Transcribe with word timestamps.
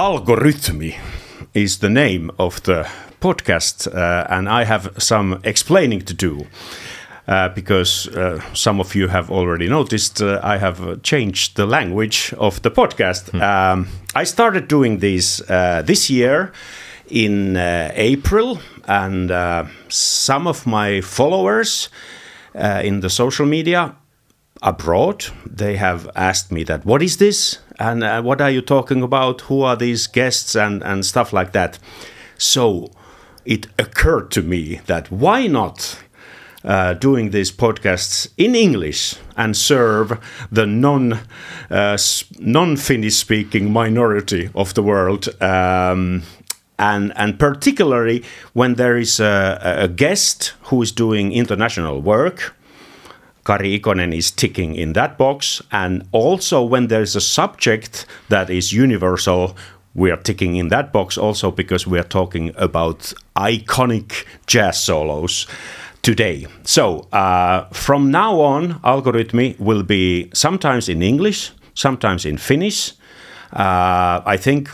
Algorytmi 0.00 0.94
is 1.52 1.80
the 1.80 1.90
name 1.90 2.30
of 2.38 2.62
the 2.62 2.88
podcast, 3.20 3.86
uh, 3.86 4.26
and 4.30 4.48
I 4.48 4.64
have 4.64 4.94
some 4.96 5.40
explaining 5.44 6.00
to 6.06 6.14
do. 6.14 6.46
Uh, 7.28 7.50
because 7.50 8.08
uh, 8.08 8.40
some 8.54 8.80
of 8.80 8.94
you 8.94 9.08
have 9.08 9.30
already 9.30 9.68
noticed, 9.68 10.22
uh, 10.22 10.40
I 10.42 10.56
have 10.56 11.02
changed 11.02 11.56
the 11.56 11.66
language 11.66 12.32
of 12.38 12.62
the 12.62 12.70
podcast. 12.70 13.34
Um, 13.34 13.88
I 14.14 14.24
started 14.24 14.68
doing 14.68 15.00
this 15.00 15.42
uh, 15.50 15.82
this 15.84 16.08
year 16.08 16.50
in 17.06 17.58
uh, 17.58 17.92
April, 17.94 18.58
and 18.88 19.30
uh, 19.30 19.66
some 19.88 20.46
of 20.46 20.66
my 20.66 21.02
followers 21.02 21.90
in 22.54 23.00
the 23.00 23.10
social 23.10 23.46
media 23.46 23.94
abroad. 24.62 25.26
They 25.46 25.76
have 25.76 26.08
asked 26.14 26.52
me 26.52 26.64
that 26.64 26.84
what 26.84 27.02
is 27.02 27.16
this? 27.16 27.58
And 27.78 28.24
what 28.24 28.40
are 28.40 28.50
you 28.50 28.60
talking 28.60 29.02
about? 29.02 29.42
Who 29.42 29.62
are 29.62 29.76
these 29.76 30.06
guests? 30.06 30.54
And 30.54 30.82
and 30.82 31.04
stuff 31.04 31.32
like 31.32 31.52
that. 31.52 31.78
So 32.38 32.90
it 33.44 33.66
occurred 33.78 34.30
to 34.32 34.42
me 34.42 34.80
that 34.86 35.10
why 35.10 35.46
not 35.46 35.98
uh, 36.64 36.94
doing 36.94 37.30
these 37.30 37.50
podcasts 37.50 38.28
in 38.36 38.54
English 38.54 39.14
and 39.36 39.56
serve 39.56 40.18
the 40.52 40.66
non 40.66 41.20
uh, 41.70 41.96
non 42.38 42.76
Finnish 42.76 43.16
speaking 43.16 43.72
minority 43.72 44.50
of 44.54 44.74
the 44.74 44.82
world. 44.82 45.28
Um, 45.42 46.22
and, 46.78 47.12
and 47.16 47.38
particularly 47.38 48.24
when 48.54 48.74
there 48.74 48.96
is 48.96 49.20
a, 49.20 49.58
a 49.82 49.88
guest 49.88 50.54
who 50.64 50.80
is 50.80 50.92
doing 50.92 51.30
international 51.32 52.00
work, 52.00 52.54
Kari 53.44 53.78
Ikonen 53.78 54.14
is 54.14 54.30
ticking 54.30 54.74
in 54.74 54.92
that 54.92 55.16
box. 55.18 55.62
And 55.72 56.06
also 56.12 56.62
when 56.62 56.88
there's 56.88 57.16
a 57.16 57.20
subject 57.20 58.06
that 58.28 58.50
is 58.50 58.72
universal, 58.72 59.56
we 59.94 60.10
are 60.10 60.16
ticking 60.16 60.56
in 60.56 60.68
that 60.68 60.92
box 60.92 61.18
also 61.18 61.50
because 61.50 61.86
we 61.86 61.98
are 61.98 62.04
talking 62.04 62.52
about 62.56 63.12
iconic 63.36 64.24
jazz 64.46 64.82
solos 64.82 65.46
today. 66.02 66.46
So 66.64 67.08
uh, 67.12 67.64
from 67.72 68.10
now 68.10 68.40
on, 68.40 68.80
Algorytmi 68.80 69.58
will 69.58 69.82
be 69.82 70.30
sometimes 70.32 70.88
in 70.88 71.02
English, 71.02 71.52
sometimes 71.74 72.24
in 72.24 72.38
Finnish. 72.38 72.92
Uh, 73.52 74.20
I 74.24 74.36
think 74.36 74.70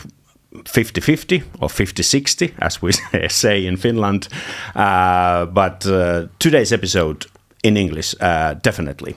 50 0.65 1.01
50 1.01 1.43
or 1.61 1.69
50 1.69 2.03
60, 2.03 2.53
as 2.59 2.81
we 2.81 2.91
say 3.29 3.65
in 3.65 3.77
Finland. 3.77 4.27
Uh, 4.75 5.45
but 5.45 5.85
uh, 5.85 6.27
today's 6.39 6.71
episode 6.71 7.25
in 7.63 7.77
English, 7.77 8.15
uh, 8.21 8.55
definitely. 8.61 9.15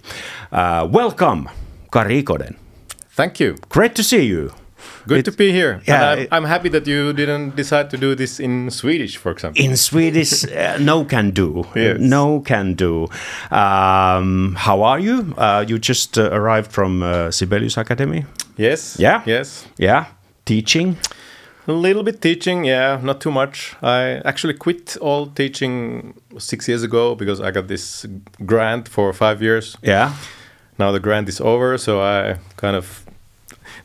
Uh, 0.53 0.89
welcome, 0.91 1.49
Kari 1.93 2.23
Ikonen. 2.23 2.57
Thank 3.11 3.41
you. 3.41 3.57
Great 3.69 3.95
to 3.95 4.03
see 4.03 4.25
you. 4.25 4.53
Good 5.07 5.25
to 5.25 5.33
be 5.33 5.53
here. 5.53 5.81
Yeah, 5.87 6.11
I'm, 6.11 6.19
it, 6.19 6.29
I'm, 6.31 6.45
happy 6.45 6.69
that 6.71 6.87
you 6.87 7.13
didn't 7.13 7.57
decide 7.57 7.91
to 7.91 7.97
do 7.97 8.15
this 8.15 8.39
in 8.39 8.71
Swedish, 8.71 9.17
for 9.17 9.33
example. 9.33 9.63
In 9.63 9.77
Swedish, 9.77 10.45
uh, 10.57 10.79
no 10.81 11.05
can 11.05 11.31
do. 11.31 11.67
Yes. 11.75 11.99
No 12.01 12.41
can 12.41 12.75
do. 12.75 13.09
Um, 13.51 14.55
how 14.57 14.83
are 14.83 14.99
you? 14.99 15.35
Uh, 15.37 15.65
you 15.67 15.79
just 15.79 16.19
uh, 16.19 16.31
arrived 16.33 16.71
from 16.71 17.03
uh, 17.03 17.31
Sibelius 17.31 17.77
Academy. 17.77 18.25
Yes. 18.57 18.97
Yeah. 18.99 19.23
Yes. 19.27 19.67
Yeah. 19.79 20.07
Teaching. 20.45 20.97
A 21.67 21.73
little 21.73 22.03
bit 22.03 22.21
teaching, 22.21 22.65
yeah, 22.65 22.99
not 23.03 23.21
too 23.21 23.31
much. 23.31 23.77
I 23.83 24.21
actually 24.25 24.55
quit 24.55 24.97
all 25.01 25.27
teaching 25.27 26.15
six 26.39 26.67
years 26.67 26.83
ago 26.83 27.15
because 27.15 27.41
I 27.41 27.51
got 27.51 27.69
this 27.69 28.07
grant 28.47 28.89
for 28.89 29.13
five 29.13 29.43
years. 29.43 29.77
Yeah. 29.83 30.15
Now 30.79 30.93
the 30.93 31.01
grant 31.01 31.29
is 31.29 31.41
over, 31.41 31.77
so 31.79 32.01
I 32.01 32.39
kind 32.57 32.77
of 32.77 33.05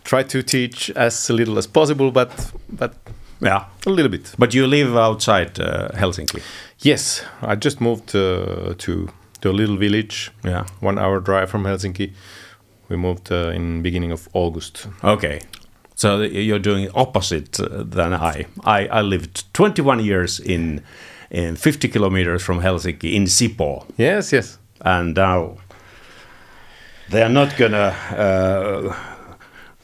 try 0.06 0.24
to 0.24 0.42
teach 0.42 0.90
as 0.92 1.30
little 1.30 1.58
as 1.58 1.68
possible, 1.68 2.12
but 2.12 2.52
but 2.70 2.94
yeah, 3.42 3.66
a 3.86 3.90
little 3.90 4.10
bit. 4.12 4.34
But 4.38 4.54
you 4.54 4.68
live 4.68 4.96
outside 4.96 5.60
uh, 5.60 5.90
Helsinki. 5.90 6.42
Yes, 6.80 7.24
I 7.42 7.56
just 7.56 7.82
moved 7.82 8.16
uh, 8.16 8.74
to 8.78 9.10
to 9.42 9.50
a 9.50 9.54
little 9.54 9.78
village. 9.78 10.32
Yeah, 10.44 10.66
one 10.80 10.98
hour 10.98 11.20
drive 11.20 11.50
from 11.50 11.66
Helsinki. 11.66 12.14
We 12.90 12.96
moved 12.96 13.32
uh, 13.32 13.52
in 13.56 13.82
beginning 13.82 14.12
of 14.12 14.30
August. 14.34 14.88
Okay, 15.04 15.42
so 15.96 16.22
you're 16.22 16.60
doing 16.60 16.90
opposite 16.94 17.60
uh, 17.60 17.84
than 17.84 18.14
I. 18.14 18.46
I. 18.64 18.88
I 18.88 19.02
lived 19.02 19.54
21 19.54 20.04
years 20.04 20.40
in 20.40 20.82
in 21.32 21.56
50 21.56 21.88
kilometers 21.88 22.44
from 22.44 22.62
Helsinki 22.62 23.14
in 23.14 23.26
Sipoo. 23.26 23.84
Yes, 23.98 24.32
yes. 24.32 24.58
And 24.82 25.16
now 25.16 25.58
they 27.10 27.24
are 27.24 27.30
not 27.30 27.58
gonna 27.58 27.96
uh, 28.12 28.96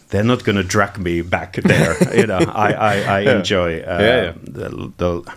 they're 0.09 0.23
not 0.23 0.43
going 0.43 0.57
to 0.57 0.63
drag 0.63 0.99
me 0.99 1.21
back 1.21 1.55
there. 1.55 1.95
you 2.15 2.27
know, 2.27 2.37
I 2.37 2.73
I, 2.73 2.95
I 3.01 3.19
enjoy 3.37 3.79
uh, 3.79 3.97
yeah, 3.99 4.23
yeah. 4.23 4.33
The, 4.43 4.91
the 4.97 5.33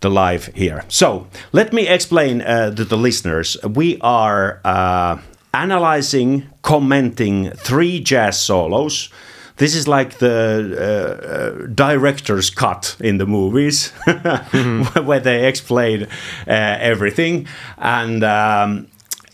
the 0.00 0.10
life 0.10 0.50
here. 0.54 0.84
So 0.88 1.26
let 1.52 1.72
me 1.72 1.86
explain 1.86 2.42
uh, 2.42 2.74
to 2.74 2.84
the 2.84 2.96
listeners. 2.96 3.56
We 3.62 3.98
are 4.00 4.60
uh, 4.64 5.18
analyzing, 5.54 6.48
commenting 6.62 7.50
three 7.50 8.00
jazz 8.00 8.38
solos. 8.38 9.10
This 9.56 9.74
is 9.74 9.88
like 9.88 10.18
the 10.18 10.76
uh, 10.78 11.26
uh 11.26 11.66
director's 11.74 12.50
cut 12.50 12.96
in 13.00 13.18
the 13.18 13.26
movies, 13.26 13.92
mm 14.06 14.82
-hmm. 14.82 15.04
where 15.06 15.20
they 15.20 15.48
explain 15.48 16.02
uh, 16.48 16.90
everything. 16.90 17.48
And 17.78 18.22
um, 18.22 18.86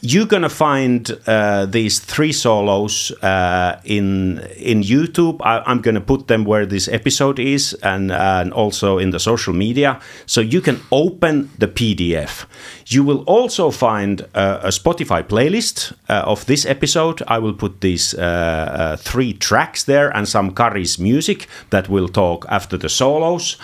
you're 0.04 0.26
gonna 0.26 0.48
find 0.48 1.16
uh, 1.28 1.64
these 1.64 2.00
three 2.00 2.32
solos 2.32 3.12
uh, 3.22 3.80
in 3.84 4.40
in 4.56 4.82
YouTube. 4.82 5.40
I, 5.40 5.62
am 5.70 5.80
gonna 5.80 6.00
put 6.00 6.26
them 6.26 6.44
where 6.44 6.66
this 6.66 6.88
episode 6.88 7.38
is, 7.38 7.72
and 7.84 8.10
and 8.10 8.52
also 8.52 8.98
in 8.98 9.10
the 9.10 9.20
social 9.20 9.54
media, 9.54 10.00
so 10.26 10.40
you 10.40 10.60
can 10.60 10.80
open 10.90 11.50
the 11.58 11.68
PDF. 11.68 12.46
You 12.86 13.04
will 13.04 13.22
also 13.28 13.70
find 13.70 14.22
uh, 14.34 14.58
a 14.64 14.70
Spotify 14.70 15.22
playlist 15.22 15.92
uh, 16.08 16.24
of 16.26 16.44
this 16.46 16.66
episode. 16.66 17.22
I 17.28 17.38
will 17.38 17.54
put 17.54 17.80
these 17.80 18.12
uh, 18.14 18.20
uh, 18.20 18.96
three 18.96 19.34
tracks 19.34 19.84
there 19.84 20.10
and 20.16 20.28
some 20.28 20.52
Kari's 20.52 20.98
music 20.98 21.46
that 21.70 21.88
we'll 21.88 22.08
talk 22.08 22.44
after 22.48 22.76
the 22.76 22.88
solos. 22.88 23.56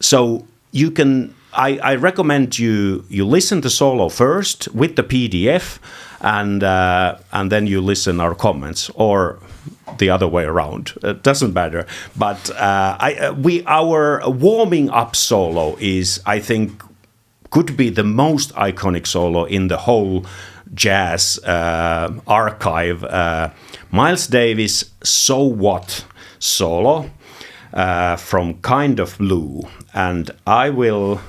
So 0.00 0.46
you 0.72 0.90
can 0.90 1.32
I, 1.52 1.78
I, 1.78 1.94
recommend 1.96 2.58
you 2.58 3.04
you 3.08 3.26
listen 3.26 3.60
to 3.62 3.70
solo 3.70 4.08
first 4.08 4.68
with 4.74 4.96
the 4.96 5.02
PDF, 5.02 5.78
and 6.20 6.62
uh, 6.62 7.18
and 7.32 7.50
then 7.50 7.66
you 7.66 7.80
listen 7.80 8.20
our 8.20 8.34
comments 8.34 8.90
or 8.94 9.38
the 9.98 10.10
other 10.10 10.28
way 10.28 10.44
around. 10.44 10.92
It 11.02 11.22
doesn't 11.22 11.54
matter. 11.54 11.86
But 12.16 12.50
uh, 12.50 12.96
I 13.00 13.14
uh, 13.14 13.32
we 13.34 13.64
our 13.66 14.22
warming 14.28 14.90
up 14.90 15.16
solo 15.16 15.76
is 15.80 16.20
I 16.26 16.40
think 16.40 16.82
could 17.50 17.76
be 17.76 17.90
the 17.90 18.04
most 18.04 18.54
iconic 18.54 19.06
solo 19.06 19.44
in 19.44 19.68
the 19.68 19.78
whole 19.78 20.24
jazz 20.74 21.38
uh, 21.44 22.12
archive. 22.26 23.02
Uh, 23.04 23.50
Miles 23.90 24.28
Davis, 24.28 24.84
so 25.02 25.42
what 25.42 26.04
solo. 26.38 27.10
Uh, 27.72 28.16
from 28.16 28.54
kind 28.62 28.98
of 28.98 29.16
blue 29.18 29.62
and 29.94 30.32
i 30.44 30.68
will 30.68 31.20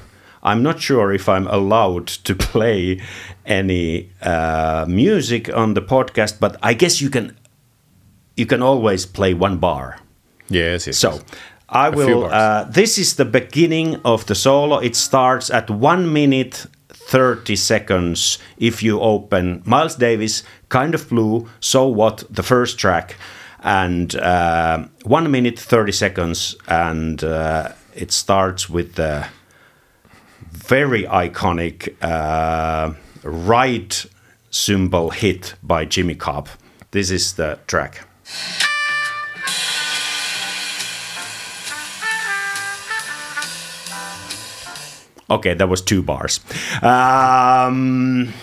I'm 0.44 0.64
not 0.64 0.80
sure 0.80 1.14
if 1.14 1.30
I'm 1.30 1.48
allowed 1.48 2.08
to 2.08 2.36
play 2.52 3.02
any 3.46 4.10
uh, 4.22 4.86
music 4.88 5.54
on 5.54 5.74
the 5.74 5.82
podcast, 5.82 6.40
but 6.40 6.58
I 6.62 6.74
guess 6.74 7.02
you 7.02 7.10
can. 7.10 7.38
You 8.38 8.46
can 8.46 8.62
always 8.62 9.06
play 9.06 9.34
one 9.34 9.58
bar. 9.58 10.00
Yes. 10.48 10.88
yes 10.88 10.98
so. 10.98 11.20
I 11.70 11.90
will. 11.90 12.26
Uh, 12.26 12.64
this 12.64 12.98
is 12.98 13.16
the 13.16 13.26
beginning 13.26 14.02
of 14.04 14.26
the 14.26 14.36
solo. 14.36 14.80
It 14.80 14.96
starts 14.96 15.50
at 15.50 15.70
one 15.70 16.12
minute 16.12 16.66
30 16.90 17.56
seconds 17.56 18.40
if 18.58 18.82
you 18.82 19.00
open 19.00 19.62
Miles 19.66 19.96
Davis, 19.96 20.44
Kind 20.70 20.96
of 20.96 21.10
Blue, 21.10 21.48
So 21.60 21.88
What, 21.88 22.24
the 22.30 22.44
first 22.44 22.78
track, 22.78 23.16
and 23.62 24.16
uh, 24.16 24.86
1 25.04 25.32
minute 25.32 25.60
30 25.60 25.92
seconds, 25.92 26.56
and 26.68 27.24
uh, 27.24 27.74
it 27.94 28.12
starts 28.12 28.70
with 28.70 28.96
the 28.96 29.28
very 30.64 31.04
iconic 31.04 31.96
uh, 32.02 32.94
right 33.24 34.06
cymbal 34.50 35.10
hit 35.10 35.56
by 35.64 35.86
Jimmy 35.86 36.16
Cobb. 36.16 36.50
This 36.92 37.12
is 37.12 37.34
the 37.34 37.60
track. 37.68 38.06
Okay, 45.30 45.54
that 45.54 45.70
was 45.70 45.82
two 45.82 46.02
bars. 46.02 46.42
Um, 46.84 48.34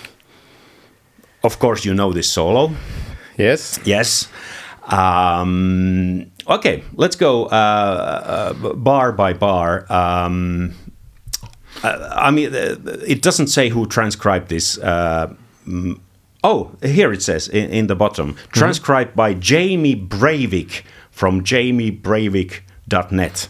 of 1.44 1.59
course, 1.59 1.85
you 1.85 1.93
know 1.93 2.12
this 2.12 2.31
solo. 2.31 2.73
Yes. 3.37 3.79
Yes. 3.85 4.29
Um, 4.85 6.31
okay, 6.49 6.82
let's 6.94 7.14
go 7.14 7.44
uh, 7.44 8.55
uh, 8.55 8.75
bar 8.75 9.12
by 9.12 9.35
bar. 9.35 9.85
Um, 9.93 10.75
uh, 11.82 12.12
I 12.14 12.30
mean, 12.30 12.54
uh, 12.54 12.76
it 13.06 13.22
doesn't 13.22 13.48
say 13.48 13.69
who 13.69 13.86
transcribed 13.86 14.48
this. 14.48 14.78
Uh, 14.78 15.34
oh, 16.44 16.76
here 16.82 17.12
it 17.12 17.22
says 17.22 17.48
in, 17.48 17.70
in 17.70 17.86
the 17.86 17.96
bottom, 17.96 18.34
mm-hmm. 18.34 18.50
transcribed 18.50 19.14
by 19.14 19.34
Jamie 19.34 19.96
Breiwick 19.96 20.82
from 21.10 21.42
JamieBreiwick.com. 21.42 22.69
.net. 23.10 23.48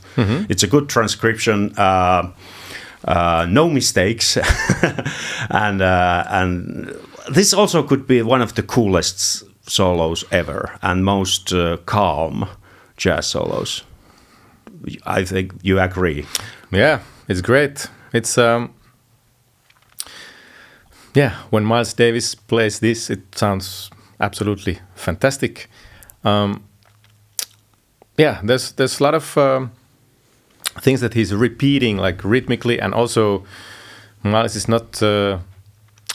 It's 0.48 0.62
a 0.62 0.66
good 0.66 0.88
transcription. 0.88 1.75
Uh, 1.76 2.32
uh, 3.04 3.46
no 3.48 3.69
mistakes, 3.70 4.36
and 5.50 5.80
uh, 5.80 6.25
and 6.28 6.94
this 7.30 7.54
also 7.54 7.82
could 7.82 8.06
be 8.06 8.22
one 8.22 8.42
of 8.42 8.54
the 8.54 8.62
coolest 8.62 9.44
solos 9.70 10.25
ever 10.30 10.78
and 10.82 11.04
most 11.04 11.52
uh, 11.52 11.76
calm 11.86 12.48
jazz 12.96 13.26
solos. 13.26 13.84
I 15.06 15.25
think 15.25 15.52
you 15.62 15.78
agree. 15.78 16.26
Yeah, 16.70 17.00
it's 17.28 17.40
great. 17.40 17.88
It's 18.12 18.38
um, 18.38 18.75
yeah. 21.14 21.34
When 21.50 21.64
Miles 21.64 21.93
Davis 21.94 22.34
plays 22.34 22.81
this, 22.81 23.10
it 23.10 23.34
sounds 23.34 23.90
absolutely 24.20 24.78
fantastic. 24.94 25.69
Um, 26.25 26.64
yeah, 28.16 28.40
there's 28.43 28.72
there's 28.72 29.00
a 29.00 29.02
lot 29.02 29.14
of 29.14 29.37
um, 29.37 29.72
things 30.81 31.00
that 31.00 31.14
he's 31.14 31.34
repeating 31.34 31.96
like 31.96 32.25
rhythmically, 32.25 32.81
and 32.81 32.94
also 32.94 33.44
Miles 34.22 34.56
is 34.56 34.69
not 34.69 35.02
uh, 35.02 35.38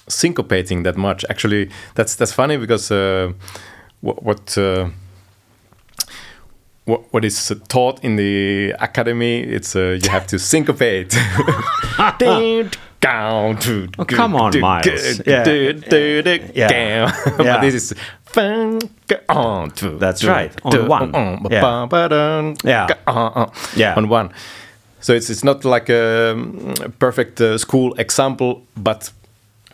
syncopating 0.08 0.84
that 0.84 0.98
much. 0.98 1.26
Actually, 1.30 1.70
that's 1.96 2.16
that's 2.16 2.34
funny 2.34 2.58
because 2.58 2.92
uh, 2.92 3.34
what. 4.02 4.24
what 4.24 4.58
uh, 4.58 4.90
what, 6.86 7.14
what 7.14 7.26
is 7.26 7.54
taught 7.68 8.04
in 8.04 8.16
the 8.18 8.74
academy 8.80 9.42
it's 9.42 9.76
uh, 9.76 9.98
you 10.02 10.10
have 10.10 10.28
to 10.28 10.38
syncopate 10.38 11.16
oh, 14.00 14.06
come 14.06 14.36
on 14.36 14.58
miles. 14.62 14.86
Yeah. 15.28 15.44
yeah. 16.56 17.54
but 17.56 17.62
this 17.62 17.74
is 17.74 17.94
that's 20.00 20.24
right. 20.24 20.54
On 20.64 20.88
one. 20.88 21.14
yeah. 21.52 21.62
yeah. 22.64 22.88
Yeah. 23.76 23.96
On 23.96 24.08
one. 24.08 24.32
So 25.02 25.14
it's 25.14 25.30
it's 25.30 25.44
not 25.44 25.66
like 25.66 25.90
a 25.90 26.34
perfect 27.00 27.42
uh, 27.42 27.58
school 27.58 27.94
example 27.96 28.66
but 28.78 29.12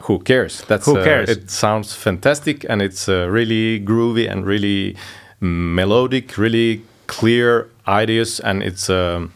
who 0.02 0.18
cares? 0.20 0.62
That's 0.68 0.88
who 0.88 0.96
cares? 0.96 1.30
uh, 1.30 1.34
it 1.34 1.52
sounds 1.52 1.94
fantastic 1.94 2.66
and 2.68 2.82
it's 2.82 3.08
uh, 3.08 3.28
really 3.30 3.80
groovy 3.80 4.28
and 4.28 4.44
really 4.44 4.96
melodic 5.40 6.38
really 6.38 6.82
clear 7.10 7.68
ideas 7.88 8.40
and 8.40 8.62
it's 8.64 8.90
um, 8.90 9.34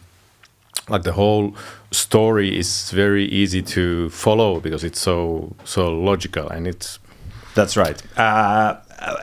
like 0.88 1.02
the 1.02 1.12
whole 1.12 1.54
story 1.90 2.56
is 2.56 2.90
very 2.92 3.24
easy 3.26 3.62
to 3.62 4.08
follow 4.10 4.60
because 4.60 4.84
it's 4.84 5.00
so 5.00 5.54
so 5.64 5.88
logical 5.88 6.48
and 6.48 6.66
it's 6.66 6.98
that's 7.54 7.76
right. 7.76 8.02
Uh, 8.18 8.76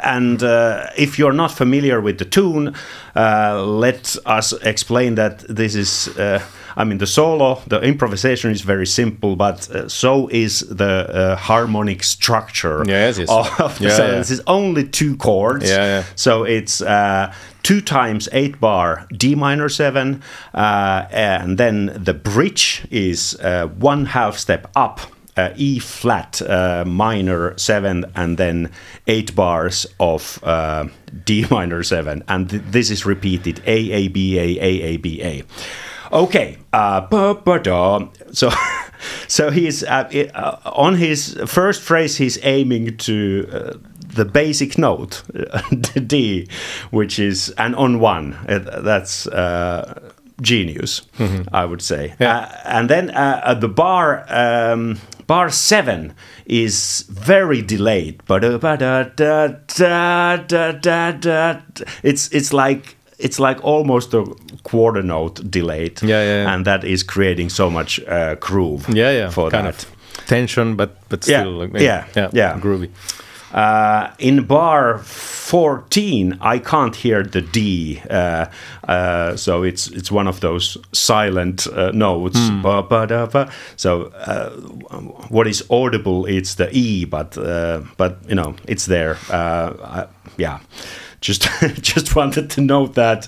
and 0.04 0.42
uh, 0.44 0.88
if 0.98 1.18
you're 1.20 1.34
not 1.34 1.52
familiar 1.52 2.00
with 2.02 2.18
the 2.18 2.26
tune 2.26 2.76
uh, 3.16 3.64
let 3.66 4.16
us 4.26 4.54
explain 4.64 5.16
that 5.16 5.40
this 5.50 5.76
is 5.76 6.08
uh, 6.18 6.40
I 6.76 6.84
mean, 6.84 6.98
the 6.98 7.08
solo, 7.08 7.62
the 7.68 7.82
improvisation 7.82 8.52
is 8.52 8.62
very 8.62 8.88
simple, 8.88 9.36
but 9.36 9.70
uh, 9.70 9.90
so 9.90 10.28
is 10.30 10.62
the 10.62 10.86
uh, 10.86 11.36
harmonic 11.36 12.04
structure 12.04 12.84
yes, 12.88 13.18
yes. 13.18 13.30
of 13.30 13.80
the 13.80 13.86
yeah, 13.86 13.98
song. 13.98 14.08
yeah. 14.08 14.18
This 14.18 14.32
is 14.32 14.42
only 14.48 14.88
two 14.88 15.18
chords. 15.18 15.70
Yeah, 15.70 15.86
yeah. 15.86 16.04
So 16.16 16.44
it's 16.44 16.82
uh, 16.82 17.34
two 17.64 17.82
times 17.82 18.30
eight 18.32 18.60
bar 18.60 19.08
D 19.16 19.36
minor 19.36 19.70
seven, 19.70 20.22
uh, 20.54 21.06
and 21.12 21.58
then 21.58 21.92
the 21.96 22.14
bridge 22.14 22.86
is 22.90 23.36
uh, 23.42 23.68
one 23.68 24.06
half 24.06 24.38
step 24.38 24.70
up. 24.76 25.00
Uh, 25.38 25.54
e 25.56 25.80
flat 25.80 26.42
uh, 26.42 26.84
minor 26.86 27.58
seven 27.58 28.04
and 28.18 28.38
then 28.38 28.70
eight 29.08 29.34
bars 29.34 29.88
of 29.98 30.44
uh, 30.44 30.86
D 31.26 31.46
minor 31.52 31.84
seven, 31.84 32.22
and 32.28 32.50
th- 32.50 32.62
this 32.70 32.92
is 32.92 33.06
repeated 33.06 33.62
A 33.66 33.92
A 33.92 34.08
B 34.10 34.38
A 34.38 34.60
A 34.60 34.82
A 34.82 34.98
B 34.98 35.24
A. 35.24 35.44
Okay, 36.12 36.58
uh, 36.74 37.02
so 38.34 38.52
so 39.28 39.50
he's 39.50 39.84
uh, 39.84 40.30
uh, 40.34 40.58
on 40.66 40.96
his 40.96 41.40
first 41.48 41.82
phrase. 41.82 42.18
He's 42.18 42.38
aiming 42.44 42.98
to 42.98 43.50
uh, 43.52 43.74
the 44.14 44.26
basic 44.26 44.78
note, 44.78 45.24
the 45.28 46.04
D, 46.06 46.50
which 46.92 47.18
is 47.18 47.50
an 47.58 47.76
on 47.76 48.00
one. 48.00 48.38
that's 48.46 49.26
uh, 49.28 50.12
genius, 50.42 51.02
mm-hmm. 51.18 51.44
I 51.56 51.64
would 51.64 51.82
say. 51.82 52.14
Yeah. 52.20 52.38
Uh, 52.38 52.58
and 52.66 52.90
then 52.90 53.08
the 53.08 53.70
bar. 53.70 54.26
Um, 54.28 55.00
bar 55.28 55.50
seven 55.50 56.14
is 56.46 57.06
very 57.10 57.62
delayed, 57.62 58.22
but 58.26 58.44
it's 62.04 62.28
it's 62.34 62.52
like 62.52 62.98
it's 63.22 63.40
like 63.40 63.64
almost 63.64 64.14
a 64.14 64.26
quarter 64.64 65.04
note 65.04 65.50
delayed. 65.50 66.02
Yeah, 66.02 66.24
yeah, 66.24 66.44
yeah. 66.44 66.54
And 66.54 66.66
that 66.66 66.84
is 66.84 67.04
creating 67.04 67.50
so 67.50 67.70
much 67.70 68.00
uh, 68.08 68.36
groove. 68.36 68.88
Yeah, 68.90 69.12
yeah. 69.12 69.30
For 69.30 69.50
kind 69.50 69.66
that. 69.66 69.84
of 69.84 70.28
tension, 70.28 70.76
but 70.76 70.90
but 71.10 71.24
still, 71.24 71.54
yeah, 71.54 71.60
like, 71.60 71.82
yeah, 71.82 72.06
yeah, 72.16 72.30
yeah, 72.34 72.60
groovy. 72.60 72.90
Uh, 73.54 74.08
in 74.18 74.46
bar 74.46 75.00
14, 75.00 76.38
I 76.40 76.60
can't 76.60 76.96
hear 76.96 77.22
the 77.24 77.42
D, 77.42 78.02
uh, 78.10 78.46
uh, 78.88 79.36
so 79.36 79.64
it's 79.64 79.88
it's 79.88 80.10
one 80.10 80.30
of 80.30 80.40
those 80.40 80.78
silent 80.94 81.68
uh, 81.68 81.92
notes. 81.92 82.40
Ba, 82.64 82.82
ba, 82.82 83.06
da, 83.08 83.26
ba. 83.26 83.52
So 83.76 84.04
uh, 84.26 84.52
what 85.30 85.48
is 85.48 85.64
audible? 85.70 86.26
It's 86.26 86.56
the 86.56 86.70
E, 86.72 87.06
but 87.06 87.38
uh, 87.38 87.82
but 87.98 88.20
you 88.30 88.36
know 88.36 88.56
it's 88.68 88.86
there. 88.86 89.18
Yeah, 90.38 90.60
just 91.22 91.48
just 91.82 92.16
wanted 92.16 92.50
to 92.52 92.62
note 92.62 92.96
that. 92.96 93.28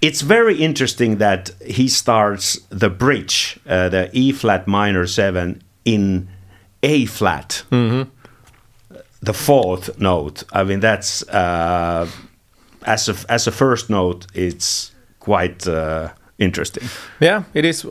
It's 0.00 0.20
very 0.20 0.56
interesting 0.56 1.18
that 1.18 1.50
he 1.64 1.86
starts 1.86 2.58
the 2.70 2.90
bridge, 2.90 3.60
the 3.64 4.10
E 4.12 4.32
flat 4.32 4.66
minor 4.66 5.06
seven, 5.06 5.62
in 5.84 6.28
A 6.82 7.06
flat. 7.06 7.62
Mm-hmm 7.70 8.10
the 9.22 9.32
fourth 9.32 9.98
note. 9.98 10.42
I 10.52 10.64
mean, 10.64 10.80
that's 10.80 11.26
uh, 11.28 12.08
as 12.84 13.08
a 13.08 13.14
as 13.28 13.46
a 13.46 13.52
first 13.52 13.88
note, 13.88 14.26
it's 14.34 14.92
quite 15.20 15.66
uh, 15.66 16.10
interesting. 16.38 16.88
Yeah, 17.20 17.44
it 17.54 17.64
is. 17.64 17.86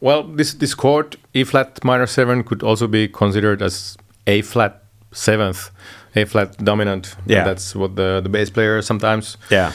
Well, 0.00 0.22
this 0.22 0.54
this 0.54 0.74
chord 0.74 1.16
E 1.34 1.44
flat 1.44 1.84
minor 1.84 2.06
seven 2.06 2.44
could 2.44 2.62
also 2.62 2.86
be 2.86 3.08
considered 3.08 3.60
as 3.62 3.96
A 4.26 4.42
flat 4.42 4.82
seventh, 5.12 5.70
A 6.16 6.24
flat 6.24 6.56
dominant. 6.64 7.16
Yeah, 7.26 7.44
that's 7.44 7.74
what 7.74 7.96
the 7.96 8.20
the 8.22 8.28
bass 8.28 8.50
player 8.50 8.82
sometimes 8.82 9.36
yeah 9.50 9.72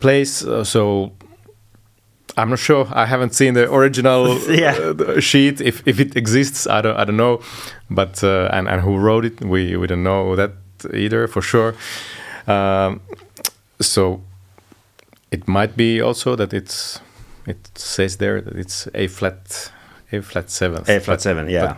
plays. 0.00 0.44
Uh, 0.44 0.64
so 0.64 1.12
I'm 2.36 2.50
not 2.50 2.58
sure. 2.58 2.88
I 2.92 3.06
haven't 3.06 3.34
seen 3.34 3.54
the 3.54 3.70
original 3.72 4.38
yeah. 4.50 4.74
uh, 4.74 5.20
sheet. 5.20 5.60
If, 5.60 5.86
if 5.86 6.00
it 6.00 6.16
exists, 6.16 6.66
I 6.66 6.80
don't 6.80 6.96
I 6.96 7.04
don't 7.04 7.16
know. 7.16 7.40
But 7.90 8.22
uh, 8.24 8.48
and 8.52 8.68
and 8.68 8.80
who 8.80 8.98
wrote 8.98 9.24
it, 9.24 9.40
we 9.40 9.76
we 9.76 9.86
don't 9.86 10.02
know 10.02 10.36
that 10.36 10.52
either 10.92 11.28
for 11.28 11.42
sure. 11.42 11.74
Um, 12.46 13.00
so 13.80 14.22
it 15.30 15.46
might 15.46 15.76
be 15.76 16.00
also 16.00 16.36
that 16.36 16.52
it's 16.52 17.00
it 17.46 17.78
says 17.78 18.16
there 18.16 18.40
that 18.40 18.56
it's 18.56 18.88
a 18.94 19.08
flat 19.08 19.70
a 20.10 20.22
flat 20.22 20.50
seven. 20.50 20.84
A 20.88 21.00
flat 21.00 21.20
seven, 21.20 21.48
yeah, 21.48 21.76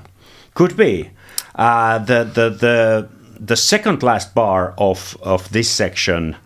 could 0.54 0.76
be. 0.76 1.10
Uh, 1.54 1.98
the 1.98 2.24
the 2.24 2.50
the 2.50 3.08
the 3.46 3.56
second 3.56 4.02
last 4.02 4.34
bar 4.34 4.74
of 4.78 5.16
of 5.22 5.50
this 5.50 5.70
section 5.70 6.36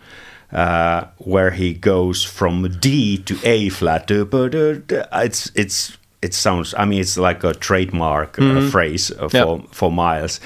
uh, 0.51 1.05
where 1.17 1.51
he 1.51 1.73
goes 1.73 2.23
from 2.23 2.67
D 2.79 3.17
to 3.17 3.37
A 3.43 3.69
flat. 3.69 4.09
It's 4.09 5.51
it's 5.55 5.97
it 6.21 6.33
sounds. 6.33 6.73
I 6.77 6.85
mean, 6.85 6.99
it's 6.99 7.17
like 7.17 7.43
a 7.43 7.53
trademark 7.53 8.37
mm 8.37 8.51
-hmm. 8.51 8.57
uh, 8.57 8.71
phrase 8.71 9.13
for 9.29 9.57
yep. 9.57 9.61
for 9.71 9.91
Miles. 9.91 10.41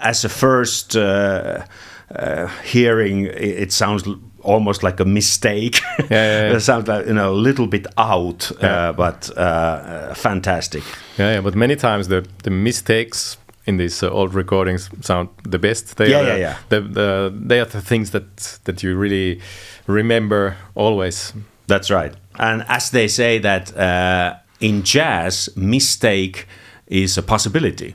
As 0.00 0.24
a 0.24 0.28
first 0.28 0.96
uh, 0.96 1.02
uh, 1.02 2.48
hearing, 2.72 3.26
it 3.36 3.72
sounds 3.72 4.04
almost 4.42 4.82
like 4.82 5.02
a 5.02 5.04
mistake. 5.04 5.80
Yeah, 5.98 6.10
yeah, 6.10 6.48
yeah. 6.48 6.56
it 6.56 6.62
sounds 6.62 6.88
like 6.88 7.06
you 7.06 7.14
know 7.14 7.32
a 7.32 7.42
little 7.42 7.66
bit 7.66 7.86
out, 7.96 8.52
Yeah. 8.60 8.96
but 8.96 9.30
uh, 9.36 10.14
fantastic. 10.14 10.82
Yeah, 11.18 11.32
yeah, 11.32 11.42
but 11.42 11.54
many 11.54 11.76
times 11.76 12.06
the 12.06 12.22
the 12.42 12.50
mistakes 12.50 13.38
in 13.68 13.76
these 13.76 14.02
uh, 14.02 14.10
old 14.10 14.34
recordings 14.34 14.90
sound 15.00 15.28
the 15.50 15.58
best. 15.58 15.96
They 15.96 16.10
Yeah, 16.10 16.20
are, 16.20 16.26
yeah, 16.26 16.36
yeah. 16.38 16.56
The, 16.68 16.80
the, 16.80 17.32
they 17.48 17.60
are 17.60 17.66
the 17.68 17.80
things 17.82 18.10
that 18.10 18.58
that 18.64 18.82
you 18.82 18.96
really 18.96 19.40
remember 19.86 20.56
always. 20.74 21.34
That's 21.66 21.90
right. 21.90 22.14
And 22.38 22.64
as 22.68 22.90
they 22.90 23.08
say 23.08 23.38
that 23.40 23.76
uh, 23.76 24.34
in 24.60 24.82
jazz, 24.82 25.48
mistake 25.56 26.46
is 26.86 27.18
a 27.18 27.22
possibility. 27.22 27.94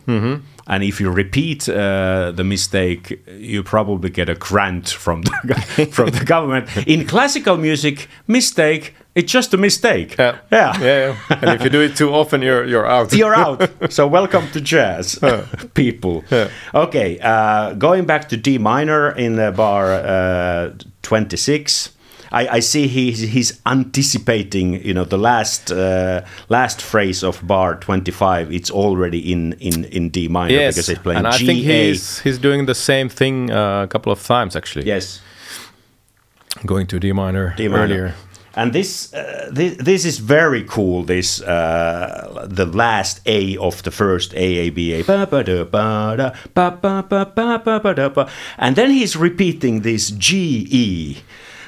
And 0.68 0.84
if 0.84 1.00
you 1.02 1.12
repeat 1.12 1.68
uh, 1.68 2.32
the 2.36 2.44
mistake, 2.44 3.20
you 3.40 3.64
probably 3.64 4.10
get 4.10 4.30
a 4.30 4.36
grant 4.36 4.90
from 4.90 5.22
the, 5.24 5.88
from 5.92 6.12
the 6.12 6.24
government. 6.26 6.70
In 6.88 7.06
classical 7.08 7.58
music, 7.58 8.08
mistake 8.28 8.94
it's 9.16 9.32
just 9.32 9.54
a 9.54 9.58
mistake. 9.58 10.16
Yeah. 10.18 10.40
yeah, 10.52 10.80
yeah, 10.80 11.18
yeah. 11.30 11.40
and 11.42 11.50
if 11.52 11.64
you 11.64 11.70
do 11.70 11.82
it 11.82 11.96
too 11.96 12.14
often, 12.14 12.42
you're 12.42 12.66
you're 12.66 12.88
out. 12.88 13.14
You're 13.18 13.36
out. 13.36 13.92
so 13.92 14.08
welcome 14.20 14.50
to 14.52 14.62
jazz, 14.62 15.20
people. 15.74 16.24
Yeah. 16.32 16.50
Okay, 16.74 17.20
uh, 17.20 17.74
going 17.74 18.06
back 18.06 18.30
to 18.30 18.38
D 18.38 18.58
minor 18.58 19.12
in 19.12 19.36
the 19.36 19.52
bar 19.52 19.94
uh, 19.94 20.72
26. 21.04 21.92
I, 22.32 22.48
I 22.48 22.60
see 22.62 22.88
he's 22.88 23.20
he's 23.20 23.62
anticipating. 23.68 24.84
You 24.84 24.96
know, 24.96 25.06
the 25.06 25.20
last 25.20 25.72
uh, 25.72 26.26
last 26.50 26.82
phrase 26.82 27.24
of 27.24 27.46
bar 27.46 27.76
twenty 27.76 28.12
five. 28.12 28.52
It's 28.52 28.72
already 28.72 29.32
in 29.32 29.54
in 29.60 29.86
in 29.86 30.10
D 30.10 30.28
minor 30.28 30.52
yes, 30.52 30.74
because 30.74 30.88
he's 30.88 30.98
playing 30.98 31.20
and 31.20 31.28
I 31.28 31.38
G 31.38 31.46
think 31.46 31.60
he's 31.60 32.20
he's 32.22 32.40
doing 32.40 32.66
the 32.66 32.74
same 32.74 33.08
thing 33.10 33.52
uh, 33.52 33.84
a 33.84 33.88
couple 33.88 34.12
of 34.12 34.24
times 34.24 34.56
actually. 34.56 34.86
Yes. 34.88 35.22
going 36.66 36.88
to 36.88 37.00
D 37.00 37.12
minor, 37.14 37.54
D 37.56 37.68
minor. 37.68 37.84
earlier. 37.84 38.16
And 38.56 38.72
this, 38.72 39.12
uh, 39.14 39.50
this 39.52 39.78
this 39.78 40.06
is 40.06 40.20
very 40.20 40.64
cool. 40.64 41.04
This 41.04 41.42
uh, 41.42 42.48
the 42.48 42.68
last 42.68 43.20
A 43.26 43.58
of 43.58 43.82
the 43.82 43.90
first 43.90 44.34
ba, 47.64 47.80
ba, 47.80 47.94
da, 47.96 48.10
ba. 48.10 48.30
and 48.60 48.76
then 48.76 48.92
he's 48.92 49.16
repeating 49.16 49.82
this 49.82 50.12
GE. 50.12 51.24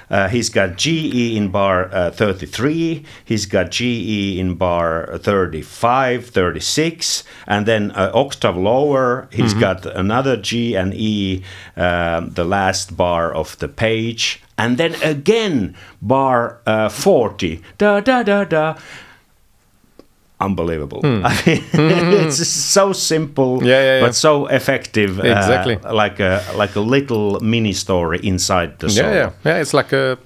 Uh, 0.10 0.28
he's 0.28 0.50
got 0.50 0.78
GE 0.78 1.36
in 1.36 1.50
bar 1.50 1.90
uh, 1.94 2.12
33, 2.12 3.04
he's 3.24 3.46
got 3.46 3.72
GE 3.72 4.38
in 4.38 4.56
bar 4.56 5.18
35, 5.18 6.28
36, 6.28 7.24
and 7.48 7.66
then 7.66 7.92
uh, 7.92 8.12
octave 8.14 8.58
lower, 8.58 9.28
He's 9.32 9.54
got 9.54 9.86
another 9.86 10.38
G 10.38 10.76
and 10.76 10.94
E, 10.94 11.44
um, 11.76 12.30
the 12.32 12.46
last 12.46 12.96
bar 12.96 13.34
of 13.34 13.58
the 13.60 13.68
page, 13.68 14.42
and 14.58 14.78
then 14.78 14.96
again 15.02 15.76
bar 16.02 16.60
uh, 16.66 16.90
40, 16.90 17.62
da 17.78 18.00
da 18.00 18.24
da 18.24 18.44
da. 18.44 18.76
Unbelievable. 20.40 21.00
I 21.06 21.34
mean, 21.46 21.64
it's 22.28 22.48
so 22.48 22.94
simple, 22.94 23.64
Yeah, 23.64 23.82
yeah, 23.82 24.00
yeah. 24.00 24.06
but 24.08 24.16
so 24.16 24.48
effective. 24.48 25.20
uh, 25.20 25.24
Exactly. 25.24 25.78
like 25.94 26.20
a 26.20 26.42
like 26.58 26.76
a 26.76 26.82
little 26.82 27.40
mini 27.40 27.74
story 27.74 28.20
inside 28.24 28.80
the 28.80 28.90
song. 28.90 29.06
Yeah, 29.06 29.14
yeah, 29.16 29.32
yeah. 29.46 29.62
It's 29.62 29.74
like 29.74 29.94
a 29.96 30.18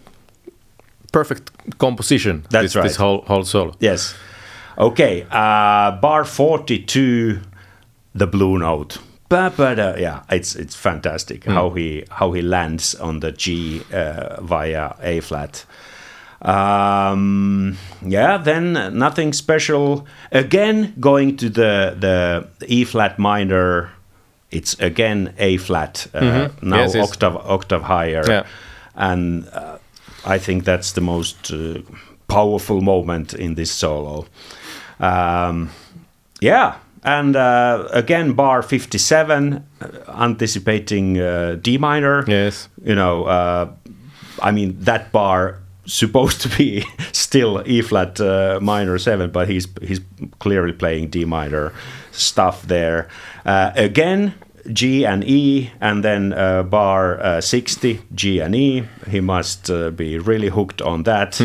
perfect 1.11 1.51
composition. 1.77 2.43
That's 2.49 2.63
this, 2.63 2.75
right. 2.75 2.83
This 2.87 2.97
whole 2.97 3.21
whole 3.27 3.43
solo. 3.45 3.73
Yes. 3.79 4.15
Okay. 4.77 5.25
Uh, 5.31 5.91
bar 6.01 6.25
forty-two, 6.25 7.39
the 8.15 8.27
blue 8.27 8.57
note. 8.57 8.97
Ba, 9.29 9.51
ba, 9.55 9.75
da. 9.75 9.95
Yeah, 9.97 10.21
it's 10.31 10.55
it's 10.55 10.75
fantastic 10.75 11.45
how 11.45 11.69
he 11.75 12.03
how 12.09 12.31
he 12.33 12.41
lands 12.41 12.95
on 12.95 13.19
the 13.19 13.31
G 13.31 13.81
uh, 13.93 14.41
via 14.41 14.93
A 15.03 15.19
flat. 15.21 15.65
Um, 16.41 17.77
yeah, 18.05 18.37
then 18.37 18.73
nothing 18.97 19.33
special. 19.33 20.05
Again, 20.31 20.93
going 20.99 21.37
to 21.37 21.49
the 21.49 21.95
the 21.99 22.47
E 22.67 22.85
flat 22.85 23.19
minor. 23.19 23.89
It's 24.51 24.79
again 24.79 25.33
A 25.37 25.57
flat. 25.57 26.07
Uh, 26.13 26.49
Now 26.61 26.77
Yes, 26.77 26.95
yes. 26.95 27.09
octave 27.09 27.35
octave 27.35 27.83
higher. 27.83 28.23
Yeah. 28.27 28.43
And 28.95 29.47
uh, 29.53 29.77
I 30.25 30.39
think 30.39 30.63
that's 30.65 30.91
the 30.93 31.01
most 31.01 31.51
uh, 31.51 31.81
powerful 32.27 32.81
moment 32.81 33.33
in 33.33 33.55
this 33.55 33.71
solo. 33.71 34.25
Um, 34.99 35.69
yeah, 36.41 36.73
and 37.03 37.35
uh, 37.35 37.87
again, 37.93 38.33
bar 38.33 38.61
57, 38.61 39.53
uh, 39.81 39.87
anticipating 40.21 41.17
uh, 41.19 41.55
D 41.61 41.77
minor. 41.77 42.25
Yes. 42.27 42.67
You 42.83 42.95
know, 42.95 43.23
uh, 43.25 43.69
I 44.41 44.51
mean, 44.51 44.77
that 44.83 45.11
bar 45.11 45.58
supposed 45.93 46.41
to 46.41 46.49
be 46.57 46.85
still 47.11 47.63
E 47.65 47.81
flat 47.81 48.19
uh, 48.21 48.59
minor 48.61 48.97
7, 48.97 49.31
but 49.31 49.47
he's, 49.49 49.67
he's 49.81 50.01
clearly 50.39 50.73
playing 50.73 51.09
D 51.09 51.25
minor 51.25 51.73
stuff 52.11 52.63
there. 52.63 53.07
Uh, 53.45 53.71
again, 53.75 54.33
G 54.71 55.05
and 55.05 55.23
E, 55.23 55.71
and 55.81 56.03
then 56.03 56.33
uh, 56.33 56.63
bar 56.63 57.19
uh, 57.21 57.41
60, 57.41 58.01
G 58.13 58.39
and 58.39 58.55
E. 58.55 58.83
He 59.09 59.19
must 59.19 59.69
uh, 59.69 59.89
be 59.89 60.17
really 60.19 60.49
hooked 60.49 60.81
on 60.81 61.03
that. 61.03 61.39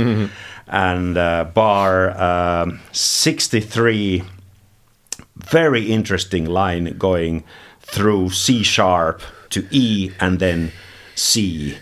and 0.67 1.17
uh, 1.19 1.45
bar 1.45 2.11
um, 2.21 2.81
63, 2.93 4.23
very 5.37 5.91
interesting 5.91 6.47
line 6.47 6.97
going 6.99 7.45
through 7.81 8.31
C 8.31 8.63
sharp 8.63 9.23
to 9.51 9.67
E 9.71 10.11
and 10.21 10.39
then 10.39 10.73
C. 11.15 11.77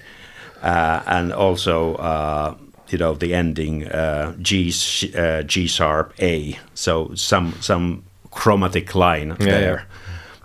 Uh, 0.62 1.02
and 1.07 1.33
also, 1.33 1.95
uh, 1.97 2.54
you 2.88 2.99
know, 2.99 3.14
the 3.14 3.35
ending 3.35 3.87
uh, 3.88 4.33
G, 4.40 4.73
uh, 5.16 5.42
G 5.42 5.66
sharp 5.66 6.14
A. 6.21 6.59
So 6.75 7.14
some, 7.14 7.54
some 7.61 8.04
chromatic 8.31 8.95
line 8.95 9.37
Yeah, 9.40 9.47
there. 9.47 9.75
yeah. 9.75 9.97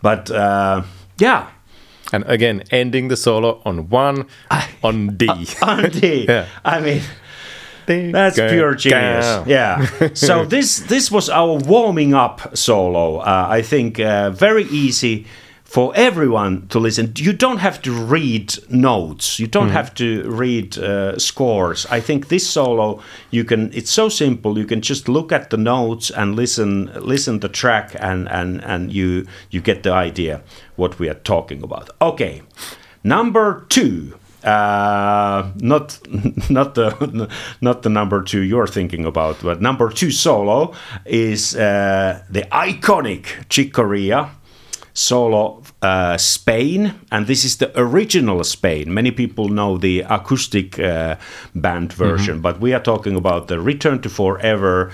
But 0.01 0.31
uh, 0.31 0.81
yeah, 1.19 1.47
And 2.13 2.23
again, 2.27 2.63
ending 2.71 3.09
the 3.09 3.15
solo 3.17 3.61
on 3.65 3.89
one 3.89 4.25
on 4.83 5.17
D. 5.17 5.27
on 5.61 5.89
D. 5.89 6.25
Yeah. 6.29 6.45
I 6.63 6.79
mean, 6.79 7.01
That's 8.11 8.35
pure 8.35 8.75
genius. 8.75 9.43
Yeah. 9.47 9.85
so 10.13 10.45
this 10.45 10.79
this 10.87 11.11
was 11.11 11.29
our 11.29 11.55
warming 11.67 12.13
up 12.13 12.55
solo. 12.57 13.17
Uh, 13.19 13.47
I 13.59 13.61
think 13.61 13.99
uh, 13.99 14.29
very 14.31 14.63
easy 14.71 15.25
for 15.67 15.91
everyone 15.95 16.65
to 16.69 16.79
listen. 16.79 17.11
You 17.17 17.33
don't 17.33 17.57
have 17.57 17.81
to 17.81 17.91
read 17.91 18.55
notes. 18.69 19.37
You 19.37 19.47
don't 19.47 19.69
have 19.69 19.93
to 19.95 20.23
read 20.23 20.77
uh, 20.77 21.19
scores. 21.19 21.85
I 21.87 21.99
think 21.99 22.29
this 22.29 22.49
solo 22.49 23.01
you 23.31 23.43
can. 23.43 23.73
It's 23.73 23.91
so 23.91 24.07
simple. 24.07 24.57
You 24.57 24.65
can 24.65 24.81
just 24.81 25.09
look 25.09 25.33
at 25.33 25.49
the 25.49 25.57
notes 25.57 26.09
and 26.09 26.35
listen 26.35 26.89
listen 27.01 27.41
the 27.41 27.49
track 27.49 27.95
and 27.99 28.29
and 28.29 28.63
and 28.63 28.93
you 28.93 29.27
you 29.49 29.59
get 29.59 29.83
the 29.83 29.91
idea 29.91 30.41
what 30.77 30.99
we 30.99 31.09
are 31.09 31.19
talking 31.25 31.61
about. 31.61 31.89
Okay, 32.01 32.43
number 33.03 33.65
two 33.67 34.17
uh, 34.43 35.51
not 35.57 35.99
not 36.49 36.75
the 36.75 37.29
not 37.61 37.81
the 37.81 37.89
number 37.89 38.23
two 38.23 38.41
you're 38.41 38.67
thinking 38.67 39.05
about, 39.05 39.41
but 39.41 39.61
number 39.61 39.89
two 39.89 40.11
solo 40.11 40.73
is 41.05 41.55
uh, 41.55 42.23
the 42.29 42.43
iconic 42.51 43.49
Chick 43.49 43.73
Corea 43.73 44.31
solo 44.97 45.61
uh, 45.83 46.17
Spain, 46.17 46.91
and 47.11 47.27
this 47.27 47.45
is 47.45 47.57
the 47.57 47.71
original 47.79 48.43
Spain. 48.43 48.91
Many 48.91 49.11
people 49.11 49.47
know 49.47 49.77
the 49.77 49.99
acoustic 50.09 50.79
uh, 50.79 51.17
band 51.53 51.93
version, 51.93 52.41
but 52.41 52.59
we 52.59 52.73
are 52.73 52.79
talking 52.79 53.15
about 53.15 53.47
the 53.47 53.59
Return 53.59 54.01
to 54.01 54.09
Forever 54.09 54.87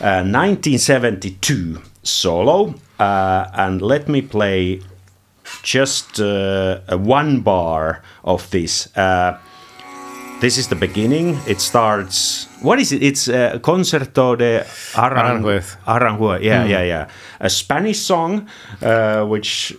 uh, 0.00 0.24
1972 0.24 1.82
solo. 2.02 2.74
Uh, 2.98 3.50
and 3.52 3.82
let 3.82 4.08
me 4.08 4.22
play 4.22 4.80
just 5.62 6.18
uh, 6.20 6.80
one 6.96 7.40
bar 7.40 8.02
of 8.24 8.48
this. 8.50 8.88
This 10.40 10.56
is 10.56 10.68
the 10.68 10.74
beginning. 10.76 11.38
It 11.46 11.60
starts. 11.60 12.46
What 12.62 12.78
is 12.80 12.92
it? 12.92 13.02
It's 13.02 13.28
uh, 13.28 13.58
Concerto 13.62 14.36
de 14.36 14.64
Aranjuez. 14.94 15.76
Aranjuez. 15.86 16.42
Yeah, 16.42 16.64
yeah, 16.64 16.82
yeah. 16.82 17.08
A 17.40 17.50
Spanish 17.50 17.98
song, 18.00 18.48
uh, 18.80 19.26
which 19.26 19.76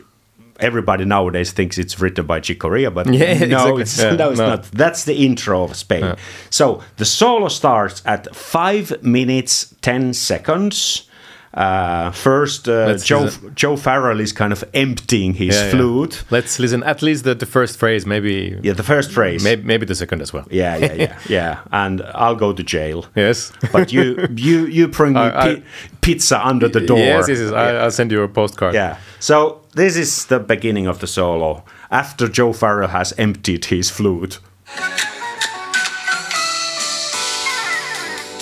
everybody 0.60 1.04
nowadays 1.06 1.52
thinks 1.52 1.80
it's 1.80 2.00
written 2.00 2.28
by 2.28 2.40
Chick 2.40 2.60
Corea, 2.60 2.92
but 2.92 3.08
Yeah, 3.12 3.34
no, 3.46 3.78
exactly. 3.78 3.82
it's, 3.82 3.98
Yeah, 4.04 4.16
no, 4.16 4.30
it's 4.30 4.40
no. 4.40 4.50
not. 4.50 4.64
That's 4.72 5.06
the 5.06 5.16
intro 5.26 5.64
of 5.64 5.76
Spain. 5.76 6.16
So 6.52 6.84
the 6.98 7.06
solo 7.06 7.48
starts 7.48 8.04
at 8.06 8.36
five 8.36 9.02
minutes 9.02 9.74
ten 9.82 10.14
seconds. 10.14 11.08
Uh, 11.54 12.12
first, 12.12 12.70
uh, 12.70 12.98
Joe 12.98 13.22
listen. 13.24 13.54
Joe 13.56 13.76
Farrell 13.76 14.22
is 14.22 14.32
kind 14.32 14.54
of 14.54 14.64
emptying 14.74 15.34
his 15.34 15.54
Yeah, 15.56 15.66
yeah. 15.66 15.72
flute. 15.72 16.24
Let's 16.32 16.60
listen 16.60 16.82
at 16.84 17.02
least 17.02 17.26
the, 17.26 17.36
the 17.36 17.46
first 17.46 17.78
phrase, 17.78 18.06
maybe 18.06 18.58
Yeah, 18.64 18.72
the 18.74 18.84
first 18.84 19.12
phrase. 19.12 19.44
maybe, 19.44 19.62
maybe 19.64 19.86
the 19.86 19.96
second 19.96 20.22
as 20.22 20.32
well. 20.32 20.46
Yeah, 20.50 20.78
yeah, 20.78 20.94
yeah, 20.94 21.20
yeah. 21.30 21.60
And 21.74 22.02
I'll 22.16 22.36
go 22.38 22.54
to 22.54 22.64
jail. 22.64 23.06
Yes. 23.16 23.52
But 23.74 23.92
you, 23.92 24.28
you, 24.36 24.66
you 24.66 24.88
bring 24.88 25.14
me 25.14 25.20
I- 25.20 25.32
pi- 25.56 25.64
pizza 26.00 26.40
under 26.46 26.70
the 26.70 26.80
door. 26.80 26.98
Yes, 27.00 27.28
yes, 27.28 27.40
yes. 27.40 27.52
I, 27.52 27.76
I'll 27.84 27.92
send 27.92 28.12
you 28.12 28.22
a 28.24 28.30
postcard. 28.30 28.74
Yeah. 28.74 28.98
So 29.20 29.62
this 29.76 29.98
is 29.98 30.26
the 30.28 30.40
beginning 30.40 30.88
of 30.88 31.00
the 31.00 31.08
solo 31.08 31.66
after 31.90 32.30
Joe 32.30 32.54
Farrell 32.54 32.88
has 32.90 33.12
emptied 33.18 33.66
his 33.66 33.90
flute. 33.90 34.40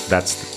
That's 0.10 0.49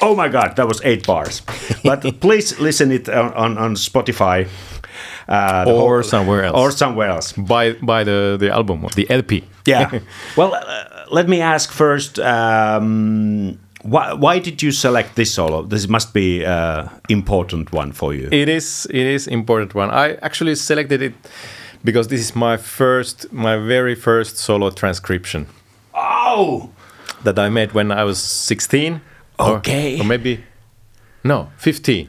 Oh 0.00 0.14
my 0.14 0.28
god, 0.28 0.56
that 0.56 0.66
was 0.66 0.80
eight 0.84 1.06
bars. 1.06 1.42
But 1.84 2.02
please 2.20 2.58
listen 2.60 2.92
it 2.92 3.08
on, 3.08 3.32
on, 3.34 3.58
on 3.58 3.74
Spotify. 3.74 4.48
Uh, 5.28 5.64
Or 5.66 5.74
whole- 5.74 6.02
somewhere 6.02 6.44
else. 6.44 6.56
Or 6.56 6.70
somewhere 6.70 7.08
else. 7.08 7.32
Buy 7.32 7.74
buy 7.82 8.04
the 8.04 8.36
the 8.38 8.50
album, 8.50 8.86
the 8.94 9.06
LP. 9.10 9.42
Yeah. 9.66 10.00
well, 10.36 10.54
uh, 10.54 11.04
let 11.10 11.28
me 11.28 11.42
ask 11.42 11.72
first. 11.72 12.18
Um, 12.18 13.58
why, 13.82 14.12
why 14.12 14.40
did 14.40 14.62
you 14.62 14.72
select 14.72 15.14
this 15.14 15.34
solo? 15.34 15.62
This 15.62 15.88
must 15.88 16.12
be 16.12 16.44
uh, 16.44 16.88
important 17.08 17.72
one 17.72 17.92
for 17.92 18.14
you. 18.14 18.28
It 18.32 18.48
is 18.48 18.86
it 18.90 19.06
is 19.06 19.26
important 19.26 19.74
one. 19.74 19.90
I 19.90 20.16
actually 20.22 20.54
selected 20.56 21.02
it 21.02 21.14
because 21.84 22.08
this 22.08 22.20
is 22.20 22.34
my 22.34 22.56
first 22.56 23.26
my 23.32 23.56
very 23.56 23.94
first 23.94 24.36
solo 24.36 24.70
transcription 24.70 25.46
oh, 25.94 26.70
that 27.24 27.38
I 27.38 27.48
made 27.48 27.72
when 27.72 27.90
I 27.90 28.04
was 28.04 28.18
16. 28.18 29.00
Or- 29.38 29.56
Okay. 29.58 29.98
Or, 30.00 30.04
maybe 30.04 30.38
no, 31.24 31.48
15. 31.58 32.08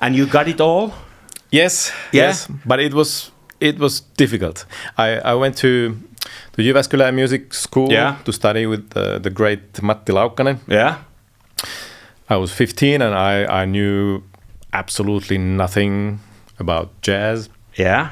And 0.00 0.14
you 0.16 0.26
got 0.26 0.48
it 0.48 0.60
all? 0.60 0.92
Yes, 1.50 1.92
Yeah? 2.12 2.26
yes, 2.28 2.48
but 2.66 2.80
it 2.80 2.92
was 2.94 3.30
it 3.60 3.78
was 3.78 4.02
difficult. 4.16 4.66
I, 4.98 5.18
I 5.32 5.34
went 5.34 5.56
to 5.58 5.96
to 6.56 6.62
Jyväskylä 6.62 7.12
Music 7.12 7.54
School 7.54 7.92
Yeah. 7.92 8.16
to 8.24 8.32
study 8.32 8.66
with 8.66 8.90
the, 8.90 9.18
the 9.22 9.30
great 9.30 9.82
Matti 9.82 10.12
Laukkanen. 10.12 10.58
Yeah. 10.68 10.94
I 12.30 12.36
was 12.36 12.50
15 12.52 13.02
and 13.02 13.14
I, 13.14 13.62
I 13.62 13.66
knew 13.66 14.22
absolutely 14.72 15.38
nothing 15.38 16.18
about 16.58 16.88
jazz. 17.02 17.48
Yeah. 17.78 18.08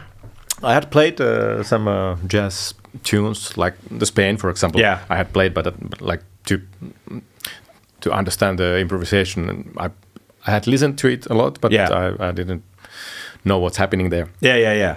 I 0.62 0.74
had 0.74 0.90
played 0.90 1.20
uh, 1.20 1.62
some 1.64 1.88
uh, 1.88 2.16
jazz 2.28 2.74
tunes, 3.02 3.56
like 3.56 3.74
the 3.98 4.06
Spain, 4.06 4.36
for 4.36 4.50
example. 4.50 4.80
Yeah. 4.80 4.98
I 5.10 5.16
had 5.16 5.32
played, 5.32 5.54
but, 5.54 5.66
uh, 5.66 5.72
but 5.80 6.00
like 6.00 6.22
to 6.44 6.60
to 8.02 8.10
understand 8.12 8.58
the 8.58 8.78
improvisation, 8.78 9.48
and 9.50 9.64
I 9.78 9.90
I 10.46 10.50
had 10.50 10.66
listened 10.66 10.98
to 10.98 11.08
it 11.08 11.26
a 11.30 11.34
lot, 11.34 11.60
but 11.60 11.70
Yeah. 11.72 11.88
I, 12.20 12.28
I 12.28 12.32
didn't 12.32 12.62
know 13.44 13.58
what's 13.62 13.78
happening 13.78 14.10
there. 14.10 14.26
Yeah, 14.40 14.56
yeah, 14.58 14.74
yeah. 14.78 14.96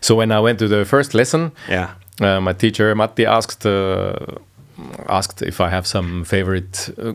So 0.00 0.14
when 0.16 0.30
I 0.32 0.40
went 0.40 0.58
to 0.58 0.68
the 0.68 0.84
first 0.84 1.14
lesson, 1.14 1.50
Yeah. 1.68 1.88
uh, 2.22 2.40
my 2.40 2.52
teacher 2.54 2.94
Matti 2.94 3.26
asked 3.26 3.66
uh, 3.66 4.12
asked 5.08 5.42
if 5.46 5.60
I 5.60 5.68
have 5.70 5.86
some 5.86 6.24
favorite 6.24 6.90
uh, 6.98 7.12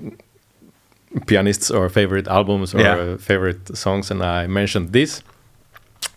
pianists 1.25 1.72
or 1.72 1.89
favorite 1.89 2.27
albums 2.27 2.74
or 2.75 2.79
Yeah. 2.81 2.96
uh, 3.13 3.17
favorite 3.17 3.77
songs, 3.77 4.12
and 4.12 4.22
I 4.22 4.48
mentioned 4.48 4.91
this. 4.91 5.24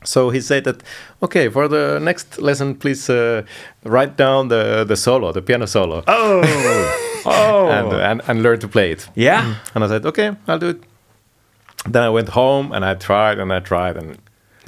So 0.04 0.30
he 0.30 0.40
said 0.40 0.64
that, 0.64 0.82
okay, 1.20 1.48
for 1.50 1.68
the 1.68 1.98
next 2.00 2.38
lesson, 2.40 2.74
please 2.74 3.08
uh, 3.12 3.42
write 3.84 4.16
down 4.16 4.48
the 4.48 4.84
the 4.88 4.96
solo, 4.96 5.32
the 5.32 5.42
piano 5.42 5.66
solo, 5.66 6.02
Oh. 6.06 6.42
oh. 7.26 7.68
and, 7.68 7.92
and 7.92 8.22
and 8.28 8.42
learn 8.42 8.58
to 8.60 8.68
play 8.68 8.92
it. 8.92 9.08
yeah. 9.16 9.54
And 9.74 9.84
I 9.84 9.88
said, 9.88 10.06
okay, 10.06 10.36
I'll 10.48 10.58
do 10.58 10.68
it. 10.68 10.82
Then 11.92 12.02
I 12.02 12.10
went 12.10 12.28
home 12.28 12.72
and 12.72 12.84
I 12.84 12.94
tried 12.94 13.38
and 13.40 13.52
I 13.52 13.60
tried 13.60 13.96
and 13.96 14.18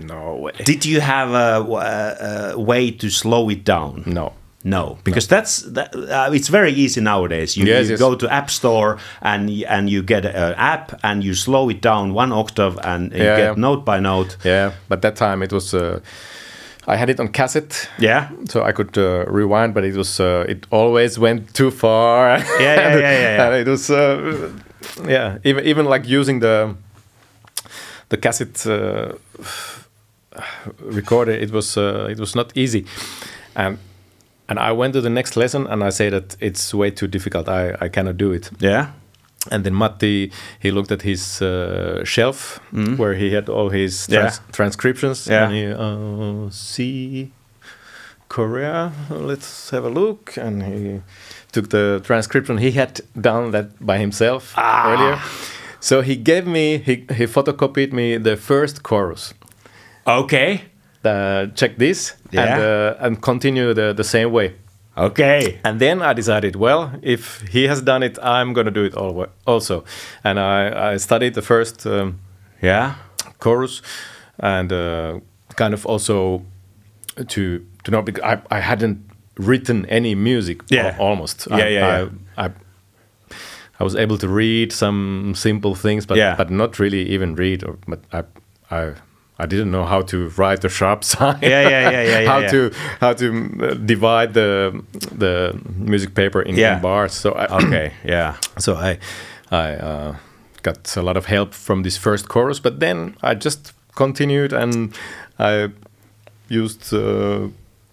no 0.02 0.34
way, 0.36 0.52
Did 0.64 0.84
you 0.84 1.00
have 1.00 1.30
a, 1.30 1.60
a, 1.62 2.52
a 2.54 2.58
way 2.58 2.90
to 2.90 3.08
slow 3.10 3.50
it 3.50 3.64
down? 3.64 4.02
no. 4.06 4.32
No, 4.66 4.96
because 5.04 5.28
that's 5.28 5.60
that, 5.74 5.94
uh, 5.94 6.30
it's 6.32 6.48
very 6.48 6.72
easy 6.72 7.00
nowadays. 7.02 7.54
You, 7.54 7.66
Yes, 7.66 7.84
you 7.84 7.90
yes. 7.90 8.00
go 8.00 8.14
to 8.16 8.26
App 8.32 8.48
Store 8.50 8.96
and 9.20 9.50
and 9.68 9.90
you 9.90 10.02
get 10.02 10.24
an 10.24 10.54
app 10.56 10.98
and 11.02 11.22
you 11.22 11.34
slow 11.34 11.68
it 11.70 11.82
down 11.82 12.14
one 12.14 12.32
octave 12.32 12.78
and 12.82 13.12
you 13.12 13.18
Yeah, 13.24 13.36
get 13.36 13.46
yeah. 13.46 13.54
note 13.60 13.84
by 13.84 14.00
note. 14.00 14.38
Yeah, 14.44 14.72
but 14.88 15.02
that 15.02 15.16
time 15.16 15.42
it 15.44 15.52
was. 15.52 15.74
Uh, 15.74 16.00
I 16.86 16.96
had 16.96 17.08
it 17.10 17.18
on 17.20 17.28
cassette, 17.28 17.88
Yeah, 17.98 18.28
so 18.48 18.62
I 18.62 18.72
could 18.72 18.96
uh, 18.98 19.24
rewind, 19.28 19.72
but 19.74 19.84
it 19.84 19.96
was 19.96 20.20
uh, 20.20 20.44
it 20.48 20.66
always 20.70 21.18
went 21.18 21.54
too 21.54 21.70
far. 21.70 22.38
Yeah, 22.38 22.60
yeah, 22.60 22.88
And- 22.90 23.00
yeah, 23.00 23.12
yeah, 23.12 23.36
yeah. 23.36 23.46
And 23.46 23.54
it 23.68 23.70
was, 23.70 23.90
uh, 23.90 24.50
yeah, 25.08 25.38
even 25.44 25.64
even 25.64 25.86
like 25.86 26.06
using 26.06 26.40
the 26.40 26.74
the 28.10 28.16
cassette 28.18 28.66
uh, 28.66 29.12
recorder, 30.80 31.32
it 31.32 31.50
was 31.50 31.76
uh, 31.76 32.08
it 32.10 32.18
was 32.18 32.34
not 32.34 32.52
easy, 32.56 32.84
and 33.56 33.78
and 34.48 34.58
I 34.58 34.72
went 34.72 34.92
to 34.94 35.00
the 35.00 35.10
next 35.10 35.36
lesson 35.36 35.66
and 35.66 35.82
I 35.82 35.90
said 35.90 36.12
that 36.12 36.36
it's 36.40 36.74
way 36.74 36.90
too 36.90 37.06
difficult. 37.06 37.48
I 37.48 37.74
I 37.80 37.88
cannot 37.88 38.16
do 38.18 38.32
it. 38.32 38.50
yeah, 38.60 38.86
And 39.50 39.62
then 39.64 39.74
Matti, 39.74 40.32
he 40.58 40.70
looked 40.70 40.90
at 40.92 41.02
his 41.02 41.42
uh, 41.42 42.02
shelf 42.04 42.60
where 42.96 43.14
he 43.14 43.34
had 43.34 43.48
all 43.48 43.68
his 43.70 44.06
Yeah. 44.08 44.30
transcriptions. 44.52 45.26
Yeah. 45.26 45.44
And 45.44 45.54
he, 45.54 45.66
uh, 45.66 46.50
see, 46.50 47.30
Corea, 48.28 48.92
let's 49.10 49.70
have 49.70 49.84
a 49.84 49.90
look. 49.90 50.36
And 50.38 50.62
he 50.62 51.00
took 51.52 51.68
the 51.70 52.00
transcription. 52.04 52.58
He 52.58 52.70
had 52.72 53.00
done 53.20 53.50
that 53.52 53.66
by 53.80 53.98
himself 53.98 54.54
Ah. 54.56 54.92
earlier. 54.92 55.18
So 55.80 56.00
he 56.00 56.16
gave 56.16 56.46
me, 56.46 56.78
he, 56.78 57.04
he 57.14 57.26
photocopied 57.26 57.92
me 57.92 58.16
the 58.18 58.36
first 58.36 58.82
chorus. 58.82 59.34
okay, 60.06 60.60
Uh, 61.04 61.48
check 61.54 61.76
this 61.76 62.14
and, 62.32 62.32
Yeah. 62.32 62.94
uh, 62.96 63.06
and 63.06 63.20
continue 63.20 63.74
the, 63.74 63.92
the 63.92 64.04
same 64.04 64.30
way. 64.32 64.54
Okay, 64.96 65.58
And 65.64 65.78
then 65.80 66.02
I 66.02 66.12
decided, 66.14 66.56
well, 66.56 66.92
if 67.02 67.42
he 67.52 67.68
has 67.68 67.82
done 67.82 68.02
it, 68.06 68.18
I'm 68.22 68.52
going 68.52 68.66
to 68.66 68.70
do 68.72 68.84
it 68.84 68.94
also. 69.46 69.84
And 70.22 70.38
I, 70.38 70.92
I 70.94 70.98
studied 70.98 71.34
the 71.34 71.42
first 71.42 71.86
um, 71.86 72.18
yeah, 72.62 72.94
chorus 73.38 73.82
and 74.38 74.72
uh, 74.72 75.20
kind 75.56 75.74
of 75.74 75.86
also 75.86 76.42
to 77.28 77.64
to 77.84 77.90
know 77.90 78.02
because 78.02 78.22
I, 78.24 78.56
I 78.56 78.60
hadn't 78.60 78.98
written 79.38 79.86
any 79.86 80.14
music 80.14 80.60
al- 80.72 80.78
Yeah. 80.78 80.96
almost. 80.98 81.46
Yeah, 81.50 81.56
I, 81.56 81.68
yeah, 81.68 82.08
I, 82.38 82.44
I, 82.46 82.50
I 83.80 83.84
was 83.84 83.94
able 83.96 84.18
to 84.18 84.28
read 84.28 84.72
some 84.72 85.34
simple 85.36 85.74
things, 85.74 86.06
but 86.06 86.16
Yeah. 86.16 86.36
but 86.36 86.50
not 86.50 86.78
really 86.78 87.14
even 87.14 87.34
read. 87.36 87.64
Or, 87.64 87.76
but 87.86 88.00
I 88.12 88.22
I. 88.70 88.92
I 89.38 89.46
didn't 89.46 89.70
know 89.70 89.84
how 89.84 90.02
to 90.02 90.28
write 90.36 90.64
a 90.64 90.68
sharp 90.68 91.02
sign. 91.12 91.38
Yeah, 91.42 91.48
yeah, 91.68 91.68
yeah, 91.68 91.90
yeah, 91.90 92.20
yeah, 92.20 92.28
how 92.32 92.38
yeah. 92.38 92.50
to 92.50 92.70
how 93.00 93.12
to 93.14 93.74
divide 93.86 94.32
the 94.34 94.82
the 95.18 95.58
music 95.76 96.14
paper 96.14 96.42
in, 96.42 96.56
Yeah. 96.56 96.76
in 96.76 96.82
bars. 96.82 97.12
So 97.12 97.32
I, 97.32 97.46
okay, 97.64 97.92
yeah, 98.04 98.34
so 98.58 98.74
I 98.74 98.98
I 99.50 99.72
uh, 99.74 100.14
got 100.62 100.96
a 100.96 101.02
lot 101.02 101.16
of 101.16 101.26
help 101.26 101.54
from 101.54 101.82
this 101.82 101.96
first 101.98 102.28
chorus, 102.28 102.60
but 102.60 102.80
then 102.80 103.14
I 103.22 103.34
just 103.34 103.72
continued 103.94 104.52
and 104.52 104.94
I 105.38 105.68
used 106.48 106.92
uh, 106.94 107.48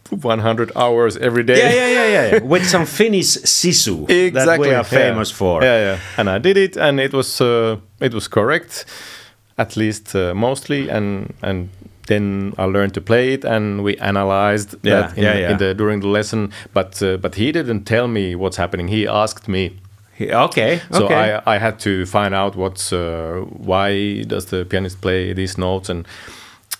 100 0.10 0.72
hours 0.76 1.18
every 1.18 1.44
day. 1.44 1.58
yeah, 1.58 1.70
yeah, 1.74 1.88
yeah, 1.88 2.08
yeah, 2.08 2.36
yeah. 2.36 2.44
With 2.44 2.68
some 2.68 2.86
Finnish 2.98 3.38
sisu 3.46 4.08
that 4.34 4.60
we 4.60 4.74
are 4.74 4.84
famous 4.84 5.32
yeah. 5.32 5.38
for. 5.38 5.64
Yeah, 5.64 5.78
yeah. 5.80 5.98
And 6.18 6.30
I 6.30 6.38
did 6.40 6.58
it, 6.58 6.78
and 6.78 7.00
it 7.00 7.14
was 7.14 7.42
uh, 7.42 7.78
it 8.00 8.14
was 8.14 8.28
correct, 8.28 8.86
at 9.62 9.76
least 9.78 10.16
uh, 10.16 10.34
mostly, 10.34 10.90
and 10.90 11.34
and. 11.42 11.70
Then 12.08 12.54
I 12.58 12.66
learned 12.66 12.94
to 12.94 13.02
play 13.02 13.34
it, 13.34 13.46
and 13.46 13.84
we 13.84 13.96
analyzed 14.00 14.76
Yeah, 14.84 15.02
that 15.02 15.18
in, 15.18 15.24
yeah, 15.24 15.38
yeah. 15.40 15.52
in 15.52 15.58
the 15.58 15.74
during 15.76 16.02
the 16.02 16.08
lesson. 16.08 16.52
But 16.74 17.02
uh, 17.02 17.18
but 17.22 17.36
he 17.36 17.52
didn't 17.52 17.86
tell 17.86 18.08
me 18.08 18.36
what's 18.36 18.58
happening. 18.58 18.90
He 18.90 19.08
asked 19.08 19.48
me, 19.48 19.70
Okay, 20.20 20.82
so 20.92 21.06
okay. 21.06 21.40
I, 21.46 21.56
I 21.56 21.60
had 21.60 21.80
to 21.80 22.06
find 22.06 22.34
out 22.34 22.56
what's 22.56 22.92
uh, 22.92 23.46
why 23.68 24.24
does 24.28 24.46
the 24.46 24.66
pianist 24.66 25.00
play 25.02 25.34
these 25.34 25.58
notes 25.62 25.90
and 25.90 26.06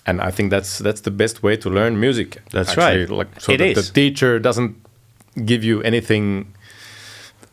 and 0.06 0.20
I 0.20 0.30
think 0.32 0.50
that's 0.50 0.78
that's 0.78 1.00
the 1.02 1.10
best 1.10 1.42
way 1.42 1.56
to 1.56 1.70
learn 1.70 1.98
music. 2.00 2.36
That's 2.50 2.70
actually, 2.76 3.00
right. 3.06 3.18
Like 3.18 3.40
so 3.40 3.52
It 3.52 3.58
that 3.58 3.78
is. 3.78 3.86
the 3.86 3.92
teacher 3.94 4.38
doesn't 4.40 4.74
give 5.46 5.64
you 5.64 5.82
anything 5.82 6.46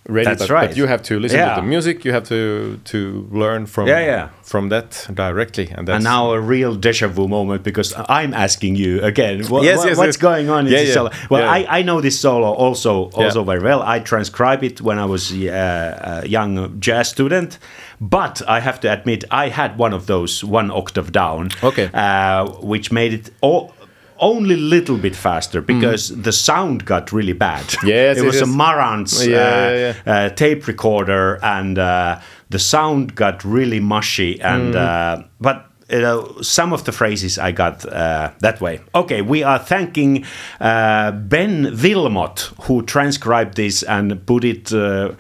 ready. 0.10 0.26
That's 0.26 0.42
but, 0.48 0.50
right. 0.50 0.70
But 0.70 0.78
you 0.78 0.88
have 0.88 1.02
to 1.04 1.20
listen 1.20 1.40
Yeah. 1.40 1.56
to 1.56 1.62
the 1.62 1.68
music. 1.68 2.04
You 2.06 2.12
have 2.14 2.24
to 2.30 2.80
to 2.92 3.28
learn 3.32 3.66
from 3.68 3.88
Yeah, 3.88 4.06
yeah. 4.06 4.28
from 4.44 4.70
that 4.70 5.08
directly. 5.14 5.68
And 5.76 5.88
that's 5.88 5.96
and 5.96 6.04
now 6.04 6.32
a 6.34 6.40
real 6.40 6.76
deja 6.76 7.08
vu 7.08 7.28
moment 7.28 7.64
because 7.64 7.94
I'm 8.20 8.34
asking 8.34 8.76
you 8.78 9.02
again. 9.04 9.38
What, 9.50 9.64
Yes, 9.64 9.78
what- 9.78 9.88
yes, 9.90 9.98
what's 9.98 10.18
yes. 10.18 10.30
going 10.30 10.50
on 10.50 10.66
in 10.68 10.74
Yeah, 10.74 10.80
this 10.84 10.94
solo? 10.94 11.10
Well. 11.30 11.48
I, 11.58 11.80
I 11.80 11.84
know 11.84 12.02
this 12.02 12.20
solo 12.20 12.48
also 12.66 13.10
also 13.16 13.44
very 13.44 13.62
well. 13.62 13.82
I 13.96 14.00
transcribe 14.00 14.64
it 14.64 14.82
when 14.82 14.98
I 15.00 15.06
was 15.06 15.32
uh, 15.32 16.22
a 16.24 16.28
young 16.28 16.80
jazz 16.80 17.08
student, 17.10 17.60
but 18.02 18.42
I 18.48 18.60
have 18.60 18.80
to 18.82 18.88
admit 18.92 19.24
I 19.32 19.50
had 19.50 19.72
one 19.78 19.94
of 19.96 20.06
those 20.06 20.44
one 20.44 20.72
octave 20.72 21.12
down. 21.12 21.50
Okay. 21.64 21.90
uh, 21.94 22.46
which 22.62 22.92
made 22.92 23.14
it 23.14 23.30
all. 23.42 23.72
Only 24.20 24.56
a 24.56 24.58
little 24.58 24.98
bit 24.98 25.16
faster 25.16 25.62
because 25.62 26.10
the 26.10 26.32
sound 26.32 26.86
got 26.86 27.12
really 27.12 27.34
bad. 27.34 27.64
Mm. 27.66 27.88
Yes, 27.88 28.18
it 28.18 28.26
yes, 28.26 28.34
was 28.34 28.42
a. 28.42 28.46
Marantz 28.46 29.26
Yeah, 29.26 29.38
uh, 29.38 29.94
yeah, 30.06 30.14
uh, 30.14 30.30
tape 30.30 30.68
recorder, 30.68 31.40
and 31.42 31.78
uh, 31.78 32.20
the 32.50 32.60
sound 32.60 33.16
got 33.16 33.44
really 33.46 33.80
mushy. 33.80 34.42
And 34.42 34.76
uh, 34.76 35.24
but 35.40 35.66
you 35.90 36.02
know, 36.02 36.38
some 36.42 36.74
of 36.74 36.84
the 36.84 36.92
phrases 36.92 37.40
I 37.40 37.52
got 37.52 37.86
uh, 37.86 38.32
that 38.40 38.62
way. 38.62 38.82
Okay, 38.94 39.22
we 39.22 39.42
are 39.44 39.58
thanking 39.58 40.26
uh, 40.60 41.12
Ben 41.12 41.66
Willmott 41.66 42.52
who 42.66 42.84
transcribed 42.84 43.56
this 43.56 43.84
and 43.84 44.26
put 44.26 44.44
it 44.44 44.74
uh, 44.74 45.14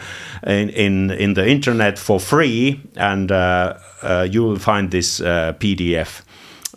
in, 0.46 0.70
in 0.70 1.12
in 1.12 1.34
the 1.34 1.48
internet 1.48 1.98
for 1.98 2.20
free, 2.20 2.82
and 2.96 3.30
you 4.32 4.44
will 4.44 4.60
find 4.60 4.92
this 4.92 5.20
PDF. 5.22 6.22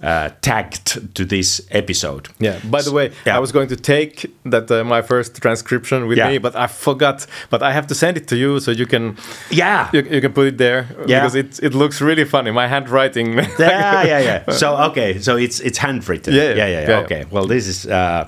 Uh, 0.02 0.30
tagged 0.40 1.14
to 1.14 1.24
this 1.24 1.60
episode. 1.70 2.28
Yeah. 2.40 2.58
By 2.64 2.82
the 2.82 2.90
way, 2.90 3.12
Yeah. 3.24 3.36
I 3.36 3.40
was 3.40 3.52
going 3.52 3.68
to 3.68 3.76
take 3.76 4.26
that 4.50 4.68
uh, 4.70 4.82
my 4.84 5.00
first 5.02 5.40
transcription 5.40 6.08
with 6.08 6.18
Yeah. 6.18 6.30
me, 6.30 6.38
but 6.38 6.56
I 6.56 6.66
forgot. 6.66 7.26
But 7.50 7.62
I 7.62 7.70
have 7.72 7.86
to 7.86 7.94
send 7.94 8.16
it 8.16 8.26
to 8.28 8.36
you 8.36 8.58
so 8.60 8.72
you 8.72 8.86
can 8.86 9.16
Yeah, 9.50 9.88
you, 9.92 10.02
you 10.10 10.20
can 10.20 10.32
put 10.32 10.46
it 10.48 10.58
there 10.58 10.86
Yeah. 11.06 11.20
because 11.20 11.36
it 11.38 11.60
it 11.62 11.74
looks 11.74 12.00
really 12.00 12.24
funny. 12.24 12.50
My 12.52 12.66
handwriting. 12.68 13.34
yeah, 13.58 14.04
yeah, 14.06 14.20
yeah. 14.24 14.50
So 14.50 14.76
okay, 14.90 15.20
so 15.20 15.36
it's 15.36 15.60
it's 15.60 15.78
handwritten. 15.78 16.34
Yeah, 16.34 16.42
yeah, 16.42 16.54
yeah, 16.56 16.66
yeah. 16.66 16.80
yeah. 16.80 16.88
yeah. 16.98 17.04
Okay. 17.04 17.24
Well, 17.30 17.46
this 17.46 17.66
is 17.68 17.86
uh, 17.86 18.24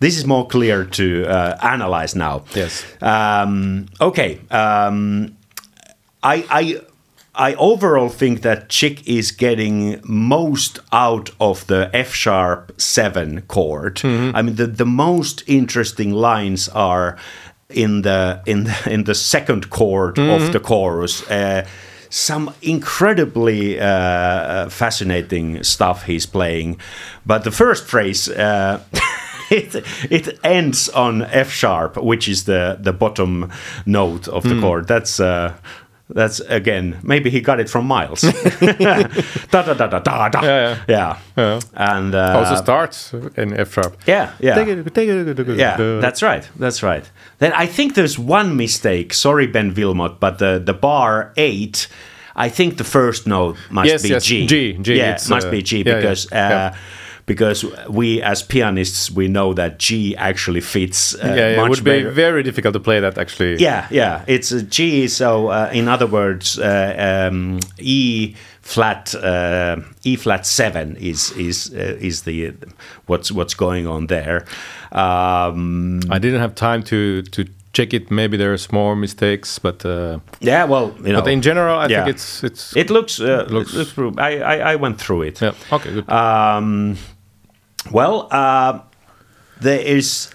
this 0.00 0.16
is 0.18 0.24
more 0.24 0.46
clear 0.46 0.84
to 0.84 1.04
uh, 1.26 1.56
analyze 1.74 2.14
now. 2.18 2.42
Yes. 2.54 2.84
Um, 3.02 3.86
okay. 4.00 4.38
Um, 4.50 5.34
I 6.22 6.44
I. 6.50 6.80
I 7.38 7.54
overall 7.54 8.08
think 8.08 8.40
that 8.42 8.68
Chick 8.68 9.06
is 9.06 9.30
getting 9.30 10.00
most 10.04 10.78
out 10.92 11.30
of 11.38 11.66
the 11.66 11.90
F 11.92 12.14
sharp 12.14 12.72
seven 12.80 13.42
chord. 13.42 14.00
I 14.04 14.42
mean, 14.42 14.56
the, 14.56 14.66
the 14.66 14.86
most 14.86 15.42
interesting 15.46 16.12
lines 16.12 16.68
are 16.70 17.16
in 17.68 18.02
the 18.02 18.40
in 18.46 18.64
the, 18.64 18.76
in 18.90 19.04
the 19.04 19.14
second 19.14 19.68
chord 19.70 20.18
of 20.18 20.52
the 20.52 20.60
chorus. 20.60 21.22
Uh, 21.30 21.66
some 22.08 22.54
incredibly 22.62 23.78
uh, 23.80 24.68
fascinating 24.70 25.62
stuff 25.62 26.04
he's 26.04 26.24
playing. 26.26 26.78
But 27.26 27.44
the 27.44 27.50
first 27.50 27.84
phrase. 27.86 28.28
Uh, 28.30 28.80
it, 29.50 29.74
it 30.10 30.38
ends 30.42 30.88
on 30.88 31.22
F 31.22 31.50
sharp, 31.50 31.96
which 31.96 32.28
is 32.28 32.44
the, 32.44 32.78
the 32.80 32.92
bottom 32.92 33.50
note 33.84 34.26
of 34.28 34.42
the 34.42 34.54
Hmm. 34.54 34.60
chord. 34.60 34.88
That's 34.88 35.20
uh, 35.20 35.52
that's 36.08 36.40
again 36.40 36.98
maybe 37.02 37.30
he 37.30 37.40
got 37.40 37.58
it 37.58 37.68
from 37.68 37.86
Miles. 37.86 38.20
da 39.50 39.62
da 39.62 39.74
da 39.74 39.86
da 39.86 39.98
da 39.98 40.28
da. 40.28 40.42
Yeah, 40.42 40.84
yeah. 40.88 41.18
Yeah. 41.36 41.60
And 41.74 42.14
uh, 42.14 42.38
also 42.38 42.56
starts 42.56 43.12
in 43.36 43.52
F 43.54 43.72
sharp. 43.72 43.96
yeah, 44.06 44.32
yeah. 44.38 44.54
Take 44.54 44.68
it, 44.68 44.94
take 44.94 45.08
it, 45.08 45.58
Yeah, 45.58 45.76
that's 46.00 46.22
right. 46.22 46.48
That's 46.56 46.82
right. 46.82 47.10
Then 47.38 47.52
I 47.52 47.66
think 47.66 47.94
there's 47.94 48.18
one 48.18 48.56
mistake. 48.56 49.12
Sorry, 49.12 49.46
Ben 49.46 49.74
Willmott, 49.74 50.20
but 50.20 50.38
the 50.38 50.62
the 50.64 50.74
bar 50.74 51.32
eight. 51.36 51.88
I 52.38 52.50
think 52.50 52.76
the 52.76 52.84
first 52.84 53.26
note 53.26 53.56
must 53.70 53.88
Yes, 53.88 54.02
be 54.02 54.08
yes, 54.10 54.24
G. 54.26 54.46
G, 54.46 54.72
G, 54.74 54.96
Yeah, 54.98 55.12
it's, 55.14 55.30
must 55.30 55.46
uh, 55.46 55.50
be 55.50 55.62
G 55.62 55.78
yeah, 55.78 55.84
yeah, 55.86 55.96
because 55.96 56.28
yeah. 56.30 56.72
Uh, 56.74 56.76
because 57.26 57.66
we 57.90 58.22
as 58.22 58.42
pianists 58.42 59.10
we 59.10 59.26
know 59.28 59.52
that 59.54 59.78
G 59.78 60.16
actually 60.16 60.60
fits 60.60 61.14
uh, 61.14 61.18
yeah, 61.26 61.34
yeah, 61.34 61.64
it 61.64 61.68
would 61.68 61.84
be 61.84 62.02
very 62.04 62.42
difficult 62.42 62.72
to 62.74 62.80
play 62.80 63.00
that 63.00 63.18
actually. 63.18 63.56
Yeah, 63.56 63.86
yeah, 63.90 64.24
it's 64.26 64.52
a 64.52 64.62
G. 64.62 65.08
So, 65.08 65.48
uh, 65.48 65.70
in 65.72 65.88
other 65.88 66.06
words, 66.06 66.58
uh, 66.58 67.28
um, 67.28 67.58
E 67.78 68.34
flat, 68.62 69.14
uh, 69.14 69.76
E 70.04 70.16
flat 70.16 70.46
seven 70.46 70.96
is 70.96 71.32
is 71.32 71.72
uh, 71.74 71.96
is 72.00 72.22
the 72.22 72.54
what's 73.06 73.30
what's 73.32 73.54
going 73.54 73.86
on 73.88 74.06
there. 74.06 74.44
Um, 74.92 76.00
I 76.10 76.18
didn't 76.18 76.40
have 76.40 76.54
time 76.54 76.82
to 76.84 77.22
to 77.22 77.44
check 77.72 77.92
it. 77.92 78.10
Maybe 78.10 78.36
there's 78.36 78.72
more 78.72 78.96
mistakes, 78.96 79.58
but 79.58 79.84
uh, 79.84 80.18
yeah, 80.40 80.64
well, 80.64 80.94
you 81.04 81.12
know, 81.12 81.22
but 81.22 81.32
in 81.32 81.42
general, 81.42 81.78
I 81.78 81.88
yeah. 81.88 82.04
think 82.04 82.16
it's 82.16 82.44
it's 82.44 82.76
it 82.76 82.90
looks 82.90 83.20
uh, 83.20 83.44
it 83.46 83.50
looks- 83.50 83.74
looks. 83.74 84.18
I, 84.18 84.38
I 84.38 84.72
I 84.72 84.76
went 84.76 85.00
through 85.00 85.22
it. 85.22 85.40
yeah. 85.42 85.54
Okay, 85.72 85.92
good. 85.92 86.08
Um, 86.08 86.96
well, 87.90 88.28
uh, 88.30 88.80
there 89.60 89.80
is. 89.80 90.30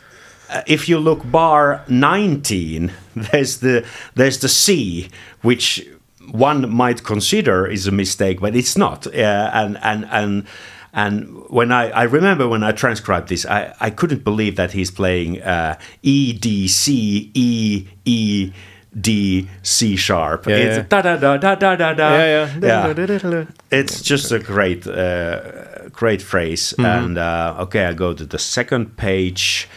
Uh, 0.50 0.62
if 0.68 0.90
you 0.90 1.00
look 1.00 1.30
bar 1.32 1.82
19, 1.88 2.92
there's 3.16 3.60
the 3.60 3.86
there's 4.16 4.40
the 4.40 4.50
C, 4.50 5.10
which 5.42 5.88
one 6.32 6.70
might 6.70 7.04
consider 7.04 7.68
is 7.68 7.88
a 7.88 7.92
mistake, 7.92 8.42
but 8.42 8.56
it's 8.56 8.78
not. 8.78 9.08
Uh, 9.08 9.50
and 9.54 9.78
and 9.82 10.06
and 10.12 10.48
and 10.94 11.50
when 11.50 11.72
I, 11.72 11.90
I 11.90 12.04
remember 12.04 12.48
when 12.48 12.64
I 12.64 12.72
transcribed 12.74 13.30
this, 13.30 13.46
I, 13.46 13.74
I 13.80 13.90
couldn't 13.90 14.24
believe 14.24 14.58
that 14.58 14.72
he's 14.72 14.92
playing 14.92 15.42
uh, 15.42 15.80
E 16.02 16.34
D 16.34 16.68
C 16.68 17.32
E 17.34 17.88
E 18.04 18.52
D 19.00 19.48
C 19.64 19.96
sharp. 19.96 20.48
Yeah, 20.48 20.56
it's 20.56 20.78
yeah. 20.78 20.84
da 20.90 21.02
da 21.02 21.16
da 21.16 21.38
da 21.38 21.56
da 21.56 21.76
da 21.76 21.94
da. 21.94 22.10
yeah, 22.16 22.60
yeah. 22.62 22.88
yeah. 22.88 23.46
It's 23.72 24.02
just 24.02 24.34
a 24.34 24.40
great, 24.40 24.86
uh, 24.86 25.71
great 25.94 26.22
phrase. 26.22 26.74
And 26.78 27.18
uh, 27.18 27.56
okay, 27.60 27.86
I 27.86 27.94
go 27.94 28.14
to 28.14 28.26
the 28.26 28.40
second 28.40 28.98
page. 28.98 29.68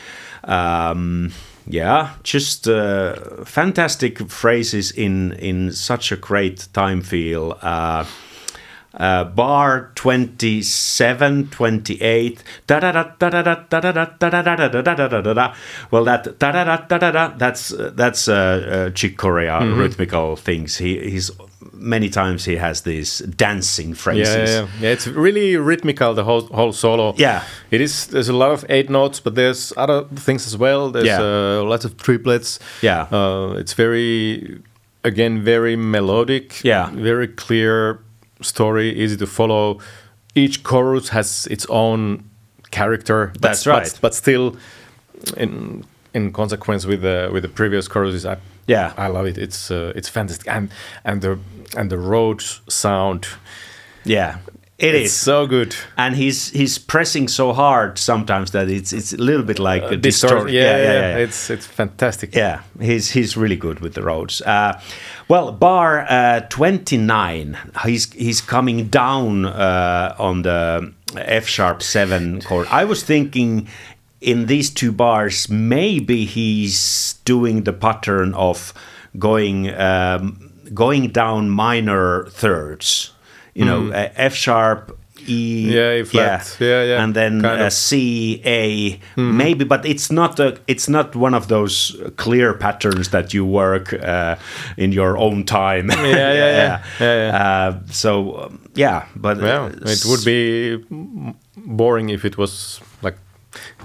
Um, 0.45 1.33
yeah, 1.67 2.15
just 2.23 2.69
uh, 2.69 3.45
fantastic 3.45 4.19
phrases 4.31 4.91
in 4.91 5.33
in 5.33 5.73
such 5.73 6.13
a 6.13 6.17
great 6.17 6.69
time 6.73 7.01
feel. 7.01 7.59
Uh, 7.63 8.05
uh, 8.97 9.25
bar 9.25 9.91
27, 9.97 11.49
28, 11.49 12.45
da 12.67 12.81
da 12.81 12.93
da 12.93 13.03
da 13.19 13.31
da 13.31 13.43
da 13.43 13.63
da 13.63 13.93
da 13.93 13.93
da 13.93 14.31
da 14.31 14.43
da 14.43 14.43
da 14.43 14.69
da 14.69 14.69
da 14.69 14.95
da 14.95 15.09
da 15.09 15.21
da 15.21 15.35
da. 15.35 15.55
Well, 15.91 16.05
that 16.05 16.39
da 16.39 16.53
da 16.53 16.65
da 16.65 16.77
da 16.77 16.99
da 16.99 17.11
da. 17.11 17.29
That's 17.37 17.73
uh, 17.73 17.91
that's 17.95 18.29
uh, 18.29 18.35
uh, 18.35 18.91
Chick 18.91 19.17
Corea 19.17 19.59
rhythmical 19.61 20.37
things. 20.37 20.77
He 20.77 21.11
he's 21.11 21.31
many 21.85 22.09
times 22.09 22.45
he 22.47 22.57
has 22.57 22.83
these 22.83 23.19
dancing 23.37 23.95
phrases. 23.95 24.51
yeah, 24.51 24.61
yeah, 24.61 24.69
yeah. 24.81 24.93
It's 24.93 25.07
really 25.07 25.57
rhythmical. 25.57 26.15
The 26.15 26.25
whole 26.25 26.47
whole 26.55 26.73
solo. 26.73 27.15
Yeah. 27.17 27.41
it 27.71 27.81
is. 27.81 28.07
There's 28.07 28.29
a 28.29 28.37
lot 28.37 28.51
of 28.53 28.65
eight 28.69 28.89
notes, 28.91 29.21
but 29.21 29.35
there's 29.35 29.73
other 29.77 30.05
things 30.17 30.47
as 30.47 30.57
well. 30.57 30.91
There's 30.93 31.07
Yeah. 31.07 31.21
uh, 31.23 31.63
lots 31.71 31.85
of 31.85 31.97
triplets. 31.97 32.59
Yeah. 32.83 33.07
uh, 33.13 33.61
it's 33.61 33.75
very, 33.75 34.61
again, 35.03 35.45
very 35.45 35.77
melodic. 35.77 36.63
Yeah. 36.65 36.91
very 36.95 37.29
clear 37.29 37.99
story, 38.41 38.89
easy 39.05 39.17
to 39.17 39.27
follow. 39.27 39.79
Each 40.35 40.63
chorus 40.63 41.09
has 41.11 41.47
its 41.51 41.67
own 41.69 42.25
character. 42.71 43.31
but- 43.33 43.43
That's 43.43 43.65
but- 43.65 43.71
right. 43.79 43.99
But, 44.01 44.15
still, 44.15 44.57
in 45.37 45.85
in 46.15 46.33
consequence 46.33 46.87
with 46.89 47.03
the 47.03 47.29
with 47.33 47.43
the 47.43 47.49
previous 47.49 47.89
choruses, 47.89 48.25
I 48.25 48.37
Yeah. 48.67 48.93
I 48.97 49.09
love 49.09 49.27
it. 49.27 49.39
It's 49.39 49.71
uh, 49.71 49.93
it's 49.97 50.09
fantastic, 50.09 50.49
and 50.49 50.71
and 51.05 51.21
the 51.23 51.39
and 51.77 51.91
the 51.91 51.99
Rhodes 51.99 52.61
sound. 52.69 53.27
Yeah, 54.07 54.39
it 54.79 54.95
It's 54.95 55.07
is. 55.13 55.17
so 55.17 55.47
good. 55.47 55.75
and 55.97 56.15
he's 56.17 56.51
he's 56.51 56.79
pressing 56.79 57.29
so 57.29 57.53
hard 57.53 57.99
sometimes 57.99 58.51
that 58.51 58.69
it's 58.69 58.93
it's 58.93 59.13
a 59.13 59.17
little 59.17 59.43
bit 59.47 59.59
like 59.59 59.83
a 59.83 59.97
Distort- 59.97 60.31
distort. 60.33 60.51
yeah, 60.51 60.77
yeah, 60.83 61.17
It's 61.25 61.51
it's 61.51 61.67
fantastic. 61.67 62.35
Yeah, 62.35 62.61
he's 62.81 63.11
he's 63.15 63.37
really 63.37 63.57
good 63.57 63.81
with 63.81 63.93
the 63.95 64.03
Rhodes. 64.03 64.43
Uh, 64.43 64.73
well, 65.29 65.53
bar 65.53 66.07
uh, 66.09 66.41
twenty 66.49 66.97
nine, 66.99 67.57
he's 67.85 68.13
he's 68.13 68.41
coming 68.43 68.89
down 68.91 69.45
uh, 69.47 70.15
on 70.19 70.43
the 70.43 70.93
F 71.17 71.47
sharp 71.47 71.83
seven 71.83 72.41
chord. 72.43 72.67
I 72.71 72.85
was 72.85 73.03
thinking 73.05 73.69
in 74.25 74.47
these 74.47 74.71
two 74.71 74.93
bars 74.93 75.49
maybe 75.49 76.25
he's 76.25 77.15
doing 77.25 77.65
the 77.65 77.73
pattern 77.73 78.35
of 78.35 78.73
going 79.19 79.69
um, 79.75 80.51
going 80.75 81.13
down 81.13 81.51
minor 81.51 82.27
thirds. 82.31 83.13
You 83.55 83.65
know, 83.67 83.93
uh, 83.93 84.09
F 84.17 84.35
sharp. 84.35 84.99
E. 85.27 85.73
Yeah, 85.75 86.01
E 86.01 86.05
flat. 86.05 86.57
Yeah, 86.61 86.83
yeah, 86.85 87.03
and 87.03 87.15
then 87.15 87.45
uh. 87.45 87.71
C 87.71 88.43
A 88.45 88.99
Hmm. 89.15 89.37
maybe, 89.37 89.65
but 89.65 89.87
it's 89.87 90.11
not 90.11 90.39
a 90.41 90.59
it's 90.67 90.89
not 90.89 91.15
one 91.17 91.37
of 91.37 91.47
those 91.49 91.97
clear 92.17 92.53
patterns 92.55 93.09
that 93.09 93.33
you 93.33 93.47
work 93.47 93.93
uh, 93.95 94.35
in 94.77 94.93
your 94.93 95.17
own 95.17 95.45
time. 95.45 95.89
Yeah, 95.91 96.33
yeah, 96.33 96.35
yeah. 96.61 96.79
Yeah, 97.01 97.41
Uh, 97.45 97.73
so 97.91 98.37
um, 98.37 98.59
yeah, 98.75 99.05
but 99.17 99.39
Well, 99.39 99.71
it 99.87 100.05
would 100.05 100.25
be 100.25 100.85
boring 101.57 102.11
if 102.11 102.25
it 102.25 102.37
was 102.37 102.81
like 103.03 103.17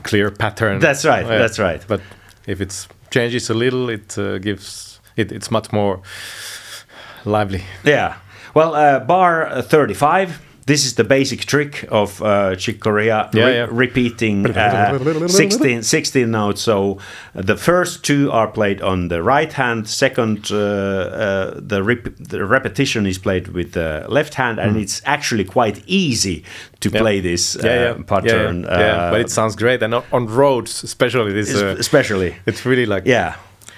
clear 0.03 0.31
pattern. 0.31 0.79
That's 0.79 1.05
right, 1.05 1.25
that's 1.27 1.59
right. 1.59 1.83
But 1.87 2.01
if 2.47 2.61
it 2.61 2.87
changes 3.11 3.49
a 3.49 3.53
little, 3.53 3.89
it 3.89 4.17
uh, 4.17 4.37
gives 4.39 4.99
it, 5.15 5.31
it's 5.31 5.51
much 5.51 5.71
more 5.71 6.01
lively. 7.25 7.63
Yeah. 7.83 8.17
Well, 8.53 8.73
uh, 8.73 8.99
bar 8.99 9.47
uh, 9.47 9.61
35. 9.61 10.41
This 10.69 10.85
is 10.85 10.93
the 10.93 11.03
basic 11.03 11.45
trick 11.45 11.85
of 11.89 12.21
uh, 12.21 12.55
Chick 12.55 12.79
Corea, 12.79 13.27
Yeah, 13.33 13.45
re- 13.45 13.53
yeah. 13.55 13.67
repeating 13.71 14.45
uh, 14.45 15.27
16, 15.27 15.81
16 15.83 16.29
notes. 16.29 16.61
So 16.61 16.99
uh, 17.35 17.41
the 17.41 17.57
first 17.57 18.03
two 18.03 18.31
are 18.31 18.47
played 18.47 18.79
on 18.81 19.07
the 19.07 19.23
right 19.23 19.51
hand. 19.51 19.87
Second, 19.87 20.51
uh, 20.51 20.57
uh, 20.57 21.59
the, 21.71 21.81
rep- 21.81 22.15
the 22.19 22.45
repetition 22.45 23.05
is 23.07 23.17
played 23.17 23.47
with 23.47 23.71
the 23.71 24.05
left 24.09 24.35
hand, 24.35 24.59
and 24.59 24.77
it's 24.77 25.01
actually 25.05 25.43
quite 25.45 25.81
easy 25.87 26.43
to 26.81 26.89
Mm. 26.89 26.93
Yeah. 26.93 27.01
play 27.01 27.19
this 27.21 27.55
uh, 27.55 27.59
Yeah, 27.63 27.73
yeah, 27.75 27.95
yeah, 27.97 28.03
pattern. 28.05 28.63
Yeah, 28.63 28.79
yeah. 28.79 28.95
uh, 29.07 29.11
but 29.11 29.21
it 29.21 29.31
sounds 29.31 29.55
great, 29.55 29.81
and 29.83 29.93
on- 29.93 30.03
on 30.11 30.27
Rhodes 30.27 30.83
especially. 30.83 31.33
This 31.33 31.49
uh, 31.55 31.75
especially. 31.79 32.35
it's 32.45 32.63
really 32.65 32.85
like 32.85 33.03
Yeah. 33.09 33.33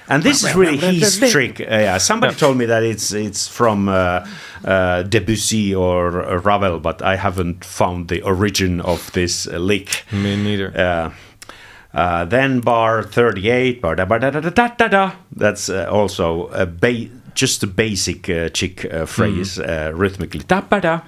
And 0.08 0.24
this 0.24 0.44
is 0.44 0.54
really 0.56 0.78
his 0.78 1.20
trick. 1.32 1.62
Uh, 1.62 1.64
yeah, 1.88 1.98
somebody 2.00 2.36
told 2.36 2.58
me 2.58 2.66
that 2.68 2.84
it's 2.84 3.14
it's 3.14 3.48
from 3.48 3.88
uh, 4.66 4.68
uh, 4.68 5.04
Debussy 5.04 5.74
or 5.76 6.22
uh, 6.26 6.38
Ravel, 6.40 6.80
but 6.80 7.02
I 7.02 7.16
haven't 7.16 7.66
found 7.66 8.08
the 8.08 8.22
origin 8.22 8.82
of 8.82 9.12
this 9.14 9.48
uh, 9.48 9.58
lick. 9.58 10.04
me 10.12 10.36
neither. 10.36 10.72
Uh, 10.78 11.12
uh, 11.94 12.26
then 12.26 12.62
bar 12.62 13.04
38, 13.04 13.82
bar 13.82 13.96
da 13.96 14.06
da 14.06 14.30
da 14.30 14.40
da 14.40 14.68
da 14.68 14.88
da. 14.88 15.12
That's 15.36 15.70
uh, 15.70 15.90
also 15.92 16.48
a 16.48 16.66
ba- 16.66 17.10
just 17.34 17.64
a 17.64 17.68
basic 17.68 18.30
uh, 18.30 18.50
chick 18.50 18.86
uh, 18.86 19.06
phrase 19.06 19.60
uh, 19.60 19.92
rhythmically. 19.94 20.44
Da 20.48 20.62
ba 20.62 20.80
da. 20.82 21.02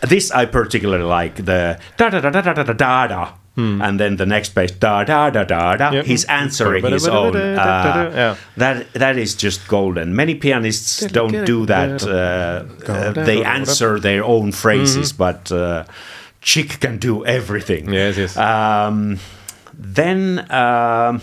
This 0.00 0.30
I 0.30 0.46
particularly 0.46 1.04
like 1.04 1.36
the 1.36 1.78
da 1.96 2.08
da 2.10 2.20
da 2.20 2.30
da 2.30 2.40
da 2.40 2.52
da 2.52 2.72
da 2.72 3.06
da 3.06 3.32
da. 3.56 3.82
And 3.82 4.00
then 4.00 4.16
the 4.16 4.24
next 4.26 4.54
page 4.54 4.78
da 4.80 5.04
da 5.04 5.30
da 5.30 5.44
da 5.44 5.76
da. 5.76 5.90
Yep. 5.92 6.04
He's 6.06 6.24
answering 6.24 6.82
his 6.92 7.06
own. 7.08 7.32
Uh, 7.36 8.10
Yeah. 8.14 8.36
That 8.56 8.92
that 8.94 9.16
is 9.18 9.34
just 9.34 9.68
golden. 9.68 10.14
Many 10.16 10.34
pianists 10.34 11.00
don't 11.12 11.44
do 11.44 11.66
that. 11.66 12.02
Uh, 12.02 12.64
uh, 12.92 13.12
they 13.12 13.44
answer 13.44 14.00
their 14.00 14.24
own 14.24 14.52
phrases, 14.52 15.12
but 15.12 15.52
uh, 15.52 15.84
Chick 16.40 16.80
can 16.80 16.98
do 16.98 17.24
everything. 17.26 17.92
Yes, 17.92 18.16
yes. 18.16 18.36
Um, 18.36 19.18
then 19.74 20.38
um, 20.50 21.20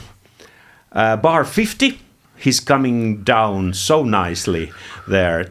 uh, 0.91 1.17
bar 1.17 1.43
50, 1.43 1.99
he's 2.39 2.59
coming 2.59 3.23
down 3.23 3.73
so 3.73 4.03
nicely 4.03 4.71
there. 5.07 5.43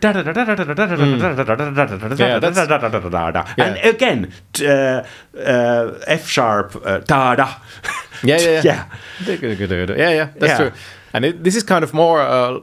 And 3.59 3.79
again, 3.95 4.33
uh, 4.61 5.05
uh, 5.37 5.99
F 6.07 6.29
sharp, 6.29 6.77
uh, 6.85 6.99
da 7.01 7.35
da. 7.37 7.55
Yeah, 8.23 8.41
yeah, 8.41 8.63
yeah. 9.97 10.11
yeah. 10.11 10.31
That's 10.39 10.53
true. 10.59 10.73
And 11.13 11.25
it, 11.25 11.45
this 11.45 11.55
is 11.55 11.63
kind 11.63 11.85
of 11.85 11.93
more 11.95 12.21
uh, 12.21 12.61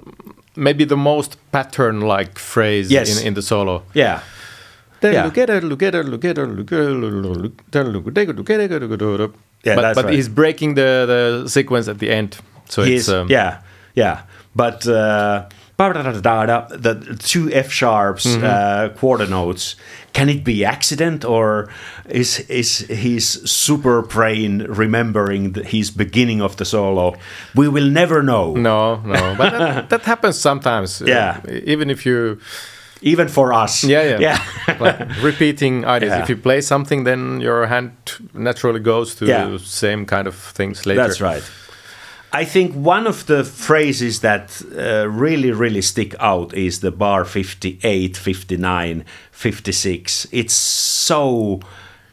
maybe 0.55 0.85
the 0.85 0.97
most 0.97 1.37
pattern-like 1.51 2.39
phrase 2.39 2.91
Yes. 2.91 3.19
in, 3.21 3.27
in 3.27 3.33
the 3.33 3.41
solo. 3.41 3.83
Yeah. 3.93 4.19
Yeah. 5.13 5.23
Yeah, 9.63 9.75
but 9.75 9.95
but 9.95 10.05
right. 10.05 10.13
he's 10.13 10.29
breaking 10.29 10.75
the, 10.75 11.05
the 11.43 11.49
sequence 11.49 11.87
at 11.87 11.97
the 11.99 12.09
end. 12.11 12.37
So 12.69 12.83
He's, 12.83 13.07
it's 13.07 13.09
um, 13.09 13.27
yeah, 13.29 13.61
yeah. 13.95 14.21
But 14.55 14.87
uh, 14.87 15.45
the 15.77 17.17
two 17.19 17.49
F 17.51 17.71
sharps 17.71 18.25
Mm-hmm. 18.25 18.45
uh, 18.45 18.89
quarter 18.99 19.27
notes. 19.27 19.75
Can 20.13 20.29
it 20.29 20.43
be 20.45 20.63
accident 20.65 21.25
or 21.25 21.67
is 22.09 22.39
is 22.49 22.79
his 22.89 23.41
super 23.43 24.01
brain 24.01 24.63
remembering 24.69 25.53
the, 25.53 25.63
his 25.63 25.91
beginning 25.91 26.41
of 26.41 26.55
the 26.55 26.63
solo? 26.65 27.15
We 27.53 27.67
will 27.67 27.89
never 27.91 28.21
know. 28.23 28.53
no, 28.55 29.01
no, 29.05 29.35
but 29.37 29.49
that, 29.51 29.89
that 29.89 30.01
happens 30.05 30.39
sometimes. 30.41 31.01
uh, 31.01 31.05
Yeah. 31.07 31.39
even 31.65 31.89
if 31.89 32.05
you 32.05 32.37
Even 33.01 33.27
for 33.27 33.51
us. 33.63 33.83
Yeah, 33.83 34.03
yeah. 34.09 34.19
yeah. 34.21 34.77
like 34.79 35.23
repeating 35.23 35.85
ideas. 35.85 36.11
Yeah. 36.11 36.23
If 36.23 36.29
you 36.29 36.37
play 36.41 36.61
something, 36.61 37.05
then 37.05 37.41
your 37.41 37.67
hand 37.67 37.91
naturally 38.33 38.79
goes 38.79 39.15
to 39.15 39.25
Yeah. 39.25 39.57
same 39.63 40.05
kind 40.05 40.27
of 40.27 40.35
things 40.55 40.85
later. 40.85 41.01
That's 41.07 41.19
right. 41.21 41.43
I 42.31 42.45
think 42.45 42.73
one 42.73 43.07
of 43.07 43.25
the 43.27 43.43
phrases 43.43 44.19
that 44.19 44.61
uh, 44.77 45.07
really, 45.07 45.51
really 45.51 45.81
stick 45.81 46.15
out 46.19 46.53
is 46.53 46.79
the 46.81 46.91
bar 46.91 47.23
58, 47.25 48.17
59, 48.17 49.05
56. 49.31 50.27
It's 50.31 50.53
so. 50.53 51.59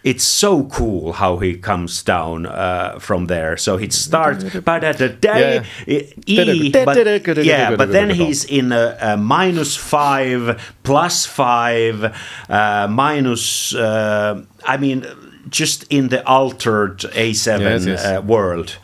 It's 0.04 0.24
so 0.24 0.64
cool 0.64 1.12
how 1.12 1.36
he 1.38 1.56
comes 1.56 2.02
down 2.02 2.44
uh, 2.46 2.98
from 2.98 3.28
there. 3.28 3.56
So 3.56 3.76
it 3.76 3.92
starts, 3.92 4.42
but 4.64 4.82
at 4.82 4.98
the 4.98 5.08
day, 5.08 5.62
E, 5.86 6.72
but, 6.72 6.96
yeah, 7.44 7.76
but 7.76 7.92
then 7.92 8.10
he's 8.10 8.44
in 8.44 8.72
a, 8.72 8.96
a 9.00 9.16
minus 9.16 9.76
five, 9.76 10.74
plus 10.82 11.24
five, 11.24 12.12
uh, 12.48 12.88
minus. 12.90 13.72
Uh, 13.76 14.42
I 14.66 14.76
mean, 14.76 15.06
just 15.48 15.84
in 15.88 16.08
the 16.08 16.26
altered 16.26 16.98
A7 17.00 17.60
Yes, 17.60 17.86
yes. 17.86 18.04
Uh, 18.04 18.22
world, 18.22 18.78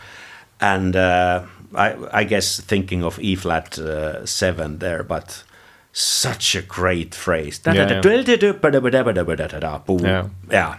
and 0.61 0.97
uh, 0.97 1.45
I, 1.75 1.97
I, 2.13 2.25
guess 2.25 2.61
thinking 2.61 3.05
of 3.05 3.19
E 3.21 3.37
flat 3.37 3.79
uh, 3.79 4.25
seven 4.27 4.79
there, 4.79 5.03
but 5.03 5.45
such 5.93 6.55
a 6.55 6.63
great 6.63 7.15
phrase. 7.15 7.59
Yeah, 10.05 10.29
yeah. 10.51 10.79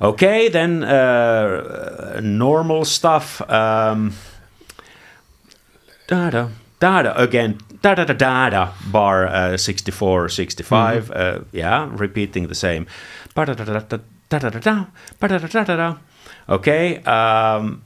Okay, 0.00 0.48
then 0.48 0.84
uh, 0.84 2.20
normal 2.22 2.84
stuff. 2.84 3.40
Um, 3.50 4.12
data, 6.78 7.20
again. 7.20 7.58
Data, 7.82 8.04
data. 8.14 8.72
Bar 8.86 9.26
uh, 9.26 9.56
64, 9.56 10.28
65. 10.28 11.04
Mm-hmm. 11.04 11.12
Uh, 11.14 11.44
yeah, 11.52 11.88
repeating 11.92 12.48
the 12.48 12.54
same. 12.54 12.86
Okay. 16.48 16.98
Um, 17.04 17.82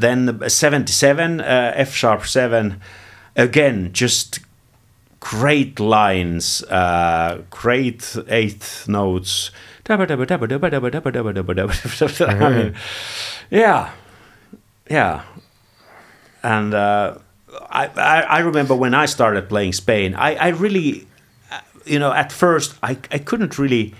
then 0.00 0.48
77 0.48 1.40
uh, 1.40 1.72
F 1.76 1.94
sharp 1.94 2.26
7 2.26 2.80
again 3.36 3.92
just 3.92 4.40
great 5.20 5.78
lines 5.78 6.62
uh, 6.64 7.42
great 7.50 8.16
eighth 8.28 8.88
notes. 8.88 9.50
I 12.28 12.50
mean, 12.50 12.74
yeah 13.50 13.90
yeah. 14.90 15.22
And 16.42 16.74
uh, 16.74 17.18
I, 17.70 17.86
I 17.96 18.20
I 18.22 18.38
remember 18.40 18.74
when 18.74 18.94
I 18.94 19.06
started 19.06 19.48
playing 19.48 19.72
Spain 19.74 20.14
I, 20.14 20.34
I 20.34 20.48
really 20.48 21.06
you 21.84 21.98
know 21.98 22.12
at 22.12 22.32
first 22.32 22.74
I, 22.82 22.92
I 23.10 23.18
couldn't 23.18 23.58
really 23.58 23.94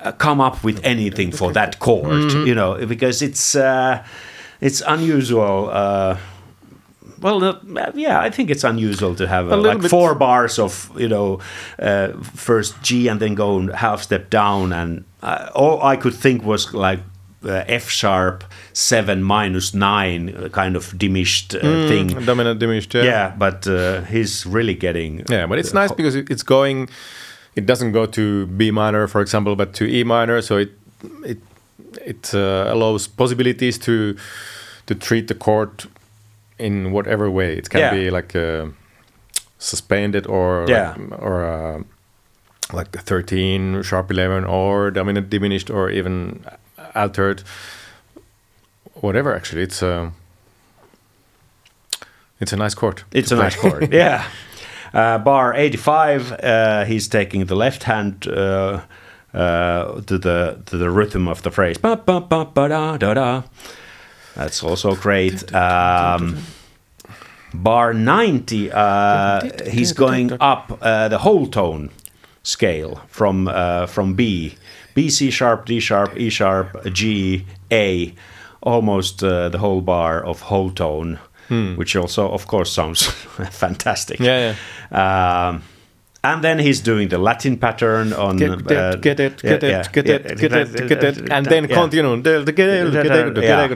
uh, 0.00 0.12
come 0.12 0.40
up 0.40 0.62
with 0.64 0.84
anything 0.84 1.32
for 1.32 1.52
that 1.52 1.78
chord 1.78 2.32
you 2.32 2.54
know 2.54 2.86
because 2.86 3.22
it's 3.22 3.54
uh, 3.54 4.04
it's 4.60 4.82
unusual 4.86 5.70
uh, 5.70 6.16
well, 7.20 7.42
uh, 7.44 7.92
yeah, 7.94 8.20
I 8.20 8.30
think 8.30 8.50
it's 8.50 8.64
unusual 8.64 9.14
to 9.14 9.26
have 9.26 9.50
uh, 9.50 9.56
like 9.56 9.82
four 9.82 10.14
bars 10.14 10.58
of 10.58 10.90
you 10.96 11.08
know 11.08 11.40
uh, 11.78 12.12
first 12.22 12.80
G 12.82 13.08
and 13.08 13.20
then 13.20 13.34
go 13.34 13.72
half 13.72 14.02
step 14.02 14.30
down, 14.30 14.72
and 14.72 15.04
uh, 15.22 15.48
all 15.54 15.82
I 15.82 15.96
could 15.96 16.14
think 16.14 16.44
was 16.44 16.74
like 16.74 17.00
uh, 17.44 17.64
F 17.66 17.88
sharp 17.88 18.44
seven 18.72 19.22
minus 19.22 19.72
nine, 19.74 20.34
uh, 20.36 20.48
kind 20.48 20.76
of 20.76 20.96
diminished 20.98 21.54
uh, 21.54 21.60
thing. 21.88 22.08
Dominant 22.24 22.60
diminished. 22.60 22.94
Yeah. 22.94 23.04
Yeah, 23.04 23.34
but 23.36 23.66
uh, 23.66 24.02
he's 24.02 24.44
really 24.46 24.74
getting. 24.74 25.24
Yeah, 25.28 25.46
but 25.46 25.58
it's 25.58 25.72
nice 25.72 25.92
because 25.92 26.14
it's 26.14 26.42
going. 26.42 26.88
It 27.54 27.64
doesn't 27.64 27.92
go 27.92 28.04
to 28.04 28.46
B 28.46 28.70
minor, 28.70 29.08
for 29.08 29.22
example, 29.22 29.56
but 29.56 29.72
to 29.74 29.84
E 29.86 30.04
minor. 30.04 30.42
So 30.42 30.58
it 30.58 30.72
it 31.24 31.38
it 32.06 32.34
uh, 32.34 32.64
allows 32.74 33.08
possibilities 33.08 33.78
to 33.78 34.16
to 34.86 34.94
treat 34.94 35.26
the 35.28 35.34
chord 35.34 35.70
in 36.58 36.92
whatever 36.92 37.30
way. 37.30 37.58
It 37.58 37.68
can 37.70 37.80
Yeah. 37.80 37.90
be 37.94 38.10
like 38.10 38.38
uh, 38.38 38.66
suspended 39.58 40.26
or 40.26 40.66
Yeah. 40.68 40.94
like, 40.96 41.22
or 41.22 41.44
uh, 41.44 41.82
like 42.76 42.96
a 42.96 43.02
13 43.02 43.82
sharp 43.82 44.10
11 44.10 44.44
or 44.44 44.90
dominant 44.90 45.30
diminished 45.30 45.70
or 45.70 45.90
even 45.90 46.44
altered. 46.94 47.42
Whatever. 49.00 49.34
Actually, 49.36 49.62
it's 49.62 49.82
a 49.82 50.12
it's 52.40 52.52
a 52.52 52.56
nice 52.56 52.74
chord. 52.74 53.02
It's 53.12 53.30
a 53.32 53.34
play. 53.36 53.44
nice 53.44 53.56
chord. 53.56 53.92
yeah. 53.92 54.24
Uh, 54.94 55.18
bar 55.18 55.54
85, 55.54 56.32
uh, 56.32 56.84
he's 56.84 57.08
taking 57.08 57.44
the 57.46 57.54
left 57.56 57.82
hand 57.84 58.26
uh, 58.28 58.80
uh, 59.36 60.00
to 60.06 60.18
the 60.18 60.58
to 60.66 60.76
the 60.78 60.90
rhythm 60.90 61.28
of 61.28 61.42
the 61.42 61.50
phrase. 61.50 61.78
Ba, 61.78 61.96
ba, 61.96 62.20
ba, 62.20 62.44
ba, 62.44 62.68
da, 62.68 62.96
da, 62.96 63.14
da. 63.14 63.42
That's 64.34 64.62
also 64.62 64.94
great. 64.94 65.52
Um, 65.54 66.38
bar 67.54 67.94
90, 67.94 68.70
uh, 68.70 69.40
he's 69.70 69.92
going 69.92 70.32
up 70.40 70.78
uh, 70.82 71.08
the 71.08 71.18
whole 71.18 71.46
tone 71.46 71.90
scale 72.42 73.00
from 73.08 73.48
uh, 73.48 73.86
from 73.86 74.14
B. 74.14 74.56
B, 74.94 75.10
C 75.10 75.30
sharp, 75.30 75.66
D 75.66 75.78
sharp, 75.80 76.16
E 76.16 76.30
sharp, 76.30 76.68
G, 76.92 77.44
A, 77.70 78.14
almost 78.62 79.22
uh, 79.22 79.48
the 79.50 79.58
whole 79.58 79.82
bar 79.82 80.24
of 80.24 80.40
whole 80.40 80.70
tone, 80.70 81.18
which 81.76 81.94
also, 81.96 82.30
of 82.32 82.46
course, 82.46 82.72
sounds 82.72 83.06
fantastic. 83.50 84.18
Yeah, 84.20 84.54
Um, 84.90 85.62
and 86.32 86.42
then 86.42 86.58
he's 86.58 86.80
doing 86.80 87.08
the 87.08 87.18
Latin 87.18 87.56
pattern 87.56 88.12
on 88.12 88.36
Get, 88.36 88.50
it, 88.50 88.72
uh, 88.72 88.92
it, 88.94 89.00
get 89.02 89.20
it, 89.20 89.42
yeah, 89.44 89.50
get 89.50 89.62
it, 89.62 89.70
yeah, 89.70 89.82
get 89.92 90.06
yeah, 90.06 90.14
it, 90.14 90.38
get 90.38 90.52
it, 90.52 90.88
get 90.88 91.04
it, 91.04 91.30
and 91.30 91.46
then 91.46 91.68
continue. 91.68 92.22
Yeah. 93.42 93.68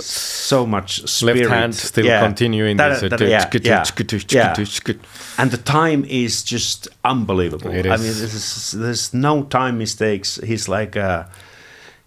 So 0.00 0.66
much 0.66 1.06
spirit. 1.08 1.36
Left 1.40 1.50
hand 1.50 1.74
still 1.74 2.06
Yeah. 2.06 2.20
continuing 2.20 2.76
That- 2.76 3.02
uh, 3.02 3.08
that- 3.08 3.20
yeah, 3.20 3.46
yeah. 4.30 4.54
And 5.38 5.50
the 5.50 5.56
time 5.58 6.04
is 6.04 6.42
just 6.42 6.88
unbelievable. 7.04 7.70
It 7.70 7.86
I 7.86 7.96
mean, 7.96 8.06
is, 8.06 8.72
there's 8.72 9.12
no 9.14 9.42
time 9.44 9.78
mistakes. 9.78 10.38
He's 10.44 10.68
like 10.68 10.96
a, 10.96 11.28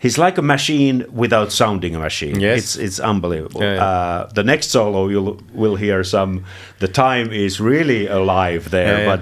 he's 0.04 0.18
like 0.26 0.38
a 0.40 0.42
machine 0.42 1.06
without 1.22 1.52
sounding 1.52 1.96
a 1.96 2.00
machine. 2.00 2.40
Yes. 2.42 2.58
It's 2.60 2.76
it's 2.76 3.00
unbelievable. 3.00 3.62
Yeah, 3.64 3.76
yeah. 3.76 3.86
Uh, 3.88 4.34
the 4.36 4.44
next 4.44 4.70
solo 4.72 5.10
you'll 5.10 5.38
will 5.54 5.76
hear 5.78 6.04
some. 6.04 6.44
The 6.80 6.88
time 6.88 7.32
is 7.32 7.60
really 7.60 8.08
alive 8.08 8.70
there, 8.70 9.00
Yeah, 9.00 9.16
but. 9.16 9.22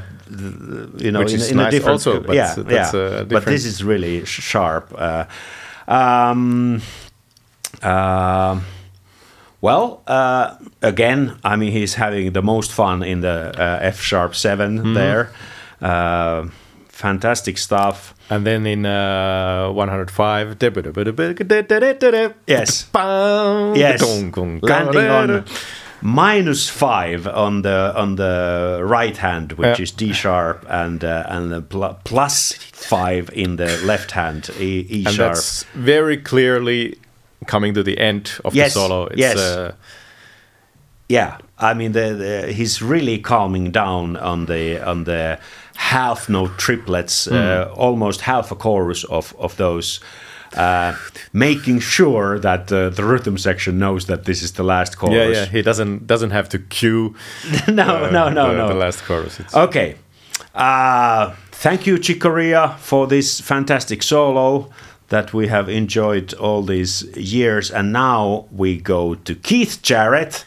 You 1.03 1.11
know, 1.11 1.19
Which 1.19 1.33
in, 1.33 1.39
is 1.41 1.51
in 1.51 1.59
a 1.59 1.63
nice 1.63 1.73
different, 1.73 2.05
also, 2.07 2.21
but 2.21 2.35
yeah, 2.35 2.55
that's, 2.55 2.93
yeah. 2.93 2.99
uh, 2.99 3.23
but 3.25 3.43
this 3.45 3.65
is 3.65 3.83
really 3.83 4.23
sh- 4.25 4.41
sharp. 4.41 4.93
Uh, 4.97 5.25
um, 5.87 6.81
um, 7.81 8.63
well, 9.61 10.01
uh, 10.07 10.55
again, 10.81 11.37
I 11.43 11.55
mean, 11.57 11.71
he's 11.71 11.95
having 11.95 12.31
the 12.33 12.41
most 12.41 12.71
fun 12.71 13.03
in 13.03 13.21
the 13.21 13.51
uh, 13.57 13.79
F 13.81 13.99
sharp 14.01 14.33
7 14.35 14.77
Mm-hmm. 14.77 14.93
there. 14.93 15.31
Uh, 15.81 16.47
fantastic 16.87 17.57
stuff. 17.57 18.13
And 18.31 18.45
then 18.45 18.65
in 18.65 18.85
uh, 18.85 19.69
105, 19.73 20.55
Yes. 22.47 22.87
Yes. 23.75 24.01
Landing 24.61 25.07
on 25.09 25.45
minus 26.01 26.69
five 26.69 27.27
on 27.27 27.61
the 27.61 27.93
on 27.95 28.15
the 28.15 28.79
right 28.83 29.17
hand, 29.17 29.51
which 29.53 29.77
Yeah. 29.79 29.83
is 29.83 29.91
D 29.91 30.13
sharp, 30.13 30.65
and 30.69 31.03
uh, 31.03 31.23
and 31.27 31.51
the 31.51 31.61
pl- 31.61 31.97
plus 32.03 32.53
five 32.71 33.29
in 33.33 33.57
the 33.57 33.77
left 33.85 34.11
hand, 34.11 34.49
E, 34.59 34.85
e 34.89 35.03
and 35.05 35.13
sharp. 35.15 35.33
that's 35.35 35.63
very 35.75 36.17
clearly 36.17 36.97
coming 37.47 37.73
to 37.73 37.83
the 37.83 37.97
end 37.99 38.31
of 38.45 38.55
Yes, 38.55 38.73
the 38.73 38.79
solo. 38.79 39.05
It's, 39.07 39.17
yes. 39.19 39.37
uh, 39.37 39.71
Yeah, 41.09 41.37
I 41.59 41.73
mean, 41.73 41.91
the, 41.91 42.13
the, 42.15 42.53
he's 42.53 42.81
really 42.81 43.19
calming 43.19 43.71
down 43.71 44.15
on 44.17 44.45
the 44.45 44.79
on 44.89 45.03
the 45.03 45.37
half 45.89 46.29
note 46.29 46.57
triplets, 46.57 47.27
uh, 47.27 47.73
almost 47.75 48.21
half 48.21 48.51
a 48.51 48.55
chorus 48.55 49.03
of 49.09 49.33
of 49.39 49.55
those. 49.55 49.99
uh, 50.57 50.93
making 51.31 51.79
sure 51.81 52.39
that 52.39 52.69
uh, 52.71 52.89
the 52.89 53.03
rhythm 53.03 53.37
section 53.37 53.77
knows 53.77 54.05
that 54.05 54.23
this 54.25 54.41
is 54.43 54.51
the 54.51 54.63
last 54.63 54.97
chorus. 54.97 55.15
Yeah, 55.15 55.43
yeah. 55.43 55.45
He 55.51 55.61
doesn't 55.61 56.07
doesn't 56.07 56.31
have 56.31 56.47
to 56.49 56.59
cue. 56.59 57.15
no, 57.67 58.05
uh, 58.05 58.09
no, 58.11 58.29
no, 58.29 58.47
the, 58.47 58.57
no. 58.57 58.67
The 58.67 58.73
last 58.85 59.05
chorus. 59.07 59.39
It's, 59.39 59.55
Okay. 59.55 59.95
Uh, 60.53 61.31
thank 61.51 61.87
you, 61.87 61.97
Chick 61.97 62.19
Corea, 62.19 62.75
for 62.79 63.07
this 63.07 63.39
fantastic 63.41 64.03
solo 64.03 64.69
that 65.07 65.33
we 65.33 65.47
have 65.47 65.69
enjoyed 65.69 66.33
all 66.39 66.63
these 66.63 67.03
years. 67.15 67.71
And 67.71 67.93
now 67.93 68.45
we 68.51 68.77
go 68.81 69.15
to 69.15 69.35
Keith 69.35 69.79
Jarrett, 69.81 70.45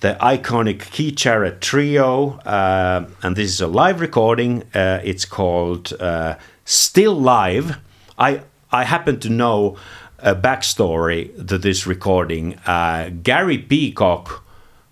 the 0.00 0.16
iconic 0.20 1.14
Jarrett 1.14 1.60
trio. 1.60 2.38
Uh, 2.40 3.06
and 3.22 3.36
this 3.36 3.50
is 3.50 3.60
a 3.60 3.66
live 3.66 4.00
recording. 4.00 4.62
Uh, 4.74 5.00
it's 5.04 5.24
called 5.24 5.92
uh, 6.00 6.36
Still 6.64 7.14
Live. 7.14 7.76
I, 8.18 8.42
I 8.72 8.84
happen 8.84 9.20
to 9.20 9.28
know 9.28 9.76
a 10.18 10.34
backstory 10.34 11.46
to 11.46 11.58
this 11.58 11.86
recording. 11.86 12.56
Uh, 12.66 13.10
Gary 13.22 13.58
Peacock 13.58 14.44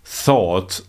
thought 0.05 0.83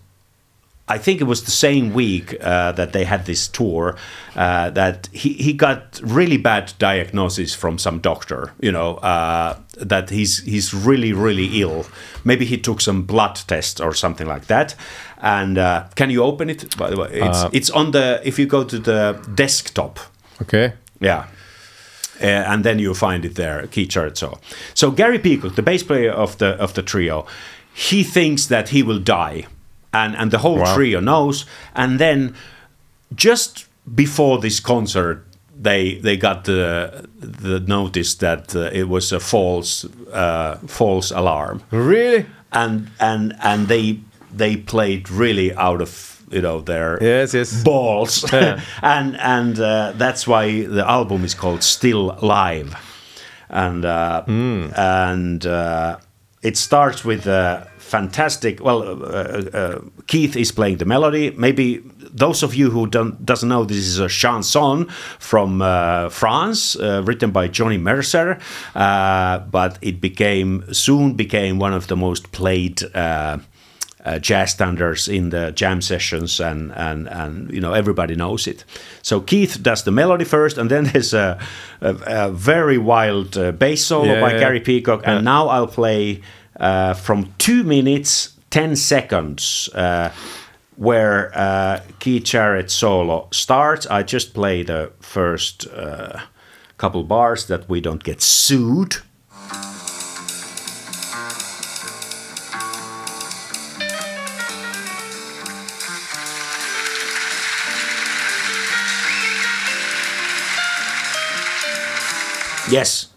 I 0.90 0.98
think 0.98 1.22
it 1.22 1.28
was 1.28 1.44
the 1.44 1.52
same 1.52 1.94
week 1.94 2.34
uh, 2.42 2.72
that 2.74 2.92
they 2.92 3.06
had 3.06 3.26
this 3.26 3.48
tour 3.48 3.96
uh, 4.36 4.70
that 4.72 5.10
he, 5.12 5.34
he 5.34 5.54
got 5.54 6.00
really 6.04 6.38
bad 6.38 6.74
diagnosis 6.80 7.56
from 7.56 7.78
some 7.78 8.00
doctor. 8.00 8.52
You 8.60 8.72
know 8.72 8.96
uh, 8.96 9.54
that 9.88 10.10
he's 10.10 10.44
he's 10.46 10.74
really 10.74 11.14
really 11.14 11.62
ill. 11.62 11.86
Maybe 12.24 12.46
he 12.46 12.58
took 12.58 12.82
some 12.82 13.04
blood 13.04 13.36
test 13.48 13.80
or 13.82 13.94
something 13.94 14.28
like 14.28 14.46
that. 14.48 14.76
And 15.22 15.58
uh, 15.58 15.84
can 15.96 16.10
you 16.10 16.24
open 16.24 16.50
it? 16.50 16.78
By 16.78 16.90
the 16.90 16.98
way, 16.98 17.10
it's 17.12 17.44
Uh, 17.44 17.50
it's 17.54 17.70
on 17.70 17.92
the 17.92 18.20
if 18.24 18.40
you 18.40 18.48
go 18.48 18.64
to 18.64 18.80
the 18.80 19.18
desktop. 19.36 20.00
okay. 20.42 20.74
Yeah. 21.02 21.24
Uh, 22.22 22.26
and 22.26 22.64
then 22.64 22.80
you 22.80 22.94
find 22.94 23.24
it 23.26 23.36
there, 23.36 23.68
key 23.68 23.88
chart. 23.88 24.18
So, 24.18 24.40
so 24.74 24.92
Gary 24.92 25.20
Peacock, 25.20 25.56
the 25.56 25.62
bass 25.62 25.84
player 25.84 26.12
of 26.12 26.38
the 26.38 26.48
of 26.64 26.74
the 26.74 26.82
trio, 26.82 27.26
he 27.74 28.04
thinks 28.04 28.48
that 28.48 28.70
he 28.70 28.84
will 28.84 29.00
die, 29.00 29.46
and 29.92 30.16
and 30.16 30.32
the 30.32 30.38
whole 30.40 30.58
Wow. 30.60 30.76
trio 30.76 31.00
knows. 31.02 31.46
And 31.76 32.00
then, 32.00 32.34
just 33.16 33.66
before 33.96 34.40
this 34.40 34.60
concert, 34.60 35.26
they 35.62 35.96
they 36.00 36.18
got 36.18 36.44
the 36.46 37.08
the 37.20 37.60
notice 37.60 38.16
that 38.16 38.56
uh, 38.56 38.70
it 38.72 38.88
was 38.88 39.12
a 39.12 39.20
false 39.20 39.86
uh, 40.14 40.56
false 40.68 41.12
alarm, 41.12 41.62
Really? 41.72 42.26
and 42.52 42.88
and 43.00 43.34
and 43.44 43.68
they 43.68 44.00
they 44.38 44.56
played 44.58 45.10
really 45.10 45.54
out 45.56 45.82
of 45.82 46.22
you 46.32 46.42
know 46.42 46.62
their 46.62 46.98
Yes, 47.02 47.34
yes. 47.34 47.64
balls 47.64 48.24
Yeah. 48.32 48.60
and 48.82 49.18
and 49.20 49.60
uh, 49.60 49.94
that's 49.98 50.28
why 50.28 50.66
the 50.68 50.84
album 50.88 51.24
is 51.26 51.34
called 51.36 51.64
still 51.64 52.16
live 52.22 52.76
and 53.50 53.84
uh, 53.86 54.22
Hmm. 54.26 54.68
and 54.76 55.46
uh, 55.46 55.98
it 56.44 56.58
starts 56.58 57.04
with 57.04 57.26
a 57.28 57.68
fantastic 57.90 58.64
well 58.64 58.82
uh, 58.84 59.42
uh, 59.54 59.82
keith 60.08 60.36
is 60.36 60.52
playing 60.52 60.78
the 60.78 60.86
melody 60.86 61.32
maybe 61.32 61.82
those 62.12 62.44
of 62.44 62.54
you 62.54 62.70
who 62.70 62.86
don't 62.86 63.26
doesn't 63.26 63.50
know 63.50 63.64
this 63.66 63.78
is 63.78 64.00
a 64.00 64.08
chanson 64.08 64.86
from 65.20 65.62
uh, 65.62 66.08
france 66.10 66.76
uh, 66.76 67.02
written 67.06 67.32
by 67.32 67.48
johnny 67.48 67.78
mercer 67.78 68.38
uh, 68.76 69.40
but 69.40 69.78
it 69.82 70.00
became 70.00 70.64
soon 70.72 71.14
became 71.14 71.58
one 71.58 71.74
of 71.74 71.88
the 71.88 71.96
most 71.96 72.32
played 72.32 72.84
uh, 72.96 73.38
uh, 74.06 74.18
jazz 74.20 74.52
standards 74.52 75.08
in 75.08 75.30
the 75.30 75.52
jam 75.52 75.82
sessions, 75.82 76.40
and 76.40 76.72
and 76.72 77.08
and 77.10 77.52
you 77.52 77.60
know 77.60 77.74
everybody 77.74 78.16
knows 78.16 78.48
it. 78.48 78.64
So 79.02 79.20
Keith 79.20 79.62
does 79.62 79.84
the 79.84 79.92
melody 79.92 80.26
first, 80.26 80.58
and 80.58 80.72
then 80.72 80.84
there's 80.94 81.14
a, 81.14 81.38
a, 81.82 81.96
a 82.06 82.32
very 82.32 82.78
wild 82.78 83.38
uh, 83.38 83.52
bass 83.52 83.86
solo 83.86 84.14
Yeah, 84.14 84.22
by 84.22 84.34
yeah. 84.34 84.40
Gary 84.40 84.62
Peacock, 84.62 85.02
and 85.06 85.26
now 85.26 85.48
I'll 85.50 85.68
play 85.68 86.22
uh, 86.60 86.94
from 86.94 87.34
two 87.38 87.64
minutes 87.64 88.38
ten 88.50 88.76
seconds. 88.76 89.70
Uh, 89.74 90.12
where 90.76 91.30
uh, 91.38 91.82
Keith 92.00 92.24
Jarrett 92.24 92.72
solo 92.72 93.28
starts, 93.32 93.86
I 93.88 94.02
just 94.02 94.34
play 94.34 94.64
the 94.64 94.94
first 95.02 95.68
uh, 95.68 96.22
couple 96.78 97.04
bars 97.04 97.48
that 97.48 97.68
we 97.68 97.82
don't 97.82 98.02
get 98.02 98.22
sued. 98.22 98.96
Yes. 112.72 113.09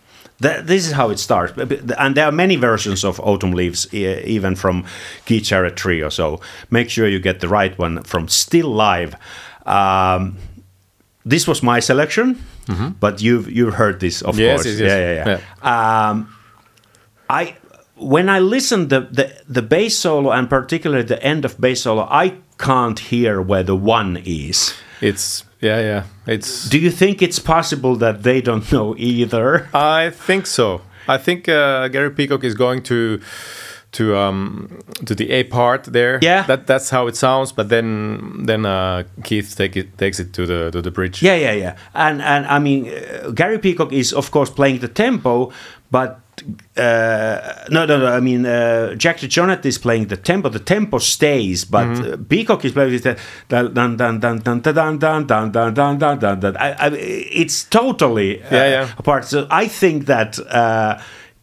Th- 0.42 0.64
this 0.64 0.86
is 0.86 0.92
how 0.92 1.10
it 1.10 1.18
starts. 1.18 1.52
And 1.98 2.14
there 2.16 2.26
are 2.26 2.32
many 2.32 2.56
versions 2.56 3.04
of 3.04 3.20
Autumn 3.20 3.52
Leaves, 3.52 3.86
e- 3.94 4.20
even 4.24 4.56
from 4.56 4.84
Keith 5.24 5.44
Jarrett 5.44 5.76
Trio. 5.76 6.08
So 6.08 6.40
make 6.70 6.90
sure 6.90 7.06
you 7.08 7.20
get 7.20 7.40
the 7.40 7.48
right 7.48 7.78
one 7.78 8.02
from 8.02 8.28
Still 8.28 8.68
Live. 8.68 9.14
Um, 9.66 10.36
this 11.24 11.46
was 11.46 11.62
my 11.62 11.80
selection, 11.80 12.36
but 13.00 13.22
you've 13.22 13.48
you've 13.50 13.74
heard 13.74 14.00
this, 14.00 14.22
of. 14.22 14.38
Yes, 14.38 14.62
course. 14.62 14.66
yes, 14.66 14.80
yes. 14.80 14.90
Yeah, 14.90 15.14
yeah, 15.14 15.40
yeah. 15.62 16.08
Um, 16.10 16.34
I 17.30 17.56
when 17.96 18.28
I 18.28 18.40
listen 18.40 18.88
the, 18.88 19.00
the 19.00 19.32
the 19.48 19.62
bass 19.62 19.96
solo 19.96 20.32
and 20.32 20.48
particularly 20.50 21.04
the 21.04 21.22
end 21.22 21.44
of 21.44 21.60
bass 21.60 21.82
solo, 21.82 22.02
I 22.10 22.34
can't 22.58 22.98
hear 22.98 23.40
where 23.40 23.62
the 23.62 23.76
one 23.76 24.16
is. 24.24 24.74
It's 25.00 25.44
yeah, 25.62 25.80
yeah. 25.80 26.04
It's. 26.26 26.68
Do 26.68 26.78
you 26.78 26.90
think 26.90 27.22
it's 27.22 27.38
possible 27.38 27.96
that 27.96 28.22
they 28.22 28.42
don't 28.42 28.70
know 28.72 28.94
either? 28.98 29.68
I 29.72 30.10
think 30.10 30.46
so. 30.46 30.82
I 31.08 31.18
think 31.18 31.48
uh, 31.48 31.88
Gary 31.88 32.10
Peacock 32.10 32.44
is 32.44 32.54
going 32.54 32.82
to 32.84 33.20
to 33.92 34.16
um 34.16 34.80
to 35.04 35.14
the 35.14 35.30
A 35.30 35.44
part 35.44 35.84
there. 35.84 36.18
Yeah. 36.22 36.42
That 36.42 36.66
that's 36.66 36.90
how 36.90 37.06
it 37.06 37.16
sounds. 37.16 37.52
But 37.52 37.68
then 37.68 38.44
then 38.46 38.66
uh, 38.66 39.04
Keith 39.22 39.54
take 39.56 39.76
it 39.76 39.98
takes 39.98 40.18
it 40.18 40.32
to 40.32 40.46
the 40.46 40.70
to 40.70 40.82
the 40.82 40.90
bridge. 40.90 41.22
Yeah, 41.22 41.36
yeah, 41.36 41.52
yeah. 41.52 41.76
And 41.94 42.20
and 42.22 42.46
I 42.46 42.58
mean, 42.58 42.88
uh, 42.88 43.30
Gary 43.30 43.58
Peacock 43.58 43.92
is 43.92 44.12
of 44.12 44.30
course 44.30 44.50
playing 44.50 44.80
the 44.80 44.88
tempo, 44.88 45.52
but 45.90 46.21
uh, 46.76 47.66
no, 47.70 47.84
no, 47.84 47.98
no. 47.98 48.06
I 48.06 48.20
mean, 48.20 48.46
uh, 48.46 48.94
Jack 48.94 49.18
DeJohnette 49.18 49.66
is 49.66 49.78
playing 49.78 50.06
the 50.06 50.16
tempo. 50.16 50.48
The 50.48 50.58
tempo 50.58 50.98
stays, 50.98 51.64
but 51.64 51.86
uh, 51.86 52.16
Peacock 52.28 52.64
is 52.64 52.72
playing 52.72 52.98
the 52.98 53.18
dun 53.48 53.74
dun 53.74 53.96
dun 53.96 54.18
dun 54.18 54.38
dun 54.40 54.62
dun 54.62 54.98
dun 54.98 54.98
dun 54.98 55.26
dun 55.26 55.72
dun 55.72 55.98
dun 55.98 56.18
dun 56.18 56.40
dun. 56.40 56.56
I, 56.56 56.72
I, 56.72 56.88
it's 56.96 57.64
totally 57.64 58.42
uh, 58.42 58.46
Yeah, 58.50 58.68
yeah. 58.68 58.92
apart. 58.98 59.24
So 59.26 59.46
I 59.50 59.68
think 59.68 60.06
that. 60.06 60.38
Uh, 60.38 61.00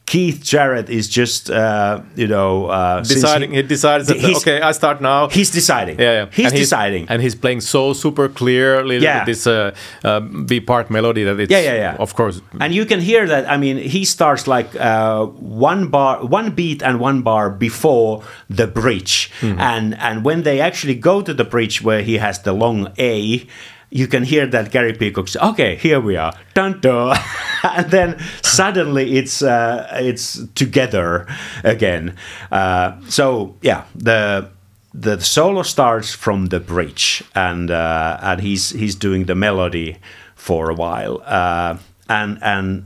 Keith 0.10 0.41
Jarrett 0.43 0.89
is 0.89 1.08
just, 1.08 1.52
uh, 1.52 2.02
you 2.15 2.26
know, 2.26 2.65
uh, 2.65 3.02
Deciding, 3.04 3.52
he, 3.54 3.62
decides 3.62 4.08
that 4.08 4.17
okay, 4.38 4.60
I 4.60 4.72
start 4.72 5.02
now. 5.02 5.30
He's 5.30 5.52
deciding. 5.52 6.00
yeah, 6.00 6.13
yeah. 6.13 6.26
He's 6.32 6.48
And 6.48 6.56
deciding. 6.56 7.06
and 7.10 7.22
he's 7.22 7.36
playing 7.36 7.62
so 7.62 7.93
super 7.93 8.28
clearly 8.28 8.98
Yeah. 8.98 9.19
with 9.19 9.28
this 9.28 9.45
uh, 9.45 9.76
uh, 10.04 10.19
B 10.50 10.62
part 10.62 10.89
melody 10.89 11.24
that 11.26 11.39
it's 11.39 11.52
Yeah, 11.52 11.62
yeah, 11.62 11.76
yeah. 11.86 11.95
Of 12.06 12.15
course, 12.15 12.41
and 12.60 12.74
you 12.74 12.86
can 12.88 13.00
hear 13.00 13.28
that. 13.28 13.43
I 13.48 13.58
mean, 13.58 13.78
he 13.78 14.04
starts 14.04 14.48
like 14.48 14.69
uh, 14.80 15.26
one 15.69 15.89
bar, 15.89 16.26
one 16.26 16.50
beat, 16.56 16.82
and 16.82 17.00
one 17.00 17.22
bar 17.22 17.52
before 17.52 18.24
the 18.50 18.65
bridge, 18.65 19.30
and 19.43 19.93
and 20.08 20.26
when 20.26 20.41
they 20.41 20.60
actually 20.60 20.95
go 20.95 21.22
to 21.22 21.34
the 21.36 21.45
bridge 21.45 21.84
where 21.84 22.02
he 22.02 22.17
has 22.17 22.39
the 22.41 22.54
long 22.54 22.88
A. 22.98 23.45
You 23.91 24.08
can 24.08 24.23
hear 24.23 24.45
that 24.45 24.71
Gary 24.71 24.93
Peacock's 24.93 25.36
okay. 25.36 25.75
Here 25.75 25.99
we 25.99 26.15
are, 26.15 26.34
dun, 26.54 26.80
and 27.63 27.89
then 27.89 28.19
suddenly 28.43 29.17
it's 29.17 29.41
uh, 29.41 29.88
it's 29.93 30.45
together 30.54 31.25
again. 31.63 32.15
Uh, 32.52 32.99
so 33.08 33.56
yeah, 33.62 33.86
the 33.95 34.49
the 34.93 35.19
solo 35.19 35.63
starts 35.63 36.13
from 36.13 36.47
the 36.47 36.60
bridge, 36.60 37.23
and 37.34 37.71
uh, 37.71 38.19
and 38.21 38.41
he's 38.41 38.69
he's 38.71 38.95
doing 38.95 39.25
the 39.25 39.36
melody 39.36 39.97
for 40.36 40.69
a 40.69 40.75
while, 40.75 41.21
uh, 41.25 41.78
and 42.08 42.38
and 42.41 42.86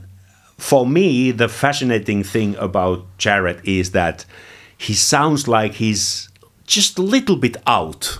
for 0.56 0.86
me 0.86 1.32
the 1.32 1.48
fascinating 1.48 2.22
thing 2.22 2.56
about 2.56 3.04
Jarrett 3.18 3.60
is 3.64 3.90
that 3.90 4.24
he 4.78 4.94
sounds 4.94 5.48
like 5.48 5.74
he's 5.74 6.28
just 6.66 6.98
a 6.98 7.02
little 7.02 7.36
bit 7.36 7.56
out. 7.66 8.18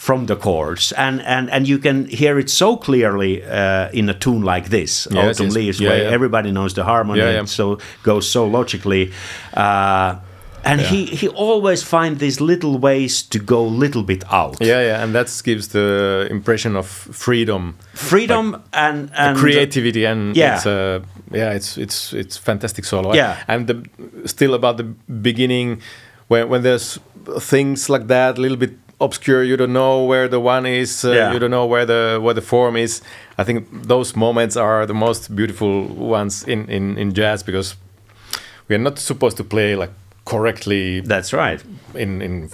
From 0.00 0.26
the 0.26 0.36
chords, 0.36 0.92
and, 0.92 1.20
and 1.22 1.50
and 1.50 1.66
you 1.68 1.78
can 1.80 2.06
hear 2.06 2.38
it 2.38 2.48
so 2.50 2.76
clearly 2.76 3.42
uh, 3.42 3.88
in 3.92 4.08
a 4.08 4.14
tune 4.14 4.42
like 4.54 4.68
this, 4.68 5.08
Yes, 5.10 5.40
"Autumn. 5.40 5.52
Leaves," 5.52 5.78
Yeah, 5.80 5.90
where 5.90 6.02
yeah. 6.04 6.14
everybody 6.14 6.50
knows 6.50 6.72
the 6.72 6.82
harmony, 6.84 7.18
Yeah, 7.20 7.32
yeah. 7.34 7.46
so 7.46 7.78
goes 8.04 8.30
so 8.30 8.46
logically. 8.46 9.10
Uh, 9.56 10.14
and 10.64 10.80
he, 10.80 11.04
he 11.06 11.28
always 11.28 11.82
finds 11.82 12.18
these 12.20 12.40
little 12.44 12.78
ways 12.78 13.22
to 13.22 13.38
go 13.38 13.58
a 13.66 13.78
little 13.78 14.02
bit 14.02 14.22
out. 14.32 14.56
yeah, 14.60 14.80
yeah, 14.86 15.02
and 15.04 15.12
that 15.14 15.42
gives 15.44 15.68
the 15.68 16.26
impression 16.30 16.76
of 16.76 16.86
freedom, 16.86 17.74
Freedom 17.94 18.54
and, 18.72 19.10
and 19.16 19.36
creativity, 19.38 20.06
and 20.06 20.36
Yeah. 20.36 20.54
it's 20.56 20.66
uh, 20.66 21.00
yeah, 21.32 21.56
it's 21.56 21.76
it's 21.78 22.12
it's 22.12 22.36
fantastic 22.38 22.84
solo. 22.84 23.14
Yeah. 23.14 23.34
and 23.48 23.66
the 23.66 23.82
still 24.26 24.54
about 24.54 24.76
the 24.76 24.84
beginning 25.22 25.80
when 26.28 26.48
when 26.50 26.62
there's 26.62 27.00
things 27.40 27.88
like 27.88 28.06
that, 28.06 28.38
a 28.38 28.40
little 28.40 28.56
bit 28.58 28.70
obscure. 29.00 29.42
You 29.44 29.56
don't 29.56 29.72
know 29.72 30.04
where 30.04 30.28
the 30.28 30.40
one 30.40 30.66
is. 30.66 31.04
Uh, 31.04 31.12
Yeah. 31.12 31.32
You 31.32 31.38
don't 31.38 31.50
know 31.50 31.66
where 31.66 31.86
the 31.86 32.18
where 32.22 32.34
the 32.34 32.42
form 32.42 32.76
is. 32.76 33.02
I 33.38 33.44
think 33.44 33.66
those 33.88 34.16
moments 34.16 34.56
are 34.56 34.86
the 34.86 34.94
most 34.94 35.34
beautiful 35.34 35.82
ones 36.10 36.44
in 36.48 36.68
in 36.68 36.98
in 36.98 37.12
jazz 37.14 37.42
because 37.44 37.76
we 38.68 38.74
are 38.74 38.82
not 38.82 38.98
supposed 38.98 39.36
to 39.36 39.44
play 39.44 39.76
like 39.76 39.90
correctly 40.24 41.00
That's 41.00 41.32
right. 41.32 41.62
in 41.94 42.22
in 42.22 42.50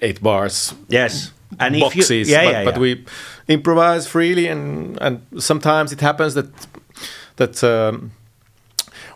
eight 0.00 0.20
bars 0.22 0.74
Yes. 0.88 1.32
And 1.58 1.74
if 1.76 1.80
boxes, 1.80 2.10
you, 2.28 2.34
yeah, 2.36 2.44
but, 2.44 2.52
yeah, 2.52 2.64
but 2.64 2.78
we 2.78 3.04
improvise 3.48 4.06
freely, 4.08 4.48
and 4.48 4.98
and 5.00 5.20
sometimes 5.38 5.92
it 5.92 6.00
happens 6.00 6.34
that 6.34 6.46
that 7.36 7.62
um, 7.62 8.10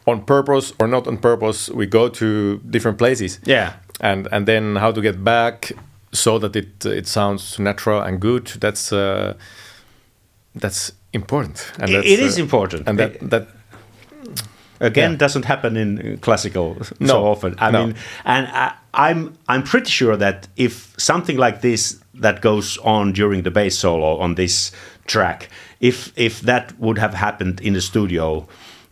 on 0.07 0.23
purpose 0.25 0.73
or 0.79 0.87
not 0.89 1.07
on 1.07 1.17
purpose 1.19 1.69
we 1.75 1.87
go 1.87 2.09
to 2.09 2.59
different 2.71 2.99
places. 2.99 3.41
Yeah. 3.47 3.73
and 4.01 4.29
and 4.33 4.47
then 4.47 4.77
how 4.77 4.93
to 4.93 5.01
get 5.03 5.23
back 5.25 5.73
so 6.13 6.39
that 6.39 6.57
it 6.57 6.85
it 6.87 7.07
sounds 7.07 7.59
natural 7.59 8.01
and 8.03 8.21
good. 8.21 8.47
That's 8.61 8.93
uh, 8.93 9.35
that's 10.55 10.93
important. 11.13 11.73
And 11.79 11.91
It- 11.91 11.95
that's, 11.95 12.07
it 12.07 12.21
is 12.21 12.39
uh, 12.39 12.43
important. 12.43 12.89
and 12.89 12.99
that 12.99 13.31
that 13.31 13.49
again 14.81 15.11
Yeah. 15.13 15.17
doesn't 15.19 15.45
happen 15.45 15.77
in 15.77 16.19
classical 16.21 16.77
so 17.07 17.27
often. 17.27 17.55
I 17.59 17.71
no. 17.71 17.79
mean, 17.87 17.95
and 18.25 18.47
I, 18.49 18.73
I'm 18.95 19.33
I'm 19.49 19.63
pretty 19.63 19.91
sure 19.91 20.17
that 20.17 20.49
if 20.57 20.95
something 20.97 21.37
like 21.39 21.61
this 21.61 22.01
that 22.23 22.41
goes 22.41 22.79
on 22.85 23.13
during 23.13 23.43
the 23.45 23.51
bass 23.51 23.79
solo 23.79 24.19
on 24.19 24.35
this 24.35 24.73
track, 25.07 25.49
if 25.81 26.13
if 26.17 26.41
that 26.43 26.73
would 26.79 26.99
have 26.99 27.15
happened 27.15 27.61
in 27.61 27.73
the 27.75 27.81
studio. 27.81 28.47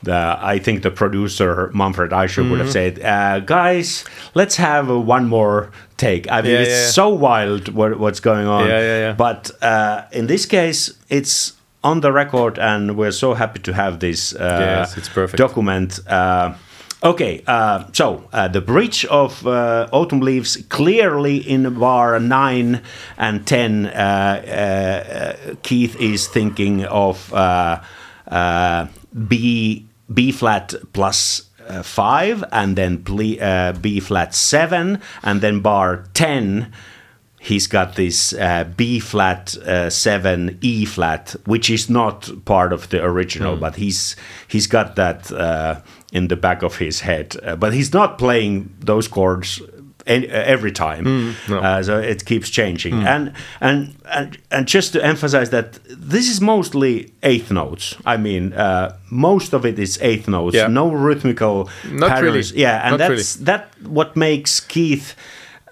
The, 0.04 0.38
I 0.40 0.60
think 0.60 0.82
the 0.82 0.92
producer 0.92 1.72
Manfred 1.74 2.12
Eicher 2.12 2.48
would 2.48 2.60
have 2.60 2.68
Mm-hmm. 2.68 3.00
said, 3.00 3.04
uh, 3.04 3.40
"Guys, 3.40 4.04
let's 4.32 4.54
have 4.56 4.88
uh, 4.92 4.96
one 5.00 5.26
more 5.28 5.70
take." 5.98 6.30
I 6.30 6.40
mean, 6.42 6.52
Yeah, 6.52 6.60
it's 6.62 6.70
yeah. 6.70 6.90
so 6.90 7.08
wild 7.10 7.68
what, 7.68 7.98
what's 7.98 8.20
going 8.20 8.46
on. 8.46 8.66
Yeah, 8.68 8.80
yeah, 8.80 8.98
yeah. 9.06 9.12
But 9.16 9.50
uh, 9.62 10.02
in 10.12 10.26
this 10.26 10.46
case, 10.46 10.94
it's 11.08 11.52
on 11.82 12.00
the 12.00 12.10
record, 12.12 12.58
and 12.58 12.96
we're 12.96 13.12
so 13.12 13.34
happy 13.34 13.60
to 13.60 13.72
have 13.72 13.98
this 13.98 14.34
uh, 14.34 14.38
Yes, 14.60 14.96
it's 14.96 15.08
perfect. 15.08 15.38
document. 15.38 16.00
Uh, 16.08 16.54
okay, 17.02 17.42
uh, 17.46 17.84
so 17.92 18.28
uh, 18.32 18.48
the 18.48 18.60
breach 18.60 19.04
of 19.06 19.46
uh, 19.46 19.86
Autumn 19.92 20.20
Leaves 20.20 20.56
clearly 20.68 21.36
in 21.36 21.72
bar 21.78 22.18
9 22.18 22.80
and 23.16 23.46
10, 23.46 23.86
uh, 23.86 23.90
uh, 23.92 25.54
Keith 25.62 25.94
is 26.00 26.26
thinking 26.26 26.84
of 26.86 27.32
uh, 27.32 27.80
uh, 28.26 28.86
B, 29.28 29.86
B 30.12 30.32
flat 30.32 30.74
plus 30.92 31.47
uh, 31.68 31.82
5 31.82 32.44
and 32.52 32.76
then 32.76 33.02
ple- 33.04 33.40
uh, 33.40 33.72
B 33.72 34.00
flat 34.00 34.34
7 34.34 35.00
and 35.22 35.40
then 35.40 35.60
bar 35.60 36.04
10 36.14 36.72
he's 37.40 37.66
got 37.66 37.94
this 37.94 38.32
uh, 38.32 38.64
B 38.76 38.98
flat 39.00 39.56
uh, 39.58 39.90
seven 39.90 40.58
E 40.60 40.84
flat, 40.84 41.34
which 41.46 41.70
is 41.70 41.88
not 41.88 42.30
part 42.44 42.72
of 42.72 42.88
the 42.90 43.02
original, 43.02 43.56
but 43.56 43.76
he's 43.76 44.16
he's 44.48 44.66
got 44.66 44.96
that 44.96 45.30
uh, 45.32 45.80
in 46.12 46.28
the 46.28 46.36
back 46.36 46.62
of 46.62 46.76
his 46.78 47.00
head. 47.00 47.36
Uh, 47.42 47.56
but 47.56 47.72
he's 47.72 47.92
not 47.92 48.18
playing 48.18 48.74
those 48.80 49.08
chords 49.08 49.62
en- 50.08 50.24
uh, 50.24 50.54
every 50.54 50.72
time, 50.72 51.04
no. 51.48 51.58
uh, 51.58 51.82
so 51.82 51.98
it 51.98 52.24
keeps 52.24 52.50
changing. 52.50 52.94
And, 53.06 53.32
and 53.60 53.94
and 54.04 54.38
and 54.50 54.66
just 54.66 54.92
to 54.92 54.98
emphasize 55.04 55.50
that 55.50 55.78
this 55.88 56.28
is 56.28 56.40
mostly 56.40 57.12
eighth 57.22 57.50
notes. 57.50 57.94
I 58.06 58.16
mean, 58.16 58.52
uh, 58.54 58.96
most 59.10 59.52
of 59.54 59.64
it 59.64 59.78
is 59.78 59.98
eighth 60.02 60.26
notes. 60.28 60.54
Yeah. 60.56 60.68
No 60.68 60.90
rhythmical 60.90 61.68
Not 61.90 62.10
patterns. 62.10 62.50
really. 62.52 62.62
Yeah, 62.62 62.80
and 62.84 62.98
Not 62.98 63.08
that's 63.08 63.36
that 63.44 63.68
what 63.86 64.16
makes 64.16 64.60
Keith 64.60 65.14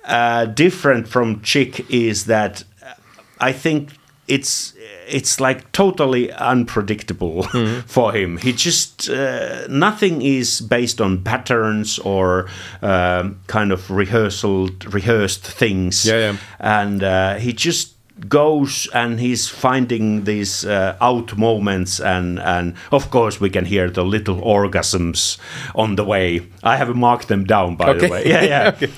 uh, 0.05 0.45
different 0.47 1.09
from 1.09 1.41
Chick 1.43 1.91
is 1.91 2.25
that 2.27 2.63
uh, 2.83 2.93
I 3.41 3.53
think 3.53 3.91
it's 4.29 4.75
it's 5.09 5.41
like 5.41 5.71
totally 5.73 6.33
unpredictable 6.33 7.43
for 7.87 8.13
him. 8.13 8.39
He 8.39 8.53
just 8.53 9.09
uh, 9.09 9.67
nothing 9.69 10.23
is 10.23 10.61
based 10.61 11.01
on 11.01 11.23
patterns 11.23 11.99
or 12.01 12.49
um, 12.83 13.39
kind 13.47 13.73
of 13.73 13.91
rehearsal 13.91 14.71
rehearsed 14.93 15.47
things. 15.47 16.05
Yeah, 16.05 16.19
yeah. 16.19 16.37
And 16.61 17.03
uh, 17.03 17.35
he 17.37 17.53
just 17.53 17.93
goes 18.29 18.89
and 18.95 19.21
he's 19.21 19.49
finding 19.49 20.25
these 20.25 20.65
uh, 20.65 20.97
out 21.01 21.37
moments 21.37 22.01
and 22.01 22.39
and 22.41 22.75
of 22.91 23.11
course 23.11 23.41
we 23.43 23.51
can 23.51 23.67
hear 23.67 23.91
the 23.91 24.03
little 24.03 24.41
orgasms 24.41 25.37
on 25.75 25.97
the 25.97 26.03
way 26.05 26.41
i 26.63 26.77
have 26.79 26.95
marked 26.97 27.29
them 27.29 27.45
down 27.45 27.77
by 27.77 27.93
the 27.93 28.09
way 28.09 28.23
yeah 28.27 28.43
yeah 28.43 28.69
Okay. 28.75 28.91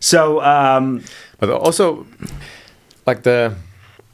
so 0.00 0.40
um 0.42 1.00
But 1.38 1.50
also, 1.50 2.06
like 3.06 3.22
the, 3.22 3.54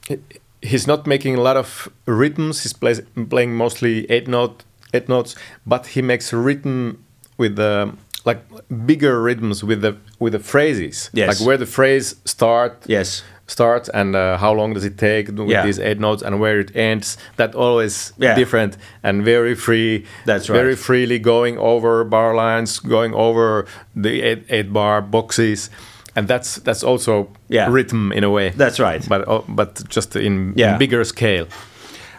he- 0.08 0.18
he's 0.62 0.86
not 0.86 1.06
making 1.06 1.36
a 1.36 1.40
lot 1.40 1.56
of 1.56 1.88
rhythms. 2.06 2.62
He's 2.62 2.72
plays, 2.72 3.00
playing 3.30 3.54
mostly 3.54 4.10
eight 4.10 4.28
note, 4.28 4.64
eight 4.94 5.08
notes, 5.08 5.34
but 5.66 5.86
he 5.86 6.02
makes 6.02 6.32
rhythm 6.32 7.04
with 7.38 7.56
the 7.56 7.92
like 8.24 8.40
bigger 8.86 9.20
rhythms 9.20 9.64
with 9.64 9.80
the 9.82 9.96
with 10.20 10.32
the 10.32 10.38
phrases. 10.38 11.10
Yes. 11.12 11.28
Like 11.40 11.46
where 11.46 11.56
the 11.56 11.66
phrase 11.66 12.16
start. 12.24 12.84
yes 12.86 13.22
Starts 13.48 13.88
and 13.92 14.14
uh, 14.16 14.38
how 14.38 14.52
long 14.54 14.72
does 14.72 14.84
it 14.84 14.96
take 14.96 15.26
with 15.28 15.48
Yeah. 15.50 15.66
these 15.66 15.78
eight 15.80 15.98
notes 15.98 16.22
and 16.22 16.38
where 16.40 16.60
it 16.60 16.74
ends? 16.76 17.18
That 17.36 17.54
always 17.54 18.12
Yeah. 18.16 18.34
different 18.36 18.76
and 19.02 19.24
very 19.24 19.54
free. 19.56 20.04
That's 20.24 20.48
right. 20.48 20.56
Very 20.56 20.76
freely 20.76 21.18
going 21.18 21.58
over 21.58 22.04
bar 22.04 22.34
lines, 22.34 22.78
going 22.78 23.12
over 23.14 23.66
the 23.96 24.22
eight, 24.22 24.44
eight 24.48 24.72
bar 24.72 25.02
boxes, 25.02 25.68
and 26.16 26.28
that's 26.28 26.56
that's 26.56 26.82
also 26.84 27.28
Yeah. 27.48 27.68
rhythm 27.70 28.12
in 28.12 28.24
a 28.24 28.30
way. 28.30 28.50
That's 28.56 28.78
right. 28.78 29.08
But 29.08 29.26
oh, 29.28 29.44
but 29.48 29.82
just 29.88 30.16
in, 30.16 30.52
Yeah. 30.56 30.72
in 30.72 30.78
bigger 30.78 31.04
scale. 31.04 31.46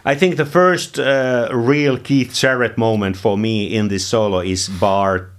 I 0.06 0.14
think 0.14 0.36
the 0.36 0.46
first 0.46 0.98
uh, 0.98 1.48
real 1.52 1.96
Keith 1.98 2.34
Jarrett 2.34 2.76
moment 2.76 3.16
for 3.16 3.38
me 3.38 3.64
in 3.74 3.88
this 3.88 4.06
solo 4.06 4.40
is 4.40 4.68
bar 4.68 5.30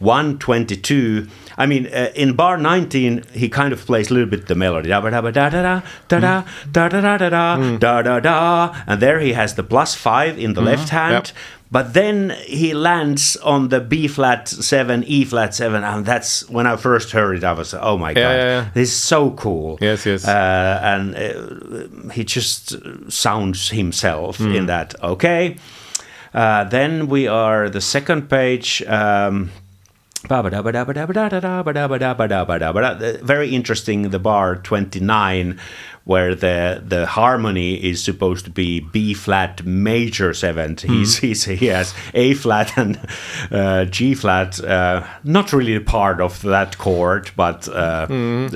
21, 0.00 0.38
22. 0.38 1.26
I 1.58 1.66
mean, 1.66 1.86
uh, 1.86 2.08
in 2.14 2.32
bar 2.34 2.56
19, 2.56 3.24
he 3.34 3.48
kind 3.48 3.72
of 3.72 3.84
plays 3.84 4.10
a 4.10 4.14
little 4.14 4.28
bit 4.30 4.46
the 4.46 4.54
melody. 4.54 4.88
Da 4.88 5.00
da 5.00 5.20
da 5.20 5.30
da 5.30 5.48
da 5.50 5.62
da 5.62 5.82
da 6.08 6.44
da 6.72 6.88
da 6.88 7.00
da 7.00 7.16
da 7.18 7.28
da 7.28 7.56
da 7.78 8.02
da 8.02 8.20
da. 8.20 8.74
And 8.86 9.00
there 9.02 9.20
he 9.20 9.32
has 9.34 9.54
the 9.54 9.62
plus 9.62 9.94
five 9.94 10.38
in 10.38 10.54
the 10.54 10.62
left 10.62 10.88
hand. 10.88 11.12
Yep. 11.12 11.36
But 11.72 11.94
then 11.94 12.30
he 12.46 12.74
lands 12.74 13.36
on 13.36 13.68
the 13.68 13.80
B 13.80 14.08
flat 14.08 14.48
seven, 14.48 15.04
E 15.04 15.24
flat 15.24 15.54
seven, 15.54 15.84
and 15.84 16.04
that's 16.04 16.48
when 16.50 16.66
I 16.66 16.76
first 16.76 17.12
heard 17.12 17.36
it. 17.36 17.44
I 17.44 17.52
was, 17.52 17.74
oh 17.74 17.96
my 17.96 18.12
god, 18.12 18.20
yeah, 18.20 18.34
yeah, 18.34 18.44
yeah. 18.44 18.70
this 18.74 18.90
is 18.90 18.96
so 18.96 19.30
cool. 19.30 19.78
Yes, 19.80 20.04
yes. 20.04 20.26
Uh, 20.26 20.80
and 20.82 21.14
uh, 21.14 22.10
he 22.12 22.24
just 22.24 22.74
sounds 23.10 23.70
himself 23.70 24.38
mm. 24.38 24.54
in 24.54 24.62
hmm. 24.62 24.66
that. 24.66 25.00
Okay. 25.00 25.58
Uh, 26.34 26.64
then 26.64 27.08
we 27.08 27.28
are 27.28 27.68
the 27.68 27.80
second 27.80 28.28
page. 28.28 28.82
Um, 28.82 29.50
very 33.22 33.54
interesting, 33.54 34.10
the 34.10 34.18
bar 34.18 34.56
29, 34.56 35.58
where 36.10 36.34
the 36.34 36.82
the 36.88 37.06
harmony 37.06 37.74
is 37.90 38.02
supposed 38.02 38.44
to 38.44 38.50
be 38.50 38.80
B 38.80 39.14
flat 39.14 39.64
major 39.64 40.34
seventh. 40.34 40.82
Hmm. 40.82 40.92
He's, 40.98 41.18
he's 41.18 41.44
he 41.44 41.66
has 41.66 41.94
A 42.14 42.34
flat 42.34 42.76
and 42.76 42.98
uh, 43.52 43.84
G 43.84 44.14
flat. 44.14 44.58
Uh, 44.64 45.02
not 45.22 45.52
really 45.52 45.76
a 45.76 45.80
part 45.80 46.20
of 46.20 46.42
that 46.42 46.78
chord, 46.78 47.30
but 47.36 47.68
uh, 47.68 47.72
uh, 47.72 48.06
Hmm. 48.06 48.46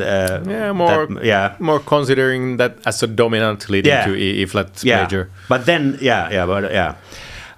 Yeah, 0.50 0.72
more 0.72 1.06
that- 1.06 1.24
yeah. 1.24 1.54
more 1.60 1.80
considering 1.80 2.56
that 2.58 2.72
as 2.86 3.02
a 3.02 3.06
dominant 3.06 3.68
leading 3.70 3.92
Yeah. 3.92 4.06
to 4.06 4.14
E, 4.16 4.42
e 4.42 4.46
flat 4.46 4.82
yeah. 4.82 5.02
major. 5.02 5.30
But 5.48 5.64
then, 5.66 5.96
yeah, 6.00 6.30
yeah, 6.32 6.46
but 6.46 6.72
yeah. 6.72 6.94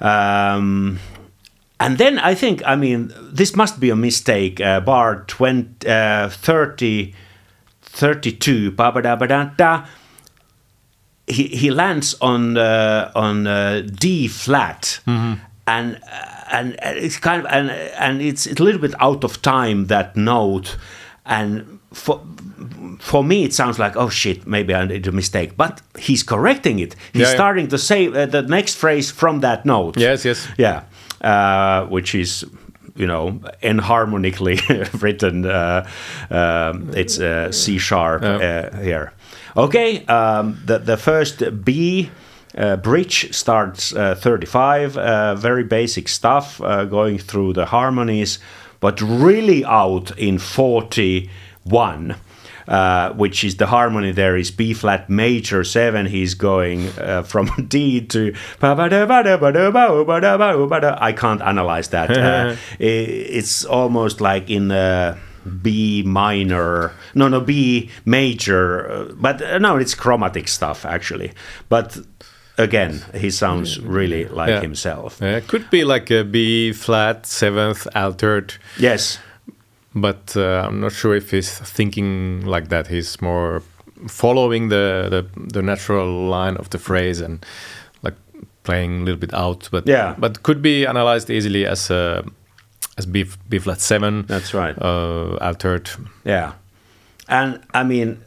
Um, 0.00 0.98
and 1.80 1.98
then 1.98 2.18
I 2.18 2.34
think, 2.34 2.62
I 2.66 2.76
mean, 2.76 3.12
this 3.34 3.54
must 3.56 3.80
be 3.80 3.90
a 3.90 3.96
mistake. 3.96 4.60
Uh, 4.60 4.80
bar 4.80 5.24
20, 5.26 5.88
uh, 5.88 6.28
30, 6.28 7.14
32, 7.96 8.72
ba-ba-da-ba-da-da. 8.72 9.86
He, 11.26 11.44
he 11.48 11.70
lands 11.70 12.14
on 12.20 12.56
uh, 12.56 13.10
on 13.16 13.46
uh, 13.48 13.82
D 13.92 14.28
flat, 14.28 15.00
and 15.06 15.38
uh, 15.66 15.98
and 16.52 16.76
it's 16.82 17.16
kind 17.18 17.44
of 17.44 17.50
and 17.50 17.70
and 17.70 18.22
it's 18.22 18.46
a 18.46 18.62
little 18.62 18.80
bit 18.80 18.94
out 19.00 19.24
of 19.24 19.42
time 19.42 19.86
that 19.86 20.14
note, 20.16 20.76
and 21.24 21.80
for 21.92 22.20
for 23.00 23.24
me 23.24 23.42
it 23.44 23.52
sounds 23.54 23.78
like 23.78 23.96
oh 23.96 24.08
shit 24.08 24.46
maybe 24.46 24.72
I 24.72 24.86
did 24.86 25.08
a 25.08 25.12
mistake, 25.12 25.56
but 25.56 25.82
he's 25.98 26.22
correcting 26.22 26.78
it. 26.78 26.94
He's 27.12 27.22
Yeah, 27.22 27.28
yeah. 27.28 27.34
starting 27.34 27.68
to 27.68 27.78
say 27.78 28.06
uh, 28.06 28.26
the 28.26 28.42
next 28.42 28.76
phrase 28.76 29.10
from 29.10 29.40
that 29.40 29.64
note. 29.64 29.96
Yes, 29.98 30.24
yes. 30.24 30.46
Yeah, 30.56 30.82
uh, 31.22 31.86
which 31.86 32.14
is 32.14 32.44
you 32.96 33.06
know 33.06 33.40
enharmonically 33.62 34.58
written. 35.02 35.46
Uh, 35.46 35.88
um, 36.30 36.90
it's 36.94 37.18
uh, 37.18 37.52
C 37.52 37.78
sharp 37.78 38.22
uh, 38.22 38.70
here. 38.78 39.12
Okay, 39.56 40.04
um, 40.06 40.60
the 40.64 40.78
the 40.78 40.96
first 40.96 41.64
B. 41.64 42.10
Uh, 42.56 42.74
bridge 42.74 43.34
starts 43.34 43.94
uh, 43.94 44.14
35, 44.14 44.96
uh, 44.96 45.34
very 45.34 45.62
basic 45.62 46.08
stuff, 46.08 46.58
uh, 46.62 46.86
going 46.86 47.18
through 47.18 47.52
the 47.52 47.66
harmonies, 47.66 48.38
but 48.80 48.98
really 49.02 49.62
out 49.62 50.16
in 50.18 50.38
41. 50.38 52.16
Uh, 52.68 53.12
which 53.14 53.44
is 53.44 53.56
the 53.56 53.66
harmony 53.66 54.12
there 54.12 54.36
is 54.36 54.50
B 54.50 54.74
flat 54.74 55.08
major 55.10 55.64
seven. 55.64 56.06
He's 56.06 56.34
going 56.34 56.88
uh, 56.98 57.22
from 57.22 57.46
D 57.68 58.00
to. 58.06 58.34
I 61.00 61.12
can't 61.16 61.42
analyze 61.42 61.88
that. 61.88 62.10
Uh, 62.10 62.56
it's 62.78 63.64
almost 63.64 64.20
like 64.20 64.50
in. 64.50 64.70
Uh, 64.70 65.16
B 65.62 66.02
minor, 66.04 66.90
no, 67.14 67.28
no, 67.28 67.40
B 67.40 67.88
major, 68.04 68.90
uh, 68.90 69.04
but 69.14 69.40
uh, 69.40 69.58
no, 69.58 69.76
it's 69.76 69.94
chromatic 69.94 70.48
stuff 70.48 70.84
actually. 70.84 71.30
But 71.68 71.96
again, 72.58 73.04
he 73.14 73.30
sounds 73.30 73.78
really 73.78 74.24
like 74.24 74.48
Yeah. 74.48 74.60
himself. 74.60 75.18
Yeah, 75.22 75.36
it 75.36 75.46
could 75.46 75.70
be 75.70 75.84
like 75.84 76.10
a 76.10 76.24
B 76.24 76.72
flat 76.72 77.26
seventh 77.26 77.86
altered, 77.94 78.54
Yes, 78.76 79.20
but 79.96 80.36
uh, 80.36 80.66
I'm 80.68 80.80
not 80.80 80.92
sure 80.92 81.16
if 81.16 81.30
he's 81.30 81.50
thinking 81.76 82.44
like 82.46 82.68
that. 82.68 82.86
He's 82.88 83.20
more 83.22 83.62
following 84.08 84.68
the, 84.68 85.08
the 85.10 85.40
the 85.54 85.62
natural 85.62 86.28
line 86.28 86.56
of 86.58 86.68
the 86.68 86.78
phrase 86.78 87.24
and 87.24 87.44
like 88.02 88.14
playing 88.62 89.00
a 89.00 89.04
little 89.04 89.20
bit 89.20 89.32
out. 89.34 89.68
But 89.72 89.86
Yeah. 89.86 90.14
but 90.18 90.42
could 90.42 90.60
be 90.62 90.86
analyzed 90.86 91.30
easily 91.30 91.66
as 91.66 91.90
a 91.90 92.22
as 92.98 93.06
B 93.06 93.24
B 93.48 93.58
flat 93.58 93.80
seven. 93.80 94.24
That's 94.28 94.52
right. 94.54 94.76
Uh, 94.80 95.36
altered. 95.40 95.90
Yeah, 96.24 96.52
and 97.28 97.60
I 97.74 97.84
mean, 97.84 98.18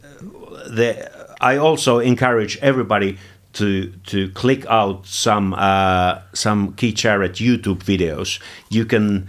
the 0.76 1.08
I 1.40 1.56
also 1.58 2.00
encourage 2.00 2.58
everybody 2.62 3.16
to 3.52 3.90
to 4.06 4.28
click 4.34 4.64
out 4.68 5.06
some 5.06 5.54
uh, 5.54 6.18
some 6.32 6.72
Keith 6.76 6.96
Jarrett 6.96 7.34
YouTube 7.40 7.82
videos. 7.84 8.40
You 8.70 8.84
can. 8.86 9.28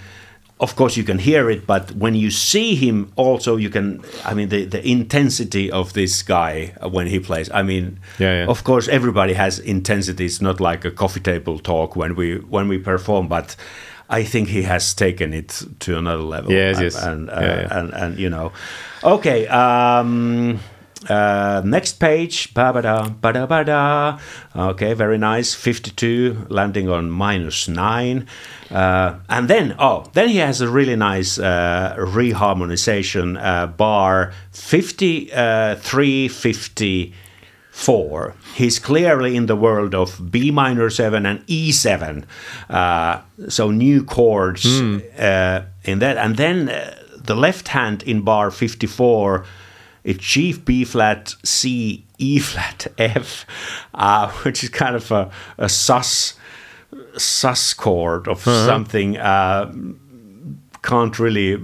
Of 0.62 0.76
course, 0.76 0.96
you 0.96 1.04
can 1.04 1.18
hear 1.18 1.50
it, 1.50 1.66
but 1.66 1.92
when 1.92 2.14
you 2.16 2.30
see 2.32 2.76
him, 2.76 3.12
also 3.16 3.58
you 3.58 3.70
can. 3.72 4.02
I 4.24 4.34
mean, 4.36 4.50
the, 4.50 4.66
the 4.66 4.88
intensity 4.88 5.72
of 5.72 5.94
this 5.94 6.24
guy 6.24 6.74
when 6.92 7.08
he 7.08 7.20
plays. 7.20 7.50
I 7.50 7.64
mean, 7.64 8.00
Yeah, 8.20 8.44
yeah. 8.44 8.50
of 8.52 8.64
course, 8.64 8.88
everybody 8.92 9.34
has 9.34 9.60
intensity. 9.60 10.26
It's 10.26 10.40
not 10.42 10.60
like 10.60 10.86
a 10.88 10.92
coffee 10.92 11.20
table 11.22 11.60
talk 11.60 11.96
when 11.96 12.16
we 12.16 12.38
when 12.50 12.68
we 12.70 12.78
perform, 12.78 13.28
but 13.28 13.56
I 14.20 14.24
think 14.24 14.50
he 14.50 14.64
has 14.64 14.94
taken 14.94 15.34
it 15.34 15.64
to 15.80 15.98
another 15.98 16.24
level. 16.24 16.52
Yes, 16.52 16.76
and, 16.78 16.84
yes. 16.84 17.04
and, 17.06 17.30
uh, 17.30 17.34
Yeah, 17.42 17.62
yeah. 17.62 17.80
and 17.80 17.94
and 17.94 18.20
you 18.20 18.30
know, 18.30 18.52
okay. 19.04 19.48
Um, 19.48 20.60
uh, 21.10 21.64
next 21.66 21.94
page, 21.94 22.54
ba 22.54 22.72
ba 22.72 22.80
da, 22.82 23.10
ba 23.10 23.34
da 23.34 23.48
ba 23.48 23.64
da. 23.64 24.20
Okay, 24.56 24.94
very 24.94 25.18
nice. 25.18 25.56
52, 25.56 26.46
landing 26.50 26.90
on 26.90 27.10
minus 27.10 27.68
nine. 27.68 28.28
Uh, 28.70 29.16
and 29.28 29.50
then, 29.50 29.74
oh, 29.80 30.06
then 30.14 30.30
he 30.30 30.38
has 30.38 30.62
a 30.62 30.70
really 30.70 30.96
nice 30.96 31.40
uh, 31.40 31.96
reharmonization 31.98 33.44
uh, 33.44 33.66
bar 33.68 34.32
53, 34.52 36.28
54. 36.28 38.36
He's 38.56 38.78
clearly 38.78 39.36
in 39.36 39.48
the 39.48 39.56
world 39.56 39.96
of 39.96 40.32
B 40.32 40.52
minor 40.52 40.92
7 40.92 41.26
and 41.26 41.44
E7. 41.48 42.26
Uh, 42.70 43.22
so 43.50 43.72
new 43.72 44.04
chords 44.04 44.66
mm. 44.66 45.02
in 45.84 45.98
that. 46.00 46.18
And 46.18 46.38
then 46.38 46.66
the 47.18 47.36
left 47.36 47.70
hand 47.70 48.04
in 48.04 48.22
bar 48.22 48.52
54 48.52 49.46
a 50.06 50.14
chief 50.14 50.64
B 50.66 50.84
flat, 50.84 51.36
C, 51.44 52.06
E 52.18 52.40
flat, 52.40 52.88
F, 52.98 53.46
uh, 53.94 54.30
which 54.44 54.64
is 54.64 54.70
kind 54.70 54.96
of 54.96 55.12
a, 55.12 55.32
a 55.58 55.70
sus 55.70 56.36
sus 57.18 57.74
chord 57.74 58.28
of 58.28 58.48
uh-huh. 58.48 58.66
something. 58.66 59.18
Uh, 59.18 59.74
can't 60.84 61.20
really 61.20 61.64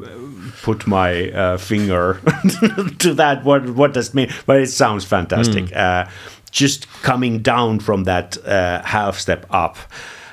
put 0.62 0.86
my 0.86 1.32
uh, 1.32 1.58
finger 1.58 2.22
to 3.00 3.14
that. 3.16 3.44
What 3.44 3.70
what 3.72 3.94
does 3.94 4.10
it 4.10 4.14
mean? 4.14 4.30
But 4.46 4.62
it 4.62 4.70
sounds 4.70 5.06
fantastic. 5.06 5.66
Mm. 5.66 6.10
just 6.52 6.88
coming 7.02 7.42
down 7.42 7.80
from 7.80 8.04
that 8.04 8.38
uh, 8.46 8.82
half 8.84 9.18
step 9.20 9.46
up, 9.50 9.78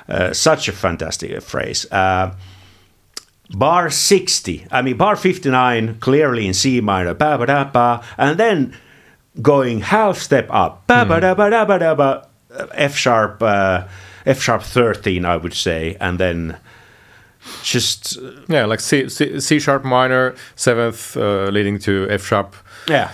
uh, 0.07 0.33
such 0.33 0.67
a 0.67 0.71
fantastic 0.71 1.41
phrase. 1.41 1.85
Bar 3.51 3.89
60, 3.91 4.67
I 4.71 4.81
mean, 4.81 4.97
bar 4.97 5.15
59, 5.15 5.99
clearly 5.99 6.47
in 6.47 6.53
C 6.53 6.81
minor, 6.81 7.13
ba 7.13 7.37
ba 7.37 7.45
da 7.45 7.63
ba, 7.65 8.03
and 8.17 8.39
then 8.39 8.75
going 9.41 9.81
half 9.81 10.17
step 10.17 10.47
up, 10.49 10.87
ba 10.87 11.05
ba 11.05 11.21
da 11.21 11.35
ba 11.35 11.49
da 11.49 11.65
ba 11.65 11.77
da 11.79 11.93
ba, 11.95 12.27
F 12.73 12.95
sharp, 12.95 13.41
uh, 13.43 13.83
F 14.25 14.41
sharp 14.41 14.63
13, 14.63 15.25
I 15.25 15.37
would 15.37 15.53
say, 15.53 15.95
and 16.01 16.19
then 16.19 16.57
just, 17.61 18.17
uh, 18.17 18.31
Yeah, 18.47 18.65
like 18.65 18.79
C, 18.79 19.07
C, 19.09 19.39
C 19.39 19.59
sharp 19.59 19.83
minor 19.83 20.33
seventh, 20.55 21.15
uh, 21.15 21.49
leading 21.51 21.77
to 21.79 22.07
F 22.09 22.25
sharp. 22.25 22.55
Yeah, 22.87 23.11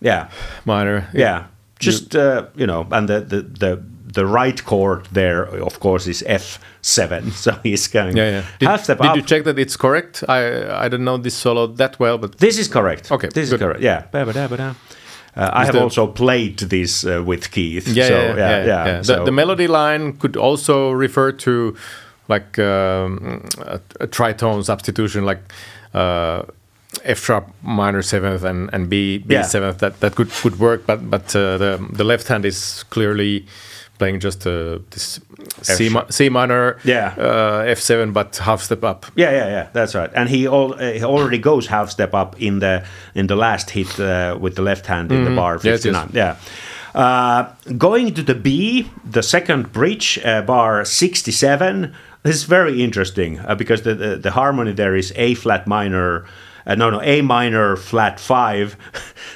yeah, 0.00 0.28
minor. 0.66 1.08
yeah, 1.14 1.46
just, 1.78 2.14
uh, 2.14 2.46
you 2.54 2.66
know, 2.66 2.86
and 2.90 3.08
the, 3.08 3.20
the, 3.20 3.40
the, 3.42 3.82
the 4.16 4.24
right 4.26 4.64
chord 4.64 5.00
there, 5.12 5.44
of 5.62 5.78
course, 5.80 6.10
is 6.10 6.22
F7, 6.28 7.32
so 7.44 7.50
he's 7.62 7.88
going 7.88 8.16
Yeah, 8.16 8.30
yeah. 8.30 8.42
Did, 8.58 8.68
half 8.68 8.82
step 8.84 8.98
did 8.98 9.10
up. 9.10 9.16
you 9.16 9.22
check 9.22 9.44
that 9.44 9.58
it's 9.58 9.76
correct? 9.76 10.24
I 10.28 10.38
I 10.86 10.88
don't 10.88 11.04
know 11.04 11.18
this 11.22 11.34
solo 11.34 11.66
that 11.76 11.98
well, 12.00 12.18
but 12.18 12.30
This 12.38 12.58
is 12.58 12.68
correct. 12.68 13.10
Okay, 13.10 13.28
this 13.28 13.52
is 13.52 13.58
correct. 13.58 13.80
Yeah. 13.80 14.02
Uh, 15.38 15.50
I 15.60 15.64
have 15.64 15.74
the- 15.74 15.82
also 15.82 16.06
played 16.06 16.58
this 16.70 17.04
uh, 17.04 17.22
with 17.26 17.50
Keith. 17.50 17.86
yeah, 17.88 18.08
so, 18.08 18.14
yeah, 18.14 18.36
yeah, 18.36 18.64
yeah, 18.66 18.86
yeah. 18.86 18.98
The, 18.98 19.04
so- 19.04 19.24
the 19.24 19.32
melody 19.32 19.66
line 19.68 20.12
could 20.18 20.36
also 20.36 20.90
refer 20.92 21.32
to 21.32 21.76
like 22.28 22.58
um, 22.58 23.42
a, 23.58 23.78
a 24.00 24.06
tritone 24.06 24.62
substitution, 24.64 25.26
like 25.26 25.40
uh, 25.94 26.42
F 27.04 27.18
sharp 27.24 27.44
minor 27.62 28.02
seventh 28.02 28.44
and, 28.44 28.70
and 28.72 28.88
B 28.88 29.18
B 29.18 29.34
Yeah. 29.34 29.42
seventh. 29.46 29.78
That 29.78 30.00
that 30.00 30.14
could 30.14 30.30
could 30.42 30.58
work, 30.58 30.86
but 30.86 30.98
but 31.10 31.36
uh, 31.36 31.58
the 31.58 31.78
the 31.98 32.04
left 32.04 32.28
hand 32.28 32.44
is 32.44 32.84
clearly 32.90 33.44
playing 33.98 34.20
just 34.20 34.46
uh, 34.46 34.78
this 34.90 35.20
C, 35.62 35.88
mi- 35.88 36.04
C 36.10 36.28
minor, 36.28 36.76
Yeah. 36.84 37.14
uh, 37.18 37.64
F 37.66 37.78
seven, 37.78 38.12
but 38.12 38.36
half 38.36 38.60
step 38.62 38.84
up. 38.84 39.06
Yeah, 39.16 39.30
yeah, 39.30 39.48
yeah. 39.48 39.68
That's 39.72 39.94
right. 39.94 40.10
And 40.14 40.28
he, 40.28 40.46
all, 40.48 40.74
uh, 40.74 40.92
he 40.92 41.04
already 41.04 41.38
goes 41.38 41.66
half 41.68 41.90
step 41.90 42.14
up 42.14 42.40
in 42.40 42.58
the 42.60 42.84
in 43.14 43.26
the 43.26 43.36
last 43.36 43.70
hit 43.70 43.98
uh, 44.00 44.36
with 44.40 44.54
the 44.54 44.62
left 44.62 44.86
hand 44.86 45.10
in 45.12 45.24
the 45.24 45.30
bar 45.36 45.56
Mm-hmm. 45.56 45.66
Yes, 45.68 45.84
yes. 45.84 46.08
Yeah. 46.12 46.36
Uh, 46.94 47.52
going 47.76 48.14
to 48.14 48.22
the 48.22 48.34
B, 48.34 48.90
the 49.12 49.22
second 49.22 49.72
bridge, 49.72 50.18
uh, 50.24 50.42
bar 50.42 50.84
67. 50.84 51.94
This 52.22 52.36
is 52.36 52.44
very 52.44 52.82
interesting 52.82 53.38
because 53.58 53.82
the, 53.82 53.94
the, 53.94 54.16
the 54.16 54.30
harmony 54.30 54.72
there 54.72 54.96
is 54.96 55.12
A 55.16 55.34
flat 55.34 55.66
minor. 55.66 56.24
Uh, 56.66 56.74
no, 56.74 56.90
no, 56.90 57.00
A 57.00 57.20
minor 57.22 57.76
flat 57.76 58.18
five. 58.18 58.76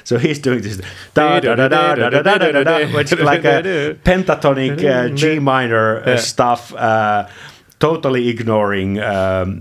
so 0.03 0.17
he's 0.17 0.37
doing 0.39 0.61
this, 0.61 0.77
da, 1.13 1.39
da, 1.39 1.55
da, 1.55 1.67
da, 1.69 1.95
da, 1.95 2.09
da, 2.09 2.21
da, 2.21 2.37
da, 2.37 2.51
da, 2.51 2.63
da, 2.63 2.93
which 2.93 3.11
like 3.17 3.45
a 3.45 3.95
pentatonic 4.03 4.83
uh, 4.83 5.09
G 5.15 5.39
minor 5.39 6.01
uh, 6.03 6.17
stuff, 6.17 6.73
uh, 6.75 7.27
totally 7.79 8.27
ignoring 8.27 8.99
um, 8.99 9.55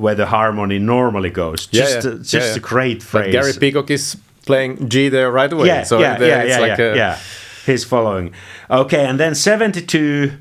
where 0.00 0.14
the 0.14 0.26
harmony 0.26 0.78
normally 0.78 1.30
goes. 1.30 1.68
Yeah, 1.70 1.82
Just, 1.82 2.04
yeah. 2.06 2.10
uh, 2.12 2.14
just 2.16 2.34
Yeah, 2.34 2.40
yeah. 2.46 2.56
a 2.56 2.60
great 2.60 2.98
But 3.00 3.06
phrase. 3.08 3.32
Gary 3.32 3.52
Peacock 3.60 3.90
is 3.90 4.16
playing 4.46 4.88
G 4.88 5.08
there 5.10 5.30
right 5.30 5.52
away. 5.52 5.66
Yeah, 5.66 5.82
so 5.82 5.98
yeah, 6.00 6.18
yeah, 6.18 6.42
it's 6.42 6.50
yeah, 6.50 6.60
like 6.60 6.78
yeah, 6.78 6.84
a, 6.92 6.96
yeah. 6.96 7.18
He's 7.66 7.84
following. 7.84 8.32
Okay, 8.70 9.04
and 9.04 9.18
then 9.20 9.34
72, 9.34 10.32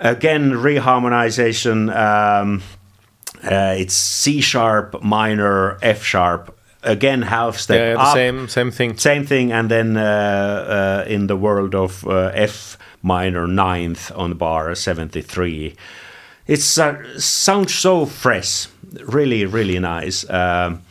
again, 0.00 0.52
reharmonization. 0.52 1.94
Um, 1.94 2.62
uh, 3.44 3.74
it's 3.76 3.94
C 3.94 4.40
sharp, 4.40 5.02
minor, 5.02 5.78
F 5.82 6.02
sharp. 6.02 6.56
Again, 6.82 7.22
half 7.22 7.56
step 7.56 7.96
yeah, 7.96 8.02
up. 8.02 8.14
same 8.14 8.48
same 8.48 8.70
thing. 8.70 8.98
Same 8.98 9.24
thing, 9.24 9.52
and 9.52 9.70
then 9.70 9.96
uh, 9.96 11.04
uh, 11.06 11.10
in 11.10 11.28
the 11.28 11.36
world 11.36 11.74
of 11.74 12.06
uh, 12.06 12.30
F 12.34 12.76
minor 13.02 13.46
ninth 13.46 14.10
on 14.14 14.34
bar 14.34 14.74
73. 14.74 15.74
it 16.46 16.78
uh, 16.78 17.18
sounds 17.18 17.74
so 17.74 18.06
fresh, 18.06 18.66
really, 19.06 19.44
really 19.44 19.78
nice. 19.78 20.28
Um, 20.28 20.82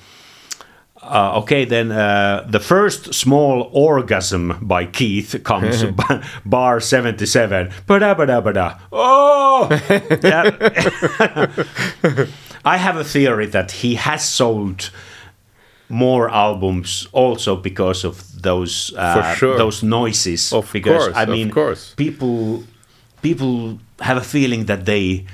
uh, 1.04 1.40
okay, 1.42 1.66
then 1.66 1.92
uh, 1.92 2.46
the 2.50 2.60
first 2.60 3.14
small 3.14 3.70
orgasm 3.74 4.58
by 4.62 4.86
Keith 4.86 5.42
comes 5.44 5.84
bar 6.46 6.80
77. 6.80 7.72
Ba-da, 7.88 8.14
ba-da, 8.14 8.42
ba-da. 8.42 8.78
Oh! 8.92 9.68
I 12.66 12.78
have 12.78 12.98
a 12.98 13.04
theory 13.04 13.48
that 13.48 13.72
he 13.72 13.96
has 13.96 14.28
sold 14.28 14.92
more 15.90 16.30
albums 16.30 17.08
also 17.12 17.56
because 17.56 18.04
of 18.04 18.42
those 18.42 18.94
uh, 18.98 19.36
sure. 19.36 19.58
those 19.58 19.84
noises. 19.84 20.54
Of 20.54 20.72
because 20.72 21.06
course, 21.06 21.16
I 21.16 21.24
of 21.24 21.30
mean, 21.30 21.52
course. 21.52 21.94
people 21.96 22.64
people 23.22 23.80
have 24.00 24.18
a 24.18 24.24
feeling 24.24 24.66
that 24.66 24.86
they, 24.86 25.26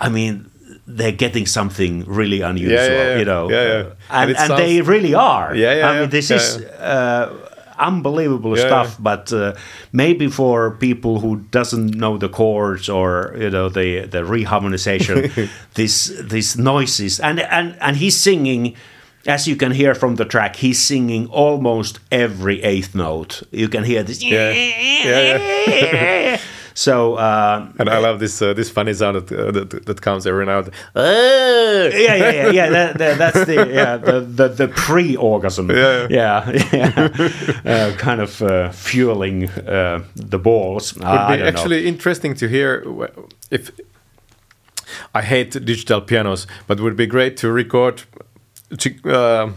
I 0.00 0.08
mean, 0.08 0.47
they're 0.88 1.12
getting 1.12 1.46
something 1.46 2.04
really 2.06 2.40
unusual. 2.40 2.78
yeah, 2.78 3.18
you 3.18 3.24
know, 3.24 3.50
yeah, 3.50 3.64
yeah. 3.64 3.84
and 4.10 4.30
And 4.30 4.52
and 4.52 4.58
they 4.58 4.80
really 4.80 5.14
are. 5.14 5.54
Yeah, 5.54 5.74
yeah, 5.74 5.90
I 5.90 6.00
mean, 6.00 6.10
this 6.10 6.30
yeah, 6.30 6.36
is. 6.36 6.56
Uh, 6.62 7.44
unbelievable 7.80 8.58
Yeah, 8.58 8.66
stuff 8.66 8.96
but 8.98 9.32
uh, 9.32 9.54
maybe 9.92 10.26
for 10.26 10.72
people 10.72 11.20
who 11.20 11.36
doesn't 11.52 11.94
know 11.94 12.18
the 12.18 12.28
chords 12.28 12.88
or 12.88 13.36
you 13.38 13.50
know 13.50 13.68
the 13.68 14.04
the 14.06 14.22
reharmonization 14.22 15.48
this 15.74 16.08
these 16.28 16.58
noises 16.58 17.20
and 17.20 17.38
and 17.38 17.76
and 17.80 17.96
he's 17.96 18.16
singing 18.16 18.74
as 19.28 19.46
you 19.46 19.56
can 19.56 19.72
hear 19.72 19.94
from 19.94 20.16
the 20.16 20.24
track, 20.24 20.56
he's 20.56 20.82
singing 20.82 21.26
almost 21.26 22.00
every 22.10 22.62
eighth 22.62 22.94
note. 22.94 23.42
You 23.50 23.68
can 23.68 23.84
hear 23.84 24.02
this. 24.02 24.22
Yeah. 24.22 24.54
So 26.78 27.14
uh, 27.16 27.66
And 27.80 27.88
I 27.88 27.98
love 27.98 28.20
this 28.20 28.40
uh, 28.40 28.54
this 28.54 28.70
funny 28.70 28.94
sound 28.94 29.16
that, 29.16 29.32
uh, 29.32 29.50
that, 29.50 29.86
that 29.86 30.00
comes 30.00 30.26
every 30.26 30.46
now 30.46 30.58
and 30.58 30.66
then. 30.66 30.74
yeah, 31.92 32.14
yeah, 32.16 32.32
yeah, 32.32 32.50
yeah. 32.52 32.70
That, 32.70 32.98
that, 32.98 33.18
that's 33.22 33.44
the 33.46 33.54
yeah 33.54 33.96
the 33.96 34.20
the, 34.20 34.48
the 34.48 34.68
pre-orgasm. 34.68 35.70
Yeah. 35.70 36.06
yeah, 36.10 36.52
yeah. 36.72 37.08
uh, 37.72 37.96
kind 37.96 38.20
of 38.20 38.40
uh, 38.42 38.70
fueling 38.70 39.48
uh, 39.48 40.04
the 40.30 40.38
balls. 40.38 40.94
Would 40.94 41.02
be 41.38 41.42
actually 41.48 41.88
interesting 41.88 42.34
to 42.36 42.46
hear 42.48 42.84
if 43.50 43.70
I 45.14 45.22
hate 45.22 45.50
digital 45.64 46.00
pianos, 46.00 46.46
but 46.68 46.78
it 46.78 46.82
would 46.82 46.96
be 46.96 47.06
great 47.06 47.36
to 47.38 47.50
record 47.52 48.02
uh, 49.04 49.50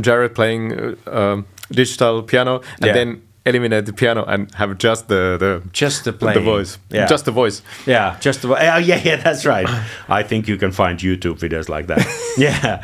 Jarrett 0.00 0.34
playing 0.34 0.72
uh, 0.72 0.94
um, 1.10 1.46
digital 1.70 2.22
piano 2.22 2.60
and 2.80 2.86
Yeah. 2.86 2.92
then 2.94 3.22
eliminate 3.46 3.86
the 3.86 3.92
piano 3.92 4.24
and 4.26 4.52
have 4.54 4.76
just 4.78 5.06
the 5.08 5.36
the 5.38 5.62
Just 5.72 6.04
the 6.04 6.12
the 6.12 6.40
voice, 6.40 6.78
Yeah. 6.90 7.06
just 7.06 7.24
the 7.24 7.32
voice. 7.32 7.62
yeah, 7.86 8.16
just 8.20 8.42
the, 8.42 8.48
uh, 8.50 8.78
yeah, 8.78 9.00
yeah. 9.04 9.16
That's 9.22 9.46
right. 9.46 9.68
I 10.08 10.22
think 10.22 10.48
you 10.48 10.56
can 10.58 10.72
find 10.72 10.98
YouTube 10.98 11.38
videos 11.38 11.68
like 11.68 11.86
that. 11.86 12.02
yeah. 12.36 12.82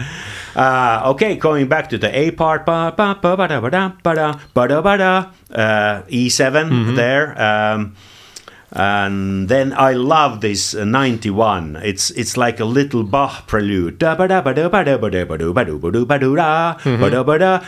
Uh, 0.54 1.10
okay, 1.12 1.36
going 1.36 1.66
back 1.68 1.88
to 1.90 1.98
the 1.98 2.08
A 2.16 2.30
part, 2.30 2.64
ba 2.66 2.92
ba 2.96 3.16
ba 3.20 3.36
ba 3.36 3.48
da 3.48 3.60
ba 3.60 3.70
da 3.70 3.92
ba 4.02 4.14
da 4.14 4.32
ba 4.54 4.68
da 4.68 4.80
ba 4.82 4.96
da, 4.98 5.12
uh, 5.54 6.02
E 6.08 6.28
7 6.28 6.94
there. 6.94 7.34
Um, 7.40 7.94
and 8.74 9.50
then 9.50 9.74
I 9.74 9.92
love 9.92 10.40
this 10.40 10.74
uh, 10.74 10.86
91. 10.86 11.76
It's 11.76 12.10
it's 12.10 12.38
like 12.38 12.58
a 12.58 12.64
little 12.64 13.02
Bach 13.04 13.46
prelude. 13.46 13.98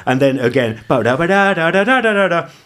And 0.07 0.21
then 0.21 0.39
again. 0.39 0.81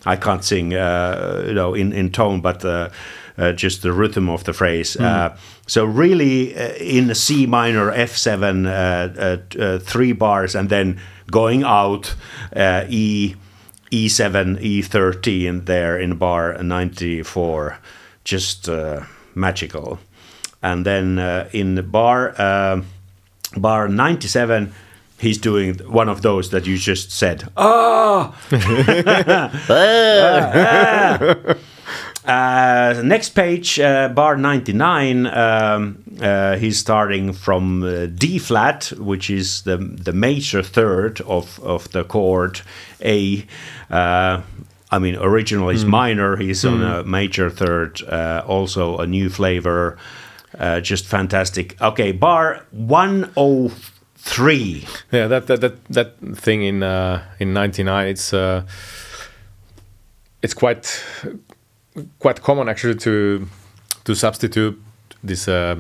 I 0.07 0.17
can't 0.17 0.45
sing 0.45 0.75
uh, 0.75 1.45
you 1.47 1.55
know 1.55 1.75
in, 1.75 1.93
in 1.93 2.11
tone, 2.11 2.41
but 2.41 2.65
uh, 2.65 2.91
uh 3.39 3.53
just 3.53 3.83
the 3.83 3.93
rhythm 3.93 4.31
of 4.31 4.45
the 4.45 4.53
phrase. 4.53 4.97
Mm. 4.97 5.05
Uh, 5.05 5.37
so 5.67 5.85
really 5.85 6.55
uh, 6.57 6.75
in 6.75 7.13
C 7.17 7.47
minor 7.47 7.91
F7 7.91 9.83
three 9.83 10.13
bars 10.13 10.55
and 10.55 10.69
then 10.69 11.01
going 11.29 11.65
out 11.65 12.15
E 12.55 13.35
E7 13.91 14.61
E13 14.61 15.65
there 15.65 15.99
in 15.99 16.17
bar 16.19 16.63
94 16.63 17.79
just 18.29 18.69
uh, 18.69 19.01
magical. 19.35 19.99
And 20.63 20.85
then 20.85 21.19
uh, 21.19 21.49
in 21.53 21.91
bar 21.91 22.35
uh, 22.39 22.83
bar 23.57 23.89
97, 23.89 24.75
he's 25.19 25.39
doing 25.39 25.79
one 25.79 26.11
of 26.11 26.23
those 26.23 26.51
that 26.51 26.67
you 26.67 26.77
just 26.77 27.11
said. 27.11 27.49
Oh! 27.57 28.35
Uh, 32.29 33.01
next 33.05 33.31
page, 33.31 33.81
uh, 33.81 34.11
bar 34.11 34.37
99, 34.37 35.27
um, 35.27 36.05
uh, 36.21 36.59
he's 36.59 36.79
starting 36.79 37.33
from 37.33 38.15
D 38.17 38.39
flat, 38.39 38.93
which 38.99 39.31
is 39.31 39.63
the, 39.63 39.79
the 39.79 40.13
major 40.13 40.63
third 40.63 41.23
of, 41.23 41.59
of 41.61 41.91
the 41.93 42.05
chord 42.05 42.61
A. 43.03 43.47
I 44.91 44.99
mean, 44.99 45.17
originally 45.17 45.75
it's 45.75 45.85
minor, 45.85 46.37
he's 46.37 46.65
on 46.65 46.83
a 46.83 47.05
major 47.05 47.51
third, 47.51 48.03
uh, 48.09 48.43
also 48.47 48.99
a 48.99 49.07
new 49.07 49.29
flavor, 49.29 49.99
uh, 50.59 50.81
just 50.81 51.07
fantastic. 51.07 51.81
Okay, 51.81 52.13
bar 52.13 52.65
103. 52.71 54.87
Yeah, 55.13 55.27
that 55.29 55.47
that 55.47 55.61
that, 55.61 55.85
that 55.91 56.15
thing 56.37 56.63
in 56.63 56.83
uh, 56.83 57.23
in 57.39 57.53
'99, 57.53 58.09
it's 58.09 58.33
uh, 58.33 58.63
it's 60.43 60.55
quite 60.55 61.05
quite 62.19 62.43
common 62.43 62.69
actually 62.69 62.95
to 62.97 63.47
to 64.05 64.15
substitute 64.15 64.81
this 65.23 65.49
uh, 65.49 65.77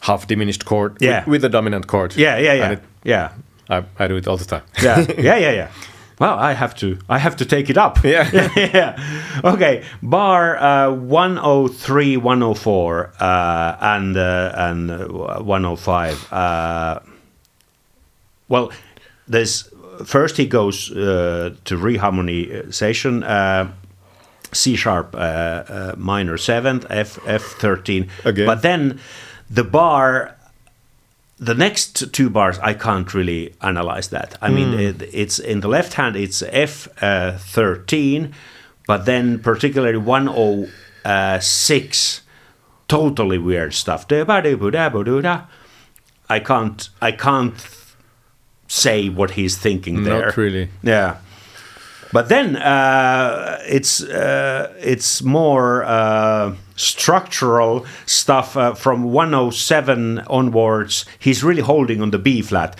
half 0.00 0.26
diminished 0.26 0.64
chord 0.64 0.92
with- 0.92 1.02
Yeah. 1.02 1.24
with, 1.26 1.42
the 1.42 1.48
dominant 1.48 1.86
chord. 1.86 2.14
Yeah, 2.16 2.38
yeah, 2.38 2.52
yeah. 2.54 2.70
It, 2.72 2.82
yeah. 3.04 3.32
I, 3.70 3.82
I 3.98 4.06
do 4.08 4.16
it 4.16 4.28
all 4.28 4.36
the 4.36 4.44
time. 4.44 4.62
yeah, 4.82 5.00
yeah, 5.18 5.36
yeah, 5.38 5.50
yeah. 5.52 5.68
Well, 6.18 6.38
I 6.38 6.52
have 6.54 6.74
to, 6.76 6.98
I 7.08 7.18
have 7.18 7.36
to 7.36 7.44
take 7.44 7.68
it 7.70 7.76
up. 7.76 7.98
Yeah. 8.04 8.30
yeah. 8.56 9.40
Okay, 9.44 9.84
bar 10.02 10.56
uh, 10.56 10.90
103, 10.92 12.16
104, 12.16 13.12
uh, 13.20 13.76
and 13.80 14.16
uh, 14.16 14.52
and 14.54 14.90
uh, 14.90 15.42
105. 15.42 16.32
Uh, 16.32 17.00
well, 18.48 18.72
there's 19.28 19.68
first 20.04 20.36
he 20.36 20.46
goes 20.46 20.90
uh, 20.92 21.54
to 21.64 21.76
reharmonization. 21.76 23.22
Uh, 23.24 23.72
C 24.52 24.76
sharp 24.76 25.14
uh, 25.14 25.18
uh, 25.18 25.94
minor 25.98 26.38
seventh, 26.38 26.86
F 26.88 27.18
F 27.26 27.42
thirteen. 27.42 28.08
Again. 28.24 28.46
But 28.46 28.62
then 28.62 29.00
the 29.50 29.64
bar 29.64 30.35
the 31.38 31.54
next 31.54 32.12
two 32.12 32.30
bars 32.30 32.58
I 32.60 32.74
can't 32.74 33.12
really 33.12 33.54
analyze 33.60 34.08
that. 34.08 34.36
I 34.40 34.48
mean, 34.50 34.74
it, 34.80 35.02
it's 35.12 35.38
in 35.38 35.60
the 35.60 35.68
left 35.68 35.94
hand 35.94 36.16
it's 36.16 36.42
F 36.42 36.88
uh, 37.02 37.32
thirteen, 37.38 38.32
but 38.86 39.04
then 39.04 39.38
particularly 39.40 39.98
one 39.98 40.28
oh 40.28 40.68
six, 41.40 42.22
totally 42.88 43.38
weird 43.38 43.74
stuff. 43.74 44.08
I 46.28 46.40
can't 46.40 46.88
I 47.02 47.12
can't 47.12 47.54
say 48.68 49.08
what 49.08 49.32
he's 49.32 49.56
thinking 49.56 50.04
there. 50.04 50.26
Not 50.26 50.36
really. 50.36 50.70
Yeah. 50.82 51.18
But 52.12 52.28
then 52.28 52.56
uh, 52.56 53.60
it's 53.66 54.02
uh, 54.02 54.72
it's 54.80 55.22
more 55.22 55.84
uh, 55.84 56.54
structural 56.76 57.86
stuff 58.04 58.56
uh, 58.56 58.74
from 58.74 59.04
107 59.04 60.20
onwards. 60.20 61.04
He's 61.18 61.42
really 61.42 61.62
holding 61.62 62.00
on 62.02 62.10
the 62.10 62.18
B 62.18 62.42
flat. 62.42 62.76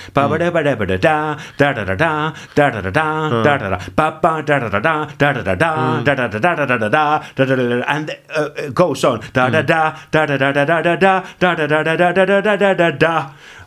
And 7.87 8.17
uh, 8.31 8.71
goes 8.71 9.05
on 9.05 9.21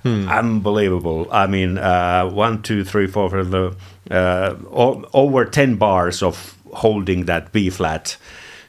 Unbelievable. 0.06 1.28
I 1.32 1.48
mean, 1.48 1.78
uh, 1.78 2.30
one, 2.30 2.62
two, 2.62 2.84
three, 2.84 3.08
four, 3.08 3.30
uh, 4.10 4.56
over 5.14 5.46
10 5.46 5.76
bars 5.76 6.24
of 6.24 6.56
holding 6.74 7.26
that 7.26 7.52
B 7.52 7.70
flat. 7.70 8.18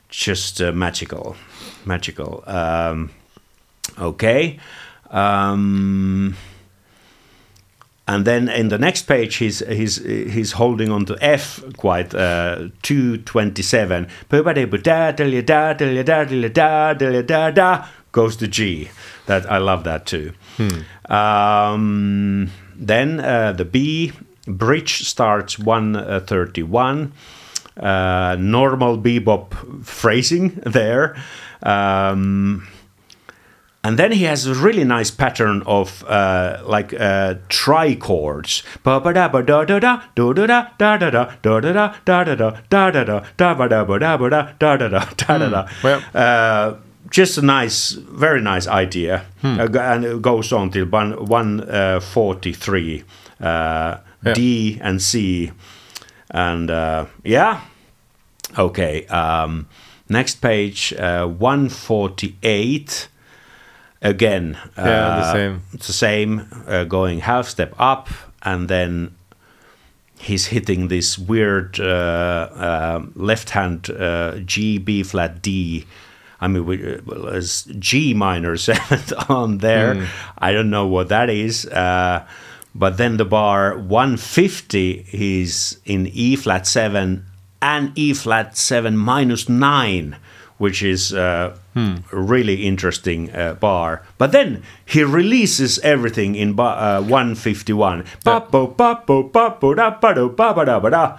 Just 0.09 0.61
uh, 0.61 0.73
magical. 0.73 1.37
Magical. 1.85 2.43
Um, 2.47 3.11
okay. 3.99 4.59
Um, 5.11 6.37
and 8.07 8.25
then 8.25 8.49
in 8.49 8.69
the 8.69 8.79
next 8.79 9.03
page, 9.03 9.37
he's 9.37 9.61
he's 9.61 9.97
he's 10.05 10.53
holding 10.53 10.91
on 10.91 11.05
to 11.07 11.17
F 11.21 11.63
quite 11.77 12.13
uh, 12.15 12.69
two 12.83 13.19
twenty 13.19 13.63
seven. 13.63 14.09
Goes 18.13 18.37
to 18.39 18.49
G. 18.49 18.91
That 19.27 19.51
I 19.51 19.59
love 19.59 19.85
that 19.85 20.07
too. 20.07 20.33
Um, 21.09 22.51
then 22.75 23.21
uh, 23.21 23.53
the 23.53 23.65
B 23.65 24.13
bridge 24.47 25.07
starts 25.07 25.57
one 25.59 25.95
thirty 26.27 26.65
one. 26.65 27.13
Uh, 27.77 28.37
normal 28.41 28.99
bebop 28.99 29.85
phrasing 29.85 30.49
there. 30.67 31.17
Um, 31.63 32.67
and 33.83 33.99
then 33.99 34.13
he 34.13 34.25
has 34.25 34.47
a 34.47 34.55
really 34.55 34.85
nice 34.85 35.11
pattern 35.11 35.63
of 35.65 36.05
uh, 36.05 36.63
like 36.67 36.93
uh, 36.93 37.37
trichords. 37.49 38.63
Just 47.11 47.39
a 47.39 47.43
nice, 47.43 47.93
very 47.93 48.41
nice 48.41 48.69
idea. 48.69 49.25
And 49.43 50.05
it 50.05 50.23
goes 50.23 50.53
on 50.53 50.71
till 50.71 50.87
143 50.87 53.05
one, 53.39 53.49
uh, 53.49 54.01
yeah. 54.25 54.35
D 54.35 54.79
and 54.81 55.03
C. 55.03 55.51
And 56.31 56.71
yeah, 57.25 57.63
okay. 58.59 59.07
Um, 59.07 59.67
next 60.11 60.37
page, 60.43 60.93
uh, 60.99 61.27
one 61.27 61.69
forty 61.69 62.37
eight 62.43 63.09
again 64.03 64.59
Yeah, 64.77 64.85
the 64.85 65.27
uh, 65.27 65.33
same. 65.33 65.63
it's 65.73 65.87
the 65.87 65.93
same 65.93 66.47
uh, 66.67 66.85
going 66.85 67.21
half 67.21 67.47
step 67.49 67.75
up 67.79 68.09
and 68.43 68.69
then 68.69 69.15
he's 70.19 70.47
hitting 70.47 70.89
this 70.89 71.19
weird 71.19 71.79
uh, 71.79 71.85
uh, 71.85 73.03
left 73.15 73.51
hand 73.51 73.91
uh, 73.91 74.39
G 74.45 74.79
B 74.79 75.03
flat 75.03 75.43
D 75.43 75.85
I 76.41 76.49
mean 76.49 76.65
we, 76.65 76.99
well, 77.05 77.31
there's 77.33 77.65
G 77.79 78.15
minor 78.15 78.57
seventh 78.69 79.13
on 79.29 79.59
there 79.59 79.95
Hmm. 79.95 80.05
I 80.39 80.53
don't 80.53 80.71
know 80.71 80.87
what 80.87 81.09
that 81.09 81.29
is 81.29 81.67
uh, 81.67 82.27
but 82.75 82.97
then 82.97 83.17
the 83.19 83.25
bar 83.27 83.77
150 83.77 85.07
is 85.13 85.79
in 85.85 86.07
E 86.07 86.37
flat 86.37 86.67
7 86.67 87.27
and 87.63 87.93
E 87.97 88.15
flat 88.15 88.57
7 88.57 88.97
minus 88.97 89.49
9, 89.49 90.17
which 90.59 90.83
is 90.83 91.13
uh, 91.13 91.57
a 91.77 92.03
really 92.13 92.65
interesting 92.67 93.31
uh, 93.35 93.55
bar. 93.55 94.03
But 94.19 94.33
then 94.33 94.63
he 94.85 95.03
releases 95.05 95.79
everything 95.81 96.35
in 96.35 96.59
uh, 96.59 97.01
151. 97.03 98.05
Ba-bo, 98.25 98.67
ba-bo, 98.69 99.23
ba-bo, 99.25 99.75
da, 99.75 99.91
ba-do, 99.91 100.29
ba-ba-da-ba-da. 100.31 101.19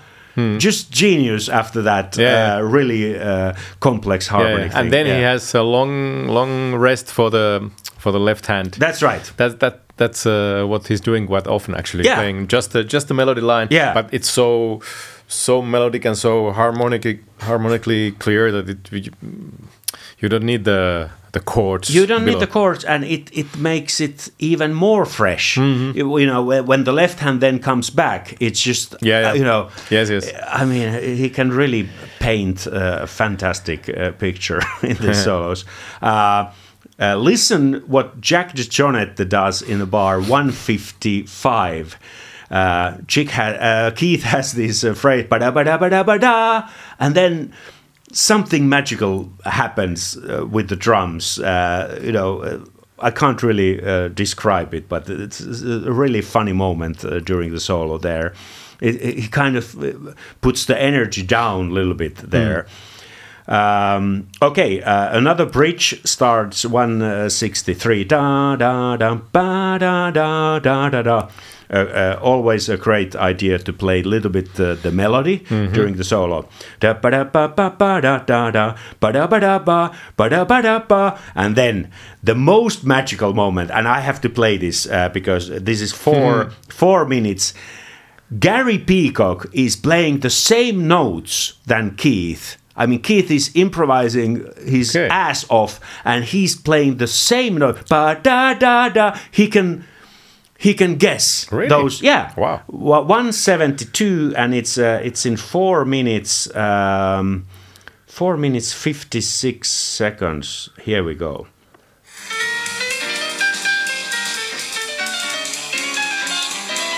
Just 0.57 0.91
genius 0.91 1.49
after 1.49 1.81
that 1.83 2.17
Yeah. 2.17 2.55
uh, 2.55 2.61
really 2.61 3.19
uh, 3.19 3.53
complex 3.79 4.27
harmony. 4.27 4.63
yeah. 4.63 4.69
thing. 4.69 4.77
and 4.81 4.91
then 4.93 5.05
he 5.05 5.21
has 5.23 5.53
a 5.53 5.61
long 5.61 6.27
long 6.27 6.73
rest 6.75 7.11
for 7.11 7.29
the 7.29 7.69
for 7.97 8.11
the 8.11 8.19
left 8.19 8.45
hand. 8.47 8.71
That's 8.79 9.01
right. 9.03 9.31
That 9.37 9.59
that 9.59 9.81
that's 9.97 10.25
uh, 10.25 10.63
what 10.67 10.87
he's 10.87 11.01
doing 11.01 11.27
quite 11.27 11.47
often 11.47 11.75
actually 11.75 12.05
Yeah. 12.05 12.15
playing 12.15 12.47
just 12.47 12.71
the 12.71 12.83
just 12.83 13.07
the 13.07 13.13
melody 13.13 13.41
line. 13.41 13.67
Yeah. 13.71 13.93
but 13.93 14.07
it's 14.13 14.29
so 14.31 14.79
so 15.31 15.61
melodic 15.61 16.05
and 16.05 16.17
so 16.17 16.51
harmonic 16.51 17.19
harmonically 17.39 18.11
clear 18.11 18.51
that 18.51 18.69
it 18.69 18.91
you, 20.19 20.29
don't 20.29 20.43
need 20.43 20.63
the 20.65 21.09
the 21.33 21.39
chords. 21.39 21.89
You 21.89 22.05
don't 22.05 22.25
need 22.25 22.39
the 22.39 22.47
chords, 22.47 22.83
and 22.83 23.03
it, 23.05 23.29
it 23.31 23.55
makes 23.57 24.01
it 24.01 24.29
even 24.39 24.73
more 24.73 25.05
fresh. 25.05 25.55
Mm-hmm. 25.55 25.97
You, 25.97 26.17
you 26.19 26.25
know, 26.27 26.43
when- 26.43 26.65
when 26.65 26.83
the 26.83 26.91
left 26.91 27.19
hand 27.19 27.39
then 27.39 27.59
comes 27.59 27.89
back, 27.89 28.35
it's 28.41 28.61
just, 28.61 28.95
Yeah, 29.01 29.21
yeah. 29.21 29.29
uh, 29.31 29.35
you 29.35 29.43
know. 29.45 29.69
Yes, 29.89 30.09
yes. 30.09 30.29
I 30.61 30.65
mean, 30.65 31.15
he 31.17 31.29
can 31.29 31.51
really 31.51 31.87
paint 32.19 32.67
a 32.67 33.07
fantastic 33.07 33.87
uh, 33.89 34.11
picture 34.11 34.61
in 34.83 34.97
the 34.97 35.13
solos. 35.25 35.63
Uh, 36.01 36.51
uh, 36.99 37.15
listen 37.15 37.81
what 37.87 38.19
Jack 38.19 38.53
DeJohnette 38.53 39.29
does 39.29 39.61
in 39.61 39.79
the 39.79 39.85
bar 39.87 40.19
155. 40.19 41.97
Uh, 42.51 42.97
Chick 43.07 43.31
ha- 43.31 43.57
uh, 43.59 43.91
Keith 43.91 44.23
has 44.23 44.51
this 44.53 44.83
uh, 44.83 44.93
phrase, 44.93 45.25
ba-da, 45.29 45.51
ba-da, 45.51 45.77
ba-da, 45.77 46.03
ba-da, 46.03 46.69
and 46.99 47.15
then 47.15 47.53
something 48.11 48.67
magical 48.67 49.31
happens 49.45 50.17
uh, 50.17 50.45
with 50.45 50.67
the 50.67 50.75
drums. 50.75 51.39
Uh, 51.39 51.99
you 52.03 52.11
know, 52.11 52.41
uh, 52.41 52.59
I 52.99 53.09
can't 53.11 53.41
really 53.41 53.81
uh, 53.83 54.09
describe 54.09 54.73
it, 54.73 54.89
but 54.89 55.09
it's 55.09 55.39
a 55.41 55.91
really 55.91 56.21
funny 56.21 56.53
moment 56.53 57.03
uh, 57.05 57.19
during 57.19 57.51
the 57.51 57.59
solo 57.59 57.97
there. 57.97 58.33
He 58.81 59.27
kind 59.27 59.57
of 59.57 60.15
puts 60.41 60.65
the 60.65 60.79
energy 60.79 61.21
down 61.21 61.69
a 61.69 61.71
little 61.71 61.93
bit 61.93 62.15
there. 62.15 62.65
Um, 63.47 64.27
okay, 64.41 64.81
uh, 64.81 65.17
another 65.17 65.45
bridge 65.45 66.01
starts 66.03 66.65
163. 66.65 68.03
Da 68.05 68.55
da 68.55 68.97
da 68.97 69.15
ba 69.15 69.77
da 69.79 70.11
da 70.11 70.59
da 70.59 70.89
da 70.89 71.01
da. 71.01 71.29
Uh, 71.73 71.77
uh, 71.77 72.19
always 72.21 72.67
a 72.69 72.75
great 72.75 73.15
idea 73.15 73.57
to 73.57 73.71
play 73.71 74.01
a 74.01 74.03
little 74.03 74.29
bit 74.29 74.59
uh, 74.59 74.75
the 74.83 74.91
melody 74.91 75.37
during 75.73 75.95
the 75.95 76.03
solo. 76.03 76.45
And 81.35 81.55
then 81.55 81.89
the 82.23 82.35
most 82.35 82.83
magical 82.83 83.33
moment, 83.33 83.71
and 83.71 83.87
I 83.87 83.99
have 84.01 84.19
to 84.21 84.29
play 84.29 84.57
this 84.57 84.85
uh, 84.87 85.09
because 85.13 85.49
this 85.49 85.81
is 85.81 85.91
four 85.93 86.51
four 86.69 87.05
minutes. 87.05 87.53
Gary 88.39 88.77
Peacock 88.77 89.45
is 89.51 89.75
playing 89.75 90.19
the 90.21 90.29
same 90.29 90.87
notes 90.87 91.53
than 91.67 91.95
Keith. 91.95 92.57
I 92.77 92.85
mean, 92.85 93.01
Keith 93.01 93.29
is 93.29 93.51
improvising 93.53 94.45
his 94.65 94.95
Okay. 94.95 95.09
ass 95.09 95.45
off, 95.49 95.79
and 96.05 96.23
he's 96.23 96.55
playing 96.55 96.97
the 96.97 97.07
same 97.07 97.57
note. 97.57 97.87
Ba 97.89 98.17
da 98.23 98.53
da 98.53 98.89
da. 98.89 99.17
He 99.31 99.47
can, 99.47 99.83
he 100.61 100.75
can 100.75 100.97
guess 100.97 101.51
Really? 101.51 101.69
those. 101.69 102.03
Yeah. 102.03 102.33
Wow. 102.37 103.31
Seventy 103.31 103.85
two, 103.85 104.31
and 104.37 104.53
it's 104.53 104.77
uh, 104.77 105.01
it's 105.03 105.25
in 105.25 105.35
four 105.35 105.85
minutes. 105.85 106.55
Um, 106.55 107.47
four 108.05 108.37
minutes 108.37 108.71
fifty 108.71 109.21
six 109.21 109.71
seconds. 109.71 110.69
Here 110.83 111.03
we 111.03 111.15
go. 111.15 111.47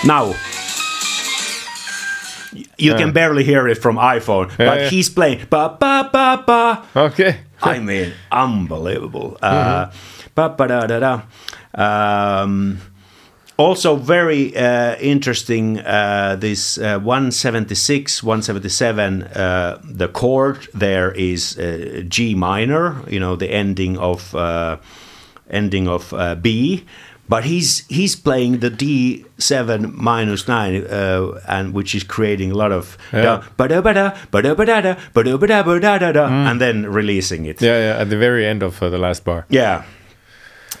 Now, 0.04 0.34
you 2.76 2.94
can 2.94 3.12
barely 3.14 3.44
hear 3.44 3.66
it 3.66 3.78
from 3.78 3.96
iPhone, 3.96 4.54
but 4.58 4.78
yeah. 4.78 4.88
he's 4.90 5.08
playing 5.08 5.46
ba 5.48 5.74
ba 5.80 6.10
ba 6.12 6.44
ba. 6.46 6.84
Okay. 6.94 7.40
I 7.62 7.78
mean, 7.78 8.12
unbelievable. 8.30 9.38
Uh, 9.42 9.90
ba 10.34 10.50
ba 10.50 10.68
da 10.68 10.86
da 10.86 10.98
da. 11.00 11.22
Um, 11.72 12.78
also, 13.56 13.96
very 13.96 14.56
uh, 14.56 14.96
interesting. 14.96 15.78
Uh, 15.80 16.36
this 16.38 16.78
uh, 16.78 16.98
176, 16.98 18.22
177. 18.22 19.22
Uh, 19.22 19.80
the 19.84 20.08
chord 20.08 20.66
there 20.74 21.12
is 21.12 21.56
uh, 21.58 22.02
G 22.08 22.34
minor. 22.34 22.96
You 23.08 23.20
know, 23.20 23.36
the 23.36 23.50
ending 23.50 23.96
of 23.98 24.34
uh, 24.34 24.78
ending 25.50 25.88
of 25.88 26.12
uh, 26.12 26.34
B. 26.34 26.84
But 27.26 27.44
he's 27.44 27.86
he's 27.88 28.16
playing 28.16 28.58
the 28.58 28.68
D 28.68 29.24
seven 29.38 29.92
minus 29.96 30.46
nine, 30.46 30.84
uh, 30.84 31.40
and 31.48 31.72
which 31.72 31.94
is 31.94 32.04
creating 32.04 32.50
a 32.52 32.54
lot 32.54 32.70
of 32.70 32.98
Yeah. 33.14 33.42
ba-da-da-da, 33.56 34.10
and 36.26 36.60
then 36.60 36.84
releasing 36.92 37.46
it. 37.46 37.62
Yeah, 37.62 37.78
yeah. 37.78 38.00
At 38.02 38.10
the 38.10 38.18
very 38.18 38.44
end 38.46 38.62
of 38.62 38.82
uh, 38.82 38.90
the 38.90 38.98
last 38.98 39.24
bar. 39.24 39.46
Yeah. 39.48 39.84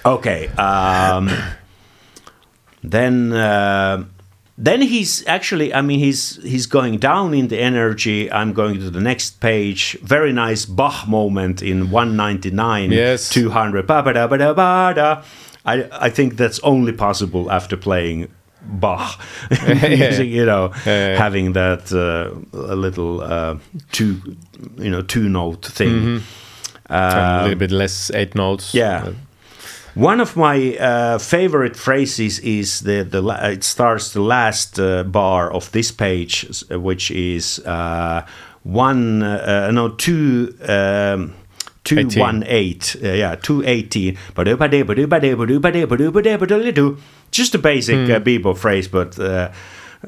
Okay. 0.04 0.48
Um, 0.58 1.30
then 2.90 3.32
uh, 3.32 4.04
then 4.56 4.82
he's 4.82 5.26
actually. 5.26 5.74
I 5.74 5.80
mean, 5.82 5.98
he's 5.98 6.36
he's 6.42 6.66
going 6.66 6.98
down 6.98 7.34
in 7.34 7.48
the 7.48 7.58
energy. 7.58 8.30
I'm 8.30 8.52
going 8.52 8.78
to 8.80 8.90
the 8.90 9.00
next 9.00 9.40
page. 9.40 9.98
Very 10.02 10.32
nice 10.32 10.64
Bach 10.66 11.08
moment 11.08 11.62
in 11.62 11.90
199. 11.90 12.92
Yes. 12.92 13.28
200. 13.30 13.86
Ba 13.86 14.02
ba 14.02 14.12
da 14.12 14.26
ba 14.28 14.38
da 14.38 14.52
ba 14.52 14.92
da. 14.94 15.22
I 15.64 15.88
I 16.06 16.10
think 16.10 16.36
that's 16.36 16.60
only 16.62 16.92
possible 16.92 17.50
after 17.50 17.76
playing. 17.76 18.28
Bach, 18.66 19.20
Using, 19.50 20.30
you 20.30 20.46
know, 20.46 20.72
Yeah, 20.86 21.18
having 21.18 21.52
that 21.52 21.92
uh, 21.92 22.30
a 22.58 22.74
little 22.74 23.20
uh, 23.20 23.58
two, 23.92 24.16
you 24.78 24.88
know, 24.90 25.02
two 25.02 25.28
note 25.28 25.66
thing. 25.66 26.22
And 26.88 27.40
a 27.40 27.42
little 27.42 27.58
bit 27.58 27.70
less 27.70 28.10
eight 28.14 28.34
notes. 28.34 28.74
Um, 28.74 28.78
Yeah. 28.80 29.12
One 29.94 30.20
of 30.20 30.36
my 30.36 30.76
uh, 30.76 31.18
favorite 31.18 31.76
phrases 31.76 32.40
is 32.40 32.80
the 32.80 33.04
the 33.04 33.20
la- 33.22 33.46
it 33.46 33.62
starts 33.62 34.12
the 34.12 34.20
last 34.22 34.78
uh, 34.80 35.04
bar 35.04 35.52
of 35.52 35.70
this 35.70 35.92
page, 35.92 36.46
which 36.70 37.10
is 37.12 37.60
uh, 37.60 38.26
one 38.64 39.22
uh, 39.22 39.70
no 39.70 39.88
two. 39.90 40.54
Um, 40.68 41.34
Two 41.84 41.98
18. 41.98 42.18
one 42.22 42.44
eight, 42.46 42.96
uh, 43.04 43.08
yeah, 43.12 43.34
two 43.34 43.62
eighteen. 43.66 44.16
Just 47.30 47.54
a 47.54 47.58
basic 47.58 48.08
uh, 48.08 48.20
bebop 48.20 48.56
phrase, 48.56 48.88
but 48.88 49.18
uh, 49.18 49.50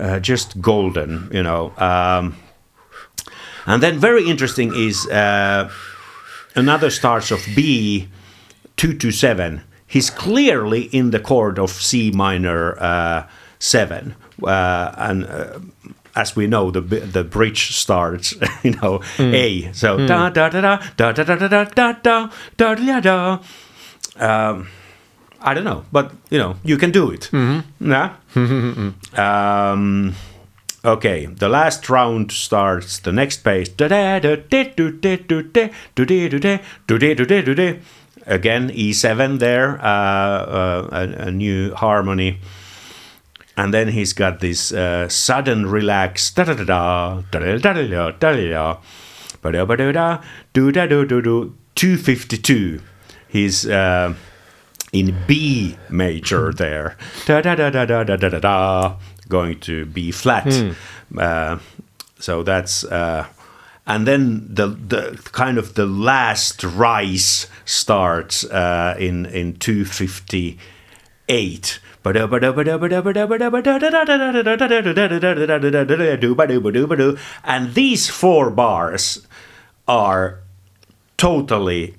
uh, 0.01 0.19
just 0.21 0.59
golden, 0.63 1.29
you 1.31 1.43
know. 1.43 1.75
Um, 1.77 2.35
and 3.67 3.83
then 3.83 3.99
very 3.99 4.27
interesting 4.27 4.73
is 4.75 5.07
uh, 5.09 5.69
another 6.55 6.89
starts 6.89 7.31
of 7.31 7.45
B 7.55 8.09
two 8.77 8.95
to 8.95 9.11
seven. 9.11 9.61
He's 9.87 10.11
clearly 10.11 10.83
in 10.93 11.11
the 11.11 11.21
chord 11.21 11.59
of 11.59 11.71
C 11.71 12.11
minor 12.11 12.77
uh, 12.83 13.27
seven, 13.59 14.15
uh, 14.43 14.93
and 14.97 15.25
uh, 15.25 15.59
as 16.15 16.35
we 16.37 16.47
know, 16.47 16.71
the 16.71 16.81
the 16.81 17.23
bridge 17.25 17.77
starts, 17.77 18.35
you 18.65 18.73
know, 18.83 19.01
A. 19.19 19.73
So 19.73 20.07
da 20.07 20.31
da 20.31 20.49
da 20.49 20.61
da 20.61 20.79
da 20.97 21.13
da 21.13 21.23
da 21.25 21.37
da 21.37 21.65
da 21.65 21.93
da 22.03 22.29
da 22.57 22.75
da 22.75 23.01
da. 23.01 23.39
Um, 24.19 24.67
I 25.41 25.55
don't 25.55 25.65
know, 25.65 25.85
but 25.93 26.13
you 26.31 26.39
know, 26.39 26.57
you 26.65 26.79
can 26.79 26.91
do 26.91 27.11
it. 27.13 27.31
Yeah. 27.81 28.17
um, 29.17 30.15
okay, 30.85 31.27
the 31.27 31.49
last 31.49 31.89
round 31.91 32.33
starts 32.33 32.99
the 32.99 33.13
next 33.13 33.45
page. 33.45 33.77
Again, 38.27 38.71
E7 38.71 39.39
there, 39.39 39.79
uh, 39.81 39.87
uh, 39.87 40.89
a, 40.91 41.29
a 41.29 41.31
new 41.31 41.73
harmony. 41.75 42.41
And 43.57 43.73
then 43.73 43.89
he's 43.89 44.13
got 44.13 44.41
this 44.41 44.73
uh, 44.73 45.09
sudden 45.09 45.67
relax. 45.67 46.31
Da 46.33 46.45
da 46.45 46.55
da 46.55 46.65
da 46.65 47.23
da 47.31 47.57
da 47.57 47.73
da 47.73 48.11
da 48.11 48.33
da 48.51 48.77
ba 49.41 49.53
da 49.53 49.65
ba 49.65 49.77
da 49.77 49.93
da 49.93 50.23
do 50.53 50.73
da 50.73 50.87
do 50.87 51.07
do 51.07 51.23
do 51.23 51.55
252. 51.77 52.81
He's 53.29 53.67
uh, 53.67 54.13
in 54.93 55.17
B 55.27 55.79
major 55.89 56.53
there. 56.57 56.97
Da 57.27 57.41
da 57.41 57.55
da 57.55 57.71
da 57.71 57.85
da 57.87 58.05
da 58.05 58.17
da 58.17 58.29
da 58.29 58.41
da. 58.41 58.97
Going 59.29 59.59
to 59.61 59.87
B 59.87 60.11
flat. 60.11 60.47
Uh, 61.17 61.59
so 62.19 62.43
that's. 62.43 62.85
Uh, 62.85 63.27
and 63.87 64.07
then 64.07 64.47
the 64.49 64.67
the 64.69 65.19
kind 65.33 65.59
of 65.59 65.75
the 65.75 65.87
last 65.87 66.65
rise 66.65 67.47
starts 67.65 68.45
uh, 68.45 68.97
in 68.99 69.27
in 69.27 69.57
250 69.57 70.59
eight. 71.29 71.81
And 77.45 77.75
these 77.75 78.09
four 78.09 78.51
bars 78.51 79.27
are 79.89 80.41
totally 81.17 81.95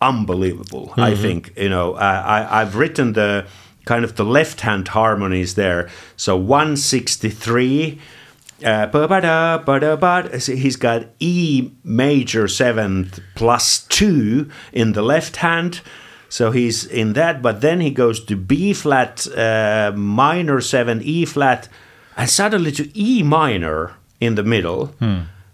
unbelievable. 0.00 0.94
I 0.96 1.14
think 1.14 1.52
you 1.56 1.68
know 1.68 1.94
I, 1.94 2.40
I 2.40 2.60
I've 2.62 2.76
written 2.76 3.12
the 3.12 3.44
kind 3.84 4.04
of 4.04 4.16
the 4.16 4.24
left 4.24 4.60
hand 4.62 4.88
harmonies 4.88 5.54
there. 5.54 5.90
So 6.16 6.36
163. 6.36 8.00
Uh, 8.64 8.86
ba-ba-da, 8.86 9.58
ba-da-ba. 9.58 10.38
He's 10.38 10.76
got 10.76 11.06
E 11.18 11.70
major 11.84 12.48
seventh 12.48 13.20
plus 13.34 13.80
two 13.88 14.48
in 14.72 14.92
the 14.92 15.02
left 15.02 15.36
hand. 15.36 15.80
So 16.28 16.50
he's 16.50 16.86
in 16.86 17.12
that, 17.12 17.42
but 17.42 17.60
then 17.60 17.80
he 17.80 17.90
goes 17.90 18.24
to 18.24 18.36
B 18.36 18.72
flat, 18.72 19.26
uh, 19.36 19.92
minor 19.94 20.60
seven, 20.62 21.02
E 21.02 21.26
flat, 21.26 21.68
and 22.16 22.30
suddenly 22.30 22.72
to 22.72 22.98
E 22.98 23.22
minor 23.22 23.92
in 24.20 24.34
the 24.36 24.42
middle. 24.42 24.94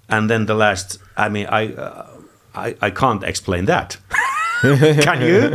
And 0.09 0.31
then 0.31 0.47
the 0.47 0.55
last, 0.55 0.99
I 1.17 1.29
mean, 1.29 1.47
I, 1.47 1.73
uh, 1.75 2.07
I, 2.55 2.77
I 2.81 2.91
can't 2.91 3.25
explain 3.25 3.65
that. 3.67 3.97
Can 4.61 5.21
you? 5.23 5.51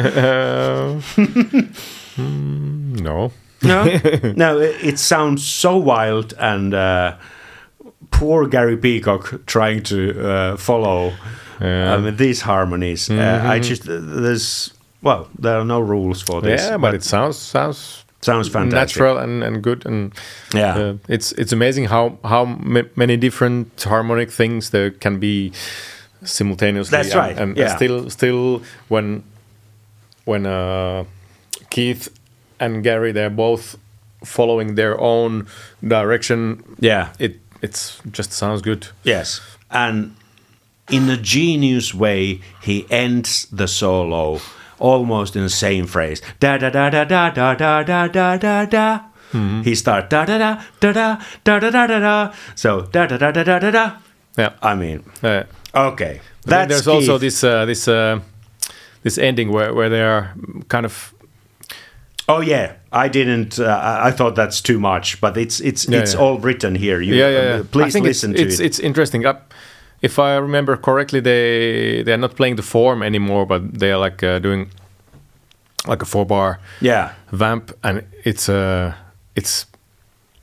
No. 2.17 3.31
No, 3.63 3.83
no. 4.35 4.59
It, 4.59 4.75
it 4.83 4.99
sounds 4.99 5.45
so 5.45 5.77
wild, 5.77 6.33
and 6.37 6.73
uh, 6.73 7.15
poor 8.23 8.47
Gary 8.47 8.77
Peacock 8.77 9.45
trying 9.45 9.83
to 9.83 9.97
uh, 10.29 10.57
follow. 10.57 11.11
I 11.59 11.97
mean, 11.97 12.15
these 12.17 12.41
harmonies. 12.41 13.09
Uh, 13.09 13.41
I 13.55 13.59
just 13.59 13.83
there's 13.85 14.73
well, 15.01 15.27
there 15.41 15.57
are 15.59 15.65
no 15.65 15.79
rules 15.81 16.21
for 16.23 16.41
this. 16.41 16.61
Yeah, 16.61 16.77
but 16.77 16.93
it 16.93 17.03
sounds 17.03 17.37
sounds 17.37 18.05
sounds 18.21 18.49
fantastic. 18.49 18.75
natural 19.01 19.17
and, 19.17 19.43
and 19.43 19.61
good 19.63 19.85
and 19.85 20.13
Yeah. 20.53 20.77
uh, 20.77 20.93
it's 21.09 21.31
it's 21.37 21.53
amazing 21.53 21.89
how 21.89 22.17
how 22.23 22.45
ma- 22.45 22.89
many 22.95 23.17
different 23.17 23.83
harmonic 23.83 24.31
things 24.31 24.69
there 24.69 24.91
can 24.91 25.19
be 25.19 25.51
simultaneously 26.23 26.97
That's 26.97 27.11
and, 27.15 27.19
right, 27.19 27.37
and 27.41 27.57
yeah. 27.57 27.75
still 27.75 28.09
still 28.09 28.61
when 28.89 29.23
when 30.25 30.45
uh, 30.45 31.03
Keith 31.69 32.07
and 32.59 32.83
Gary 32.83 33.11
they're 33.13 33.35
both 33.35 33.75
following 34.25 34.75
their 34.75 34.95
own 34.99 35.45
direction 35.81 36.63
Yeah. 36.79 37.07
it 37.19 37.35
it's 37.63 37.99
just 38.11 38.31
sounds 38.31 38.61
good 38.61 38.87
Yes, 39.03 39.41
and 39.71 40.15
in 40.89 41.09
a 41.09 41.17
genius 41.17 41.93
way, 41.93 42.41
he 42.61 42.85
ends 42.89 43.47
the 43.51 43.67
solo 43.67 44.39
almost 44.79 45.35
in 45.35 45.43
the 45.43 45.49
same 45.49 45.87
phrase. 45.87 46.21
Da 46.39 46.57
da 46.57 46.69
da 46.69 46.89
da 46.89 47.05
da 47.05 47.29
da 47.31 47.55
da 47.55 47.83
da 47.83 48.07
da 48.07 48.37
da 48.37 48.65
da. 48.65 48.99
He 49.63 49.73
starts 49.75 50.09
da 50.09 50.25
da 50.25 50.37
da 50.37 50.61
da 50.79 50.91
da 50.91 51.17
da 51.43 51.59
da 51.59 51.69
da 51.71 51.87
da 51.87 51.99
da. 51.99 52.33
So 52.55 52.81
da 52.81 53.07
da 53.07 53.17
da 53.17 53.31
da 53.31 53.43
da 53.43 53.59
da 53.59 53.71
da. 53.71 53.91
yeah 54.37 54.53
I 54.61 54.75
mean, 54.75 55.03
uh, 55.23 55.43
okay. 55.73 56.21
That's 56.45 56.69
there's 56.69 56.87
also 56.87 57.17
this 57.17 57.43
uh, 57.43 57.65
this 57.65 57.87
uh, 57.87 58.19
this 59.03 59.17
ending 59.17 59.51
where, 59.51 59.73
where 59.73 59.89
they 59.89 60.01
are 60.01 60.33
kind 60.67 60.85
of 60.85 61.13
Oh 62.27 62.41
yeah, 62.41 62.75
I 62.91 63.09
didn't. 63.09 63.59
Uh, 63.59 63.99
I- 64.03 64.11
thought 64.11 64.35
that's 64.35 64.61
too 64.61 64.79
much, 64.79 65.19
but 65.19 65.35
it's 65.37 65.59
it's 65.59 65.87
Yeah, 65.87 65.99
it's 65.99 66.13
yeah. 66.13 66.19
all 66.21 66.39
written 66.39 66.75
here. 66.75 67.01
You, 67.01 67.15
yeah, 67.15 67.29
yeah, 67.29 67.39
uh, 67.39 67.57
yeah. 67.57 67.63
Please 67.71 67.99
listen 67.99 68.31
it's, 68.31 68.39
to 68.39 68.47
it's, 68.47 68.59
it. 68.59 68.65
It's 68.65 68.79
interesting. 68.79 69.25
Up, 69.25 69.53
if 70.01 70.19
I 70.19 70.37
remember 70.37 70.77
correctly, 70.77 71.19
they 71.19 72.03
they 72.03 72.13
are 72.13 72.17
not 72.21 72.35
playing 72.35 72.55
the 72.55 72.63
form 72.63 73.03
anymore, 73.03 73.45
but 73.45 73.79
they 73.79 73.91
are 73.91 73.99
like 73.99 74.23
uh, 74.23 74.39
doing 74.39 74.69
like 75.87 76.01
a 76.01 76.05
four 76.05 76.25
bar 76.25 76.59
yeah, 76.81 77.11
vamp, 77.31 77.71
and 77.83 78.03
it's 78.23 78.47
uh 78.47 78.93
it's 79.35 79.65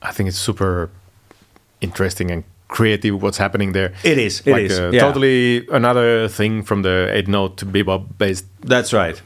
I 0.01 0.11
think 0.11 0.29
it's 0.29 0.37
super 0.37 0.89
interesting 1.79 2.31
and 2.31 2.43
creative 2.67 3.21
what's 3.21 3.37
happening 3.37 3.73
there. 3.73 3.91
it 4.03 4.17
is. 4.17 4.41
It 4.45 4.51
like 4.51 4.63
is. 4.63 4.79
uh, 4.79 4.91
yeah. 4.93 5.01
totally 5.01 5.67
another 5.71 6.27
thing 6.27 6.63
from 6.63 6.83
the 6.83 7.07
eight 7.11 7.27
note 7.27 7.57
bebop 7.57 8.17
based. 8.17 8.45
That's 8.61 8.93
right. 8.93 9.21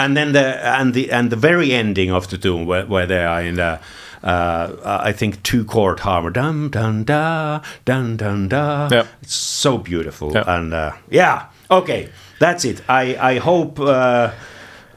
And 0.00 0.16
then 0.16 0.32
the 0.32 0.66
and 0.78 0.94
the 0.94 1.10
and 1.12 1.30
the 1.30 1.36
very 1.36 1.72
ending 1.72 2.10
of 2.12 2.26
the 2.28 2.38
tune 2.38 2.66
where, 2.66 2.86
where 2.86 3.06
they 3.06 3.24
are 3.24 3.42
in 3.42 3.54
the 3.56 3.78
uh, 4.22 5.00
I 5.08 5.12
think 5.12 5.42
two 5.42 5.64
chord 5.64 6.00
harmony 6.00 6.32
dun 6.34 6.70
dun 6.70 7.04
da 7.04 7.60
dun 7.84 8.16
dun 8.16 8.48
da. 8.48 8.88
Yeah. 8.90 9.06
It's 9.22 9.34
so 9.34 9.78
beautiful 9.78 10.32
Yeah. 10.32 10.44
and 10.56 10.74
uh, 10.74 10.92
yeah. 11.10 11.46
Okay, 11.70 12.08
that's 12.38 12.64
it. 12.64 12.82
I 12.88 13.16
I 13.34 13.38
hope. 13.38 13.78
Uh, 13.80 14.30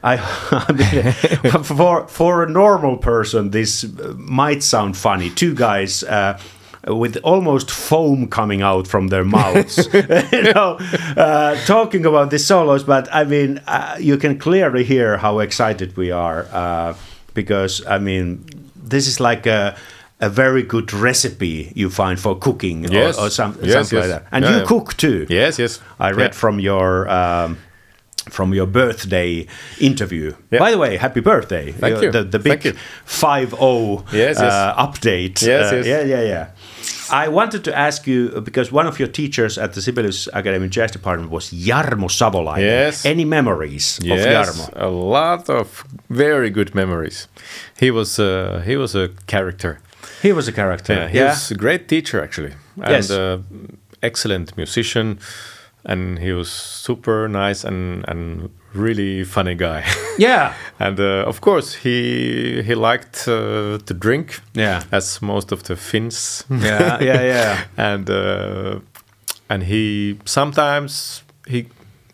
I, 0.06 0.14
I 0.18 1.62
for 1.62 2.06
for 2.08 2.42
a 2.42 2.50
normal 2.50 2.98
person, 2.98 3.50
this 3.50 3.86
might 4.16 4.62
sound 4.62 4.96
funny. 4.96 5.30
Two 5.30 5.54
guys 5.54 6.02
uh, 6.04 6.38
with 6.86 7.16
almost 7.22 7.70
foam 7.70 8.28
coming 8.28 8.62
out 8.62 8.86
from 8.86 9.08
their 9.08 9.24
mouths, 9.24 9.88
you 10.32 10.42
know, 10.52 10.76
uh, 11.16 11.56
talking 11.66 12.04
about 12.06 12.30
the 12.30 12.38
solos. 12.38 12.84
But 12.84 13.08
I 13.12 13.24
mean, 13.24 13.60
uh, 13.66 13.96
you 14.00 14.16
can 14.18 14.38
clearly 14.38 14.84
hear 14.84 15.16
how 15.18 15.38
excited 15.40 15.96
we 15.96 16.10
are 16.10 16.46
uh, 16.52 16.94
because 17.34 17.82
I 17.86 17.98
mean, 17.98 18.44
this 18.76 19.06
is 19.06 19.20
like 19.20 19.46
a. 19.46 19.74
A 20.20 20.28
very 20.30 20.62
good 20.62 20.92
recipe 20.92 21.72
you 21.74 21.90
find 21.90 22.18
for 22.20 22.38
cooking 22.38 22.84
Yes. 22.84 23.18
or, 23.18 23.26
or 23.26 23.30
some, 23.30 23.58
Yes, 23.60 23.72
something 23.72 23.98
like 23.98 24.08
that. 24.08 24.26
And 24.30 24.44
Yeah, 24.44 24.50
you 24.52 24.56
yeah. 24.58 24.64
cook 24.66 24.96
too. 24.96 25.26
Yes, 25.28 25.58
yes. 25.58 25.80
I 25.98 26.12
read 26.12 26.30
Yeah. 26.30 26.38
from 26.40 26.60
your 26.60 27.08
um, 27.10 27.58
from 28.30 28.54
your 28.54 28.66
birthday 28.66 29.46
interview. 29.80 30.32
Yeah. 30.52 30.60
By 30.60 30.70
the 30.70 30.78
way, 30.78 30.96
happy 30.98 31.20
birthday! 31.20 31.72
Thank 31.72 31.96
Uh, 31.96 32.00
you. 32.02 32.10
The, 32.12 32.22
the 32.24 32.38
big 32.38 32.76
five 33.04 33.50
zero 33.50 34.04
Yes, 34.12 34.38
yes. 34.38 34.52
uh, 34.52 34.74
update. 34.86 35.42
Yes, 35.42 35.72
Uh, 35.72 35.76
yes. 35.76 35.86
Yeah, 35.86 36.02
yeah, 36.04 36.22
yeah. 36.22 36.46
I 37.10 37.28
wanted 37.28 37.64
to 37.64 37.72
ask 37.78 38.06
you 38.06 38.32
uh, 38.36 38.40
because 38.40 38.72
one 38.72 38.86
of 38.88 38.98
your 38.98 39.08
teachers 39.08 39.58
at 39.58 39.72
the 39.74 39.80
Sibelius 39.82 40.28
Academy 40.32 40.68
Jazz 40.68 40.90
Department 40.90 41.30
was 41.30 41.50
Jarmo 41.50 42.08
Savolainen. 42.08 42.60
Yes. 42.60 43.04
Any 43.04 43.24
memories 43.24 43.98
of 43.98 44.04
Yes, 44.06 44.24
Jarmo? 44.26 44.68
a 44.76 44.88
lot 44.88 45.48
of 45.50 45.84
very 46.10 46.50
good 46.50 46.74
memories. 46.74 47.28
He 47.78 47.90
was 47.90 48.18
uh, 48.18 48.62
he 48.66 48.76
was 48.76 48.94
a 48.94 49.08
character. 49.26 49.78
He 50.22 50.32
was 50.32 50.48
a 50.48 50.52
character. 50.52 50.94
Yeah, 50.94 51.08
he 51.08 51.20
was 51.20 51.50
a 51.50 51.54
great 51.54 51.86
teacher 51.88 52.22
actually, 52.22 52.52
and 52.82 52.90
Yes. 52.90 53.10
uh, 53.10 53.38
excellent 54.02 54.56
musician, 54.56 55.18
and 55.84 56.18
he 56.18 56.32
was 56.32 56.48
super 56.84 57.28
nice 57.28 57.64
and 57.68 58.04
and 58.08 58.50
really 58.74 59.24
funny 59.24 59.54
guy. 59.54 59.84
yeah. 60.18 60.52
and 60.78 60.98
uh, 61.00 61.24
of 61.28 61.40
course, 61.40 61.74
he 61.74 62.62
he 62.62 62.74
liked 62.74 63.28
uh, 63.28 63.78
to 63.86 63.94
drink. 63.94 64.40
Yeah. 64.56 64.82
as 64.92 65.20
most 65.22 65.52
of 65.52 65.62
the 65.62 65.76
Finns. 65.76 66.44
Yeah, 66.50 67.00
yeah, 67.02 67.22
yeah. 67.22 67.64
and 67.76 68.10
uh, 68.10 68.80
and 69.48 69.62
he 69.62 70.18
sometimes 70.24 71.22
he 71.48 71.66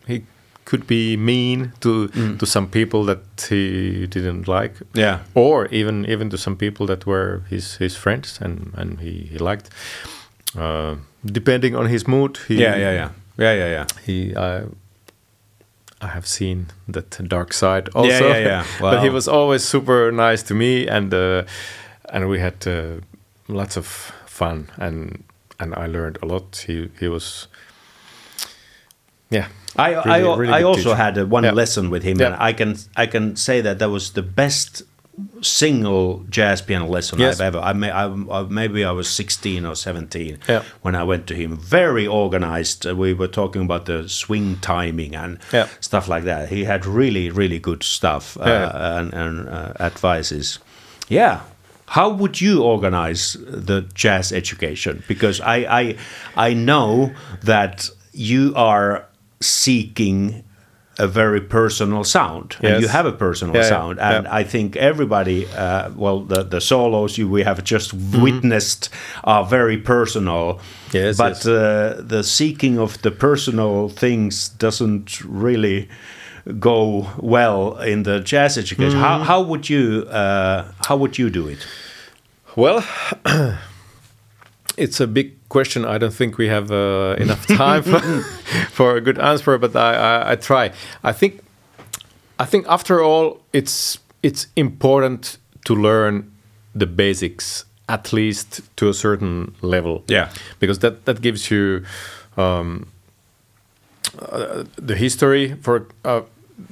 he 0.07 0.23
could 0.65 0.87
be 0.87 1.17
mean 1.17 1.73
to 1.81 2.09
to 2.39 2.47
some 2.47 2.67
people 2.69 3.05
that 3.05 3.49
he 3.49 4.07
didn't 4.07 4.47
like 4.49 4.75
Yeah. 4.95 5.19
or 5.35 5.67
even 5.73 6.05
even 6.09 6.31
to 6.31 6.37
some 6.39 6.57
people 6.57 6.87
that 6.87 7.07
were 7.07 7.43
his 7.51 7.77
his 7.79 7.97
friends 7.97 8.39
and 8.43 8.73
and 8.77 9.01
he, 9.01 9.29
he 9.33 9.39
liked 9.39 9.71
uh, 10.59 10.95
depending 11.25 11.77
on 11.77 11.87
his 11.87 12.07
mood 12.07 12.39
he 12.49 12.55
Yeah, 12.55 12.77
yeah, 12.77 12.93
yeah. 12.93 13.09
Yeah, 13.39 13.55
yeah, 13.55 13.69
yeah. 13.71 13.87
he 14.07 14.35
uh, 14.37 14.61
I 16.03 16.07
have 16.09 16.27
seen 16.27 16.67
that 16.89 17.29
dark 17.29 17.53
side 17.53 17.89
also 17.95 18.29
yeah, 18.29 18.39
yeah. 18.39 18.65
but 18.81 19.03
he 19.03 19.11
was 19.11 19.29
always 19.29 19.63
super 19.65 20.11
nice 20.13 20.43
to 20.45 20.55
me 20.55 20.87
and 20.89 21.13
uh, 21.15 21.43
and 22.13 22.29
we 22.29 22.39
had 22.41 22.67
uh, 22.67 23.01
lots 23.49 23.77
of 23.77 23.87
fun 24.27 24.69
and 24.79 25.23
and 25.59 25.75
I 25.75 25.87
learned 25.87 26.19
a 26.23 26.27
lot 26.27 26.65
he 26.67 26.89
he 27.01 27.09
was 27.09 27.49
yeah 29.31 29.47
I 29.77 29.91
Really- 29.95 30.11
I, 30.11 30.37
really 30.37 30.53
I 30.53 30.63
also 30.63 30.83
teacher. 30.83 30.95
had 30.97 31.19
uh, 31.19 31.27
one 31.27 31.45
Yeah. 31.45 31.53
lesson 31.55 31.91
with 31.91 32.03
him, 32.03 32.19
Yeah. 32.19 32.27
and 32.33 32.37
I 32.43 32.53
can 32.53 32.77
I 32.97 33.07
can 33.07 33.37
say 33.37 33.61
that 33.63 33.79
that 33.79 33.89
was 33.91 34.11
the 34.13 34.23
best 34.23 34.83
single 35.43 36.25
jazz 36.31 36.63
piano 36.63 36.87
lesson 36.87 37.19
Yes. 37.19 37.41
I've 37.41 37.55
ever. 37.55 37.59
I, 37.59 37.73
may, 37.73 37.91
I, 37.91 38.07
I 38.07 38.43
maybe 38.45 38.85
I 38.85 38.91
was 38.93 39.09
sixteen 39.09 39.67
or 39.67 39.75
seventeen 39.75 40.39
Yeah. 40.49 40.63
when 40.83 40.95
I 40.95 41.05
went 41.05 41.27
to 41.29 41.35
him. 41.35 41.57
Very 41.57 42.07
organized. 42.07 42.85
We 42.87 43.13
were 43.15 43.29
talking 43.29 43.63
about 43.63 43.87
the 43.87 44.09
swing 44.09 44.57
timing 44.61 45.15
and 45.15 45.39
Yeah. 45.53 45.67
stuff 45.81 46.09
like 46.09 46.25
that. 46.25 46.49
He 46.49 46.65
had 46.65 46.87
really 46.87 47.31
really 47.31 47.59
good 47.59 47.83
stuff 47.83 48.37
uh, 48.41 48.45
Yeah. 48.47 48.99
and, 48.99 49.13
and 49.15 49.49
uh, 49.49 49.73
advices. 49.81 50.59
Yeah. 51.09 51.41
How 51.87 52.09
would 52.09 52.41
you 52.41 52.63
organize 52.63 53.37
the 53.41 53.83
jazz 53.95 54.31
education? 54.33 55.03
Because 55.09 55.41
I, 55.41 55.57
I, 55.81 55.97
I 56.37 56.55
know 56.55 57.13
that 57.43 57.91
you 58.13 58.53
are 58.55 59.07
seeking 59.41 60.45
a 61.01 61.07
very 61.07 61.41
personal 61.41 62.05
sound, 62.05 62.57
and 62.63 62.83
you 62.83 62.89
have 62.89 63.07
a 63.07 63.13
personal 63.13 63.55
Yeah, 63.55 63.63
yeah, 63.63 63.69
sound, 63.69 63.99
and 64.01 64.25
yeah. 64.25 64.41
I 64.41 64.45
think 64.45 64.77
everybody, 64.77 65.47
uh, 65.57 65.91
well, 65.97 66.21
the 66.21 66.43
the 66.45 66.61
solos 66.61 67.17
you 67.19 67.29
we 67.29 67.45
have 67.45 67.63
just 67.65 67.93
witnessed 68.23 68.91
are 69.25 69.45
very 69.51 69.79
personal. 69.79 70.61
Yes, 70.93 71.17
but 71.17 71.37
yes. 71.37 71.47
Uh, 71.47 72.03
the 72.09 72.23
seeking 72.23 72.79
of 72.79 73.01
the 73.03 73.11
personal 73.11 73.89
things 73.89 74.49
doesn't 74.59 75.21
really 75.25 75.89
go 76.59 77.07
well 77.19 77.79
in 77.83 78.03
the 78.03 78.21
jazz 78.21 78.57
education. 78.59 78.99
Mm. 78.99 79.03
How, 79.03 79.19
how 79.25 79.43
would 79.43 79.69
you 79.69 80.07
uh, 80.11 80.73
how 80.89 80.97
would 80.97 81.19
you 81.19 81.31
do 81.31 81.49
it? 81.49 81.67
Well, 82.57 82.85
it's 84.77 85.01
a 85.01 85.07
big 85.07 85.33
question. 85.49 85.85
I 85.85 85.99
don't 85.99 86.15
think 86.15 86.39
we 86.39 86.49
have 86.49 86.71
uh, 86.71 87.17
enough 87.23 87.47
time 87.47 87.83
for, 87.83 88.01
for 88.71 88.97
a 88.97 89.01
good 89.01 89.19
answer, 89.19 89.59
but 89.59 89.75
I, 89.77 89.95
I, 89.95 90.33
I 90.33 90.37
try. 90.37 90.71
I 91.05 91.13
think 91.13 91.41
I 92.39 92.45
think 92.47 92.67
after 92.69 93.03
all, 93.03 93.41
it's 93.53 93.99
it's 94.23 94.47
important 94.57 95.39
to 95.65 95.75
learn 95.75 96.31
the 96.75 96.87
basics 96.87 97.65
at 97.89 98.13
least 98.13 98.61
to 98.77 98.89
a 98.89 98.95
certain 98.95 99.55
level. 99.63 100.03
Yeah. 100.09 100.29
because 100.61 100.79
that 100.79 101.05
that 101.05 101.21
gives 101.21 101.51
you 101.51 101.85
um, 102.37 102.87
uh, 104.19 104.65
the 104.77 104.97
history 104.97 105.55
for. 105.63 105.87
Uh, 106.05 106.23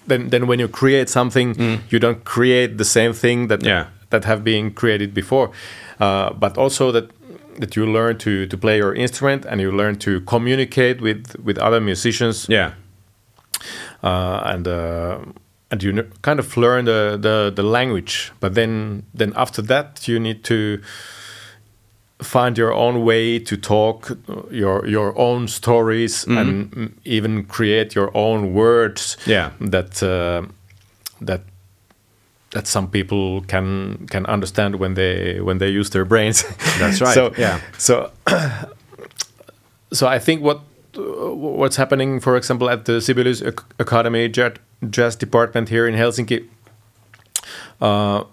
then, 0.07 0.28
then 0.28 0.46
when 0.46 0.59
you 0.59 0.68
create 0.68 1.09
something, 1.09 1.80
you 1.88 1.99
don't 1.99 2.22
create 2.24 2.76
the 2.76 2.84
same 2.84 3.12
thing 3.14 3.49
that 3.49 3.61
Mm. 3.61 3.66
Yeah. 3.66 3.86
that 4.11 4.24
have 4.24 4.42
been 4.44 4.70
created 4.70 5.14
before, 5.14 5.51
uh, 6.01 6.30
but 6.34 6.59
also 6.59 6.92
that 6.92 7.11
that 7.61 7.76
you 7.76 7.86
learn 7.86 8.16
to 8.18 8.46
to 8.46 8.56
play 8.56 8.76
your 8.78 8.94
instrument 8.94 9.44
and 9.46 9.61
you 9.61 9.70
learn 9.72 9.96
to 9.98 10.20
communicate 10.20 11.00
with 11.00 11.36
with 11.44 11.59
other 11.59 11.80
musicians 11.80 12.46
Yeah. 12.48 12.70
uh, 14.02 14.42
and 14.54 14.66
uh, 14.68 15.18
and 15.70 15.82
you 15.82 16.02
kind 16.22 16.38
of 16.38 16.56
learn 16.56 16.84
the, 16.84 17.18
the 17.20 17.52
the 17.54 17.62
language. 17.62 18.32
But 18.40 18.54
then 18.54 19.02
then 19.18 19.32
after 19.36 19.62
that, 19.62 20.09
you 20.09 20.18
need 20.20 20.42
to 20.44 20.78
find 22.22 22.59
your 22.59 22.72
own 22.72 23.04
way 23.04 23.38
to 23.38 23.56
talk, 23.56 24.11
uh, 24.11 24.42
your 24.50 24.86
your 24.86 25.12
own 25.18 25.48
stories, 25.48 26.24
and 26.26 26.70
mm, 26.72 26.90
even 27.04 27.44
create 27.44 27.94
your 27.94 28.11
own 28.14 28.52
words. 28.54 29.16
Yeah. 29.26 29.50
that 29.70 30.02
uh, 30.02 30.42
that 31.26 31.40
that 32.53 32.66
some 32.66 32.88
people 32.88 33.42
can 33.42 34.07
can 34.11 34.24
understand 34.26 34.76
when 34.76 34.94
they 34.94 35.40
when 35.40 35.59
they 35.59 35.68
use 35.68 35.90
their 35.90 36.05
brains. 36.05 36.44
That's 36.78 37.01
right, 37.05 37.14
so 37.14 37.32
yeah. 37.38 37.61
so 37.78 38.11
so 39.92 40.07
I 40.07 40.18
think 40.18 40.42
what 40.42 40.61
uh, 40.96 41.01
what's 41.34 41.76
happening, 41.76 42.20
for 42.20 42.36
example, 42.36 42.68
at 42.70 42.84
the 42.84 43.01
Sibelius 43.01 43.42
Academy 43.78 44.28
jazz, 44.28 45.16
department 45.16 45.68
here 45.68 45.86
in 45.88 45.94
Helsinki, 45.94 46.44
uh, 47.80 48.24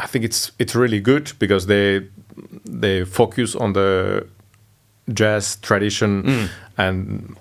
I 0.00 0.06
think 0.06 0.24
it's 0.24 0.52
it's 0.58 0.74
really 0.74 1.00
good 1.00 1.32
because 1.38 1.66
they 1.66 2.02
they 2.64 3.04
focus 3.04 3.54
on 3.54 3.72
the 3.72 4.26
jazz 5.12 5.56
tradition 5.56 6.48
and 6.78 7.36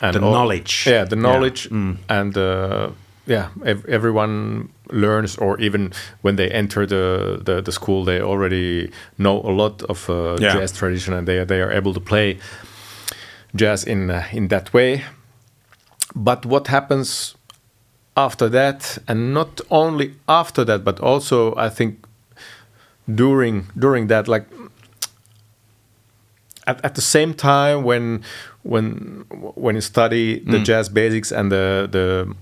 and 0.00 0.14
Mm. 0.16 0.20
The 0.20 0.20
all- 0.26 0.32
knowledge. 0.32 0.84
Yeah, 0.86 1.04
the 1.04 1.16
Yeah. 1.16 1.22
knowledge 1.22 1.68
and 2.08 2.36
uh, 2.36 2.90
yeah, 3.26 3.48
ev- 3.64 3.86
everyone 3.88 4.68
learns, 4.92 5.36
or 5.38 5.58
even 5.60 5.92
when 6.22 6.36
they 6.36 6.48
enter 6.50 6.86
the, 6.86 7.40
the, 7.44 7.60
the 7.62 7.72
school, 7.72 8.04
they 8.04 8.20
already 8.20 8.90
know 9.16 9.40
a 9.42 9.50
lot 9.50 9.82
of 9.84 10.08
uh, 10.08 10.36
Yeah. 10.40 10.52
jazz 10.54 10.72
tradition, 10.72 11.14
and 11.14 11.26
they 11.26 11.44
they 11.44 11.60
are 11.60 11.72
able 11.72 11.92
to 11.94 12.00
play 12.00 12.38
jazz 13.54 13.84
in 13.84 14.10
uh, 14.10 14.22
in 14.32 14.48
that 14.48 14.72
way. 14.72 15.02
But 16.14 16.44
what 16.46 16.68
happens 16.68 17.36
after 18.16 18.48
that, 18.50 18.98
and 19.08 19.32
not 19.34 19.60
only 19.70 20.14
after 20.26 20.64
that, 20.64 20.84
but 20.84 21.00
also 21.00 21.54
I 21.56 21.70
think 21.70 21.96
during 23.06 23.66
during 23.78 24.08
that, 24.08 24.28
like 24.28 24.44
at, 26.66 26.84
at 26.84 26.94
the 26.94 27.00
same 27.00 27.34
time 27.34 27.82
when 27.82 28.22
when 28.62 29.24
when 29.56 29.74
you 29.74 29.80
study 29.80 30.40
the 30.40 30.58
jazz 30.64 30.88
basics 30.88 31.32
and 31.32 31.50
the 31.50 31.88
the 31.90 32.34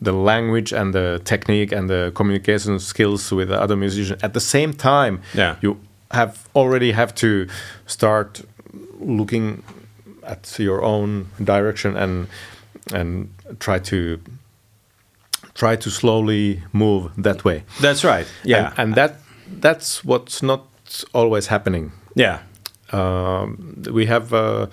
the 0.00 0.12
language 0.12 0.72
and 0.72 0.92
the 0.94 1.20
technique 1.24 1.72
and 1.72 1.88
the 1.90 2.12
communication 2.14 2.78
skills 2.78 3.32
with 3.32 3.48
the 3.48 3.60
other 3.60 3.76
musicians 3.76 4.22
at 4.22 4.32
the 4.32 4.40
same 4.40 4.72
time 4.72 5.20
Yeah. 5.34 5.56
you 5.60 5.76
have 6.10 6.48
already 6.54 6.92
have 6.92 7.12
to 7.14 7.46
start 7.86 8.42
looking 9.00 9.62
at 10.22 10.58
your 10.58 10.82
own 10.82 11.26
direction 11.42 11.96
and 11.96 12.26
and 12.92 13.28
try 13.58 13.78
to 13.78 14.18
try 15.54 15.76
to 15.76 15.90
slowly 15.90 16.62
move 16.72 17.10
that 17.22 17.44
way 17.44 17.62
That's 17.80 18.04
right. 18.04 18.26
Yeah. 18.44 18.68
and, 18.70 18.78
and 18.78 18.94
that 18.94 19.14
that's 19.60 20.04
what's 20.04 20.42
not 20.42 20.62
always 21.12 21.46
happening 21.48 21.92
yeah. 22.14 22.38
um, 22.92 23.82
we 23.92 24.06
have 24.06 24.32
uh, 24.32 24.66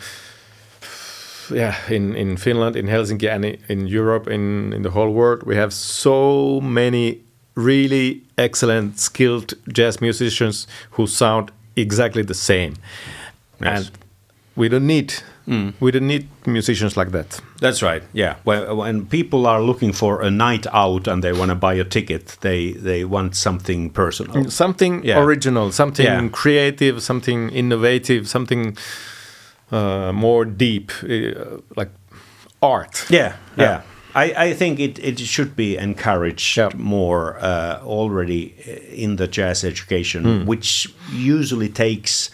yeah 1.52 1.76
in, 1.90 2.16
in 2.16 2.38
Finland 2.38 2.76
in 2.76 2.88
Helsinki 2.88 3.30
and 3.30 3.46
in 3.70 3.88
Europe 3.88 4.28
in, 4.34 4.74
in 4.74 4.82
the 4.84 4.90
whole 4.92 5.12
world 5.12 5.44
we 5.44 5.56
have 5.56 5.72
so 5.72 6.60
many 6.62 7.22
really 7.56 8.22
excellent 8.38 9.00
skilled 9.00 9.54
jazz 9.78 10.02
musicians 10.02 10.68
who 10.92 11.08
sound 11.08 11.52
exactly 11.76 12.24
the 12.24 12.34
same 12.34 12.74
Yes. 13.62 13.78
and 13.88 13.92
we 14.58 14.68
don't 14.70 14.86
need 14.88 15.14
mm. 15.48 15.74
we 15.80 15.92
don't 15.92 16.08
need 16.08 16.28
musicians 16.46 16.98
like 16.98 17.12
that 17.12 17.42
That's 17.62 17.82
right. 17.82 18.04
Yeah. 18.14 18.36
When, 18.44 18.78
when 18.78 19.06
people 19.06 19.48
are 19.48 19.62
looking 19.62 19.94
for 19.94 20.22
a 20.22 20.30
night 20.30 20.68
out 20.74 21.08
and 21.08 21.24
they 21.24 21.32
want 21.34 21.50
to 21.52 21.56
buy 21.56 21.74
a 21.80 21.84
ticket, 21.86 22.38
they 22.42 22.74
they 22.74 23.06
want 23.06 23.36
something 23.36 23.90
personal. 23.94 24.50
something 24.50 25.04
Yeah. 25.06 25.24
original 25.24 25.72
something 25.72 26.06
Yeah. 26.06 26.30
creative 26.32 27.00
something 27.02 27.50
innovative 27.52 28.28
something 28.28 28.78
uh, 29.76 30.12
more 30.14 30.46
deep 30.46 30.92
uh, 31.04 31.58
like 31.76 31.92
art 32.62 33.06
Yeah. 33.10 33.34
Yeah. 33.58 33.64
Yeah. 33.64 33.82
I, 34.18 34.50
I 34.50 34.54
think 34.54 34.80
it, 34.80 34.98
it 35.00 35.20
should 35.20 35.56
be 35.56 35.78
encouraged 35.78 36.58
Yeah. 36.58 36.70
more 36.78 37.38
uh, 37.42 37.80
already 37.84 38.54
in 39.04 39.18
the 39.18 39.28
jazz 39.28 39.64
education, 39.64 40.46
which 40.48 40.88
usually 41.12 41.70
takes 41.70 42.32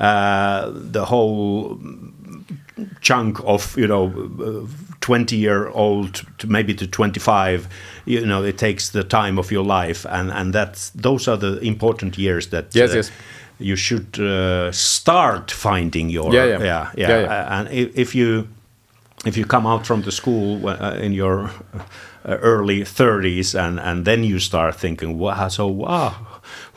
uh, 0.00 0.70
the 0.92 1.04
whole 1.04 1.78
chunk 3.00 3.38
of 3.44 3.76
you 3.76 3.86
know 3.86 4.08
20 5.00 5.36
year 5.36 5.68
old 5.74 6.22
to 6.38 6.46
maybe 6.46 6.74
to 6.74 6.86
25 6.86 7.66
you 8.06 8.24
know 8.24 8.44
it 8.44 8.56
takes 8.58 8.90
the 8.90 9.02
time 9.02 9.38
of 9.38 9.50
your 9.50 9.64
life 9.64 10.06
and 10.08 10.30
and 10.30 10.52
that's 10.54 10.90
those 10.90 11.26
are 11.30 11.36
the 11.36 11.58
important 11.60 12.16
years 12.16 12.48
that 12.48 12.74
Yes, 12.74 12.92
uh, 12.92 12.96
yes. 12.96 13.10
You 13.58 13.76
should 13.76 14.18
uh, 14.20 14.72
start 14.72 15.50
finding 15.50 16.10
your 16.10 16.32
Yeah, 16.32 16.44
yeah. 16.44 16.62
yeah 16.64 16.90
yeah, 16.96 17.08
Yeah, 17.08 17.20
yeah. 17.20 17.26
Uh, 17.32 17.58
and 17.58 17.68
if, 17.68 17.98
if 17.98 18.14
you 18.14 18.46
if 19.26 19.36
you 19.36 19.44
come 19.44 19.66
out 19.66 19.86
from 19.86 20.02
the 20.02 20.12
school 20.12 20.68
uh, 20.68 20.94
in 21.04 21.12
your 21.12 21.50
uh, 22.24 22.36
early 22.42 22.84
30s 22.84 23.54
and 23.54 23.80
and 23.80 24.04
then 24.04 24.24
you 24.24 24.38
start 24.38 24.74
thinking 24.74 25.18
wow 25.18 25.48
so 25.48 25.66
wow 25.66 26.14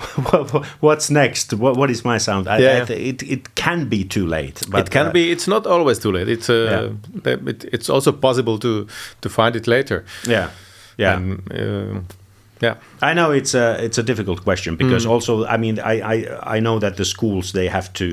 what's 0.79 1.09
next? 1.09 1.53
What, 1.53 1.77
what 1.77 1.89
is 1.89 2.03
my 2.03 2.17
sound? 2.17 2.47
I, 2.47 2.57
Yeah, 2.59 2.81
I 2.81 2.85
th- 2.85 2.99
it, 2.99 3.23
it 3.31 3.55
can 3.55 3.87
be 3.89 4.03
too 4.03 4.25
late 4.25 4.61
but 4.69 4.79
it 4.87 4.91
can 4.91 5.07
uh, 5.07 5.11
be 5.11 5.31
it's 5.31 5.47
not 5.47 5.65
always 5.65 5.99
too 5.99 6.11
late. 6.11 6.27
It's 6.27 6.49
uh, 6.49 6.93
it, 7.25 7.63
it's 7.73 7.89
also 7.89 8.11
possible 8.11 8.57
to 8.59 8.87
to 9.21 9.29
find 9.29 9.55
it 9.55 9.67
later. 9.67 10.03
Yeah. 10.27 10.49
Yeah. 10.97 11.17
And, 11.17 11.51
uh, 11.51 11.99
yeah 12.61 12.75
I 13.01 13.13
know 13.13 13.31
it's 13.31 13.53
a 13.55 13.83
it's 13.85 13.97
a 13.97 14.03
difficult 14.03 14.43
question 14.43 14.75
because 14.77 15.05
Mm. 15.05 15.11
also 15.11 15.45
I 15.45 15.57
mean 15.57 15.79
I, 15.79 15.93
I 16.13 16.57
I 16.57 16.59
know 16.61 16.79
that 16.79 16.95
the 16.95 17.05
schools 17.05 17.51
they 17.51 17.67
have 17.69 17.89
to 17.93 18.05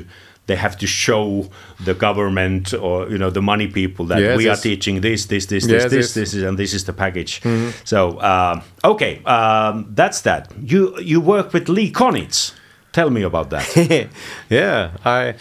they 0.47 0.57
have 0.57 0.77
to 0.79 0.87
show 0.87 1.51
the 1.85 1.93
government 1.95 2.73
or 2.73 3.09
you 3.11 3.19
know 3.19 3.31
the 3.31 3.43
money 3.43 3.67
people 3.69 4.07
that 4.07 4.21
Yes, 4.21 4.37
we 4.39 4.49
are 4.49 4.57
teaching 4.57 5.03
this 5.03 5.27
this 5.27 5.47
this 5.47 5.65
this 5.67 5.83
Yes, 5.83 5.91
this. 5.91 6.07
Mm-hmm. 6.11 6.21
this 6.21 6.35
is 6.35 6.43
and 6.43 6.59
this 6.59 6.73
is 6.73 6.85
the 6.85 6.93
package. 6.93 7.41
So 7.85 8.19
um, 8.23 8.63
okay, 8.83 9.21
um, 9.25 9.87
that's 9.95 10.23
that. 10.23 10.51
You 10.63 10.99
you 11.01 11.21
work 11.21 11.53
with 11.53 11.69
Lee 11.69 11.93
Konitz. 11.93 12.55
Tell 12.93 13.11
me 13.11 13.23
about 13.25 13.51
that. 13.51 13.67
yeah 14.49 14.91
i 15.05 15.35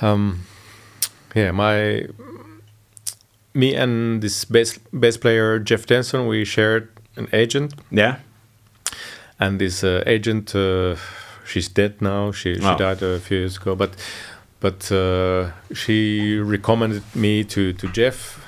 um 0.00 0.40
yeah 1.34 1.50
my 1.50 2.06
me 3.54 3.74
and 3.74 4.22
this 4.22 4.44
bass 4.44 4.78
bass 4.98 5.16
player 5.16 5.58
jeff 5.58 5.86
denson 5.86 6.26
we 6.26 6.44
shared 6.44 6.88
an 7.18 7.28
agent 7.32 7.74
yeah. 7.90 8.16
and 9.38 9.58
this 9.60 9.82
uh, 9.84 10.02
agent 10.06 10.54
uh, 10.54 10.96
she's 11.46 11.68
dead 11.68 12.00
now 12.00 12.32
she, 12.32 12.54
she 12.54 12.64
Oh. 12.66 12.76
died 12.78 13.02
a 13.02 13.18
few 13.18 13.38
years 13.38 13.56
ago 13.56 13.74
but 13.74 13.90
but 14.60 14.90
uh, 14.92 15.50
she 15.74 16.38
recommended 16.38 17.02
me 17.14 17.44
to 17.44 17.72
to 17.72 17.88
jeff 17.88 18.38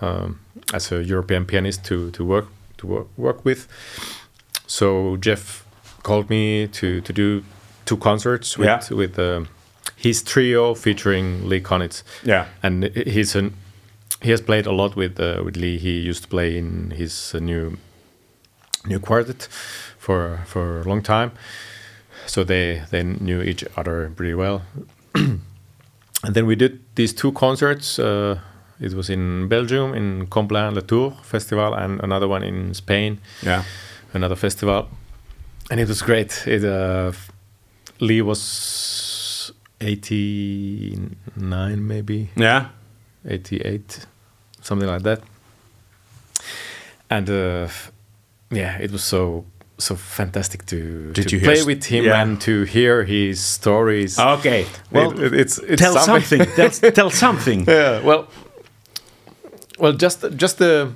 um, 0.00 0.38
as 0.74 0.92
a 0.92 1.02
european 1.02 1.44
pianist 1.44 1.84
to 1.84 2.10
to 2.10 2.24
work 2.24 2.46
to 2.78 2.86
work, 2.86 3.06
work 3.16 3.44
with 3.44 3.66
so 4.66 5.16
jeff 5.16 5.64
called 6.02 6.28
me 6.30 6.66
to 6.68 7.00
to 7.00 7.12
do 7.12 7.42
two 7.84 7.96
concerts 7.96 8.58
with 8.58 8.66
Yeah. 8.68 8.96
with 8.96 9.18
uh, 9.18 9.44
his 9.96 10.22
trio 10.22 10.74
featuring 10.74 11.48
lee 11.48 11.60
konitz 11.62 12.02
Yeah. 12.24 12.44
and 12.62 12.84
he's 12.94 13.36
an 13.36 13.52
he 14.22 14.30
has 14.30 14.40
played 14.40 14.66
a 14.66 14.72
lot 14.72 14.96
with 14.96 15.20
uh, 15.20 15.42
with 15.44 15.56
Lee. 15.56 15.78
He 15.78 16.08
used 16.10 16.22
to 16.22 16.28
play 16.28 16.58
in 16.58 16.90
his 16.90 17.34
uh, 17.34 17.38
new 17.38 17.76
new 18.88 18.98
quartet 19.00 19.48
for 19.98 20.38
for 20.46 20.80
a 20.80 20.84
long 20.84 21.02
time, 21.02 21.30
so 22.26 22.44
they 22.44 22.82
they 22.90 23.02
knew 23.02 23.40
each 23.42 23.64
other 23.76 24.10
pretty 24.16 24.34
well. 24.34 24.62
and 25.14 26.34
then 26.34 26.46
we 26.46 26.56
did 26.56 26.80
these 26.94 27.14
two 27.14 27.32
concerts 27.32 27.98
uh, 27.98 28.38
It 28.80 28.94
was 28.94 29.10
in 29.10 29.48
Belgium 29.48 29.94
in 29.94 30.26
Comblain 30.28 30.74
Le 30.74 30.82
Tour 30.82 31.10
festival, 31.22 31.74
and 31.74 32.00
another 32.02 32.28
one 32.28 32.46
in 32.46 32.74
Spain, 32.74 33.18
Yeah. 33.42 33.62
another 34.14 34.36
festival, 34.36 34.86
and 35.70 35.80
it 35.80 35.88
was 35.88 36.02
great. 36.02 36.46
It 36.46 36.64
uh, 36.64 37.10
Lee 38.00 38.22
was 38.22 39.52
eighty 39.80 40.96
nine, 41.36 41.86
maybe 41.86 42.28
Yeah. 42.36 42.66
eighty 43.28 43.56
eight, 43.64 44.06
something 44.62 44.88
like 44.88 45.02
that. 45.02 45.20
And 47.10 47.28
uh, 47.30 47.68
yeah, 48.50 48.78
it 48.78 48.90
was 48.90 49.02
so 49.04 49.44
so 49.80 49.94
fantastic 49.94 50.64
to, 50.66 51.12
Did 51.12 51.28
to 51.28 51.36
you 51.36 51.42
play 51.44 51.62
with 51.62 51.84
him 51.84 52.04
yeah. 52.04 52.20
and 52.22 52.40
to 52.40 52.64
hear 52.64 53.04
his 53.04 53.38
stories. 53.40 54.18
Okay. 54.18 54.66
Well, 54.90 55.12
It- 55.12 55.32
it- 55.32 55.40
it's, 55.40 55.58
it's 55.58 55.80
tell 55.80 55.96
something. 55.98 56.44
tell, 56.56 56.70
tell 56.92 57.10
something. 57.10 57.64
yeah. 57.68 58.00
Well, 58.02 58.26
well, 59.78 59.92
just 59.92 60.24
just 60.36 60.58
the 60.58 60.90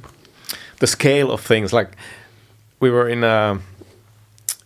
the 0.80 0.86
scale 0.86 1.30
of 1.30 1.40
things. 1.40 1.72
Like 1.72 1.90
we 2.80 2.90
were 2.90 3.08
in 3.08 3.22
a 3.24 3.58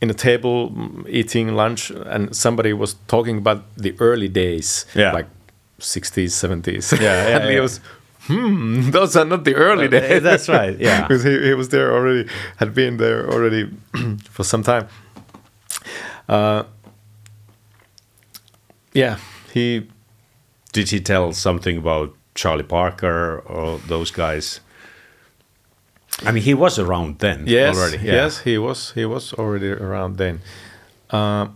in 0.01 0.11
a 0.11 0.15
table 0.15 0.71
mm, 0.71 1.05
eating 1.09 1.55
lunch, 1.57 1.91
and 1.91 2.35
somebody 2.35 2.73
was 2.73 2.95
talking 3.07 3.39
about 3.39 3.63
the 3.77 3.95
early 4.01 4.29
days, 4.29 4.87
Yeah. 4.95 5.13
like 5.13 5.27
sixties, 5.79 6.35
seventies. 6.35 6.93
Yeah, 6.93 7.01
yeah, 7.03 7.37
and 7.41 7.53
yeah. 7.53 7.61
was. 7.61 7.81
Hmm, 8.27 8.91
those 8.91 9.17
are 9.17 9.25
not 9.25 9.45
the 9.45 9.55
early 9.55 9.89
days. 9.89 10.23
that's 10.23 10.49
right, 10.49 10.79
yeah. 10.79 11.03
because 11.09 11.23
he, 11.25 11.41
he 11.49 11.55
was 11.55 11.69
there 11.69 11.93
already, 11.93 12.29
had 12.57 12.75
been 12.75 12.97
there 12.97 13.29
already 13.31 13.71
for 14.31 14.45
some 14.45 14.63
time. 14.63 14.89
Uh, 16.29 16.65
yeah, 18.93 19.19
he 19.53 19.89
Did 20.73 20.91
he 20.91 21.01
tell 21.01 21.33
something 21.33 21.79
about 21.79 22.15
Charlie 22.35 22.65
Parker 22.65 23.39
or 23.47 23.79
those 23.87 24.11
guys? 24.11 24.61
I 26.25 26.33
mean, 26.33 26.43
he 26.43 26.55
was 26.55 26.79
around 26.79 27.19
then 27.19 27.45
Yes, 27.47 27.77
already. 27.77 27.99
Yeah. 27.99 28.13
yes, 28.15 28.39
he 28.41 28.59
was. 28.59 28.93
He 28.93 29.05
was 29.05 29.33
already 29.35 29.71
around 29.71 30.17
then. 30.17 30.41
Uh, 31.11 31.49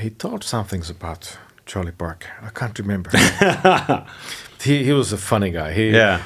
he 0.00 0.10
told 0.10 0.42
some 0.44 0.64
things 0.64 0.90
about 0.90 1.38
Charlie 1.66 1.92
Parker. 1.92 2.30
I 2.42 2.48
can't 2.50 2.78
remember. 2.78 3.10
he 4.62 4.84
he 4.84 4.92
was 4.92 5.12
a 5.12 5.16
funny 5.18 5.50
guy. 5.50 5.72
He 5.72 5.90
Yeah. 5.90 6.20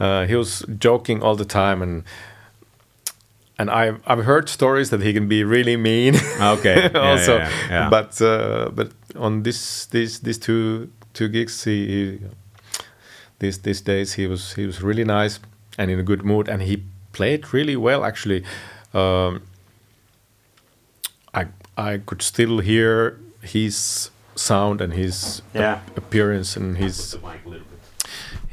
uh, 0.00 0.26
he 0.26 0.34
was 0.36 0.64
joking 0.78 1.22
all 1.22 1.36
the 1.36 1.44
time, 1.44 1.82
and 1.82 2.04
and 3.58 3.70
I've 3.70 4.00
I've 4.06 4.24
heard 4.24 4.48
stories 4.48 4.90
that 4.90 5.00
he 5.02 5.12
can 5.12 5.28
be 5.28 5.44
really 5.44 5.76
mean. 5.76 6.14
Okay. 6.40 6.90
Yeah, 6.94 7.10
also, 7.10 7.36
yeah, 7.36 7.48
yeah, 7.48 7.68
yeah. 7.70 7.90
but 7.90 8.20
uh, 8.22 8.70
but 8.74 8.88
on 9.16 9.42
this 9.42 9.86
these 9.86 10.20
these 10.20 10.38
two 10.38 10.88
two 11.14 11.28
gigs, 11.28 11.64
he, 11.64 11.86
he 11.86 12.18
these 13.38 13.58
these 13.62 13.80
days 13.82 14.14
he 14.14 14.26
was 14.26 14.54
he 14.54 14.66
was 14.66 14.82
really 14.82 15.04
nice 15.04 15.40
and 15.78 15.90
in 15.90 15.98
a 15.98 16.02
good 16.02 16.22
mood, 16.24 16.48
and 16.48 16.62
he 16.62 16.82
played 17.12 17.52
really 17.54 17.76
well 17.76 18.04
actually. 18.04 18.44
Um, 18.94 19.40
I 21.34 21.46
I 21.76 21.98
could 22.06 22.22
still 22.22 22.58
hear 22.60 23.18
his 23.42 24.10
sound 24.34 24.80
and 24.80 24.92
his 24.92 25.42
Yeah. 25.54 25.80
appearance 25.96 26.56
and 26.60 26.76
his 26.78 27.16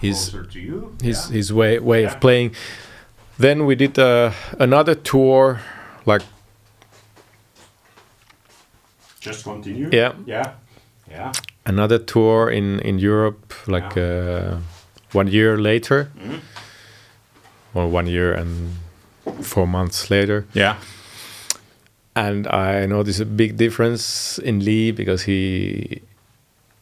his 0.07 0.31
to 0.51 0.59
you. 0.59 0.95
his 1.01 1.29
his 1.29 1.51
way 1.51 1.79
way 1.79 2.05
of 2.05 2.19
playing. 2.19 2.55
Then 3.39 3.65
we 3.65 3.75
did 3.75 3.97
uh, 3.97 4.31
another 4.59 4.95
tour, 4.95 5.59
like 6.05 6.21
Just 9.19 9.43
continue. 9.43 9.89
Yeah. 9.91 10.13
Yeah. 10.25 10.51
Yeah. 11.09 11.31
another 11.65 11.99
tour 11.99 12.49
in 12.49 12.79
in 12.79 12.99
Europe, 12.99 13.53
like 13.67 13.97
uh, 13.97 14.57
one 15.13 15.27
year 15.31 15.57
later, 15.57 16.07
or 17.73 17.87
one 17.87 18.07
year 18.07 18.33
and 18.33 18.71
four 19.41 19.67
months 19.67 20.09
later. 20.09 20.45
Yeah. 20.53 20.75
And 22.15 22.47
I 22.47 22.85
noticed 22.85 23.21
a 23.21 23.25
big 23.25 23.57
difference 23.57 24.37
in 24.39 24.59
Lee 24.65 24.91
because 24.91 25.23
he 25.23 26.01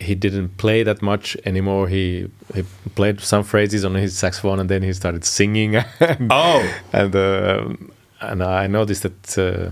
he 0.01 0.15
didn't 0.15 0.57
play 0.57 0.83
that 0.83 1.01
much 1.01 1.37
anymore. 1.45 1.87
He 1.89 2.27
he 2.55 2.63
played 2.95 3.19
some 3.21 3.43
phrases 3.43 3.83
on 3.85 3.93
his 3.95 4.17
saxophone 4.17 4.59
and 4.61 4.69
then 4.69 4.81
he 4.83 4.93
started 4.93 5.23
singing. 5.25 5.75
and, 5.99 6.31
Oh. 6.31 6.61
and 6.93 7.15
uh, 7.15 7.75
and 8.19 8.41
I 8.43 8.67
noticed 8.67 9.03
that 9.03 9.37
uh, 9.37 9.71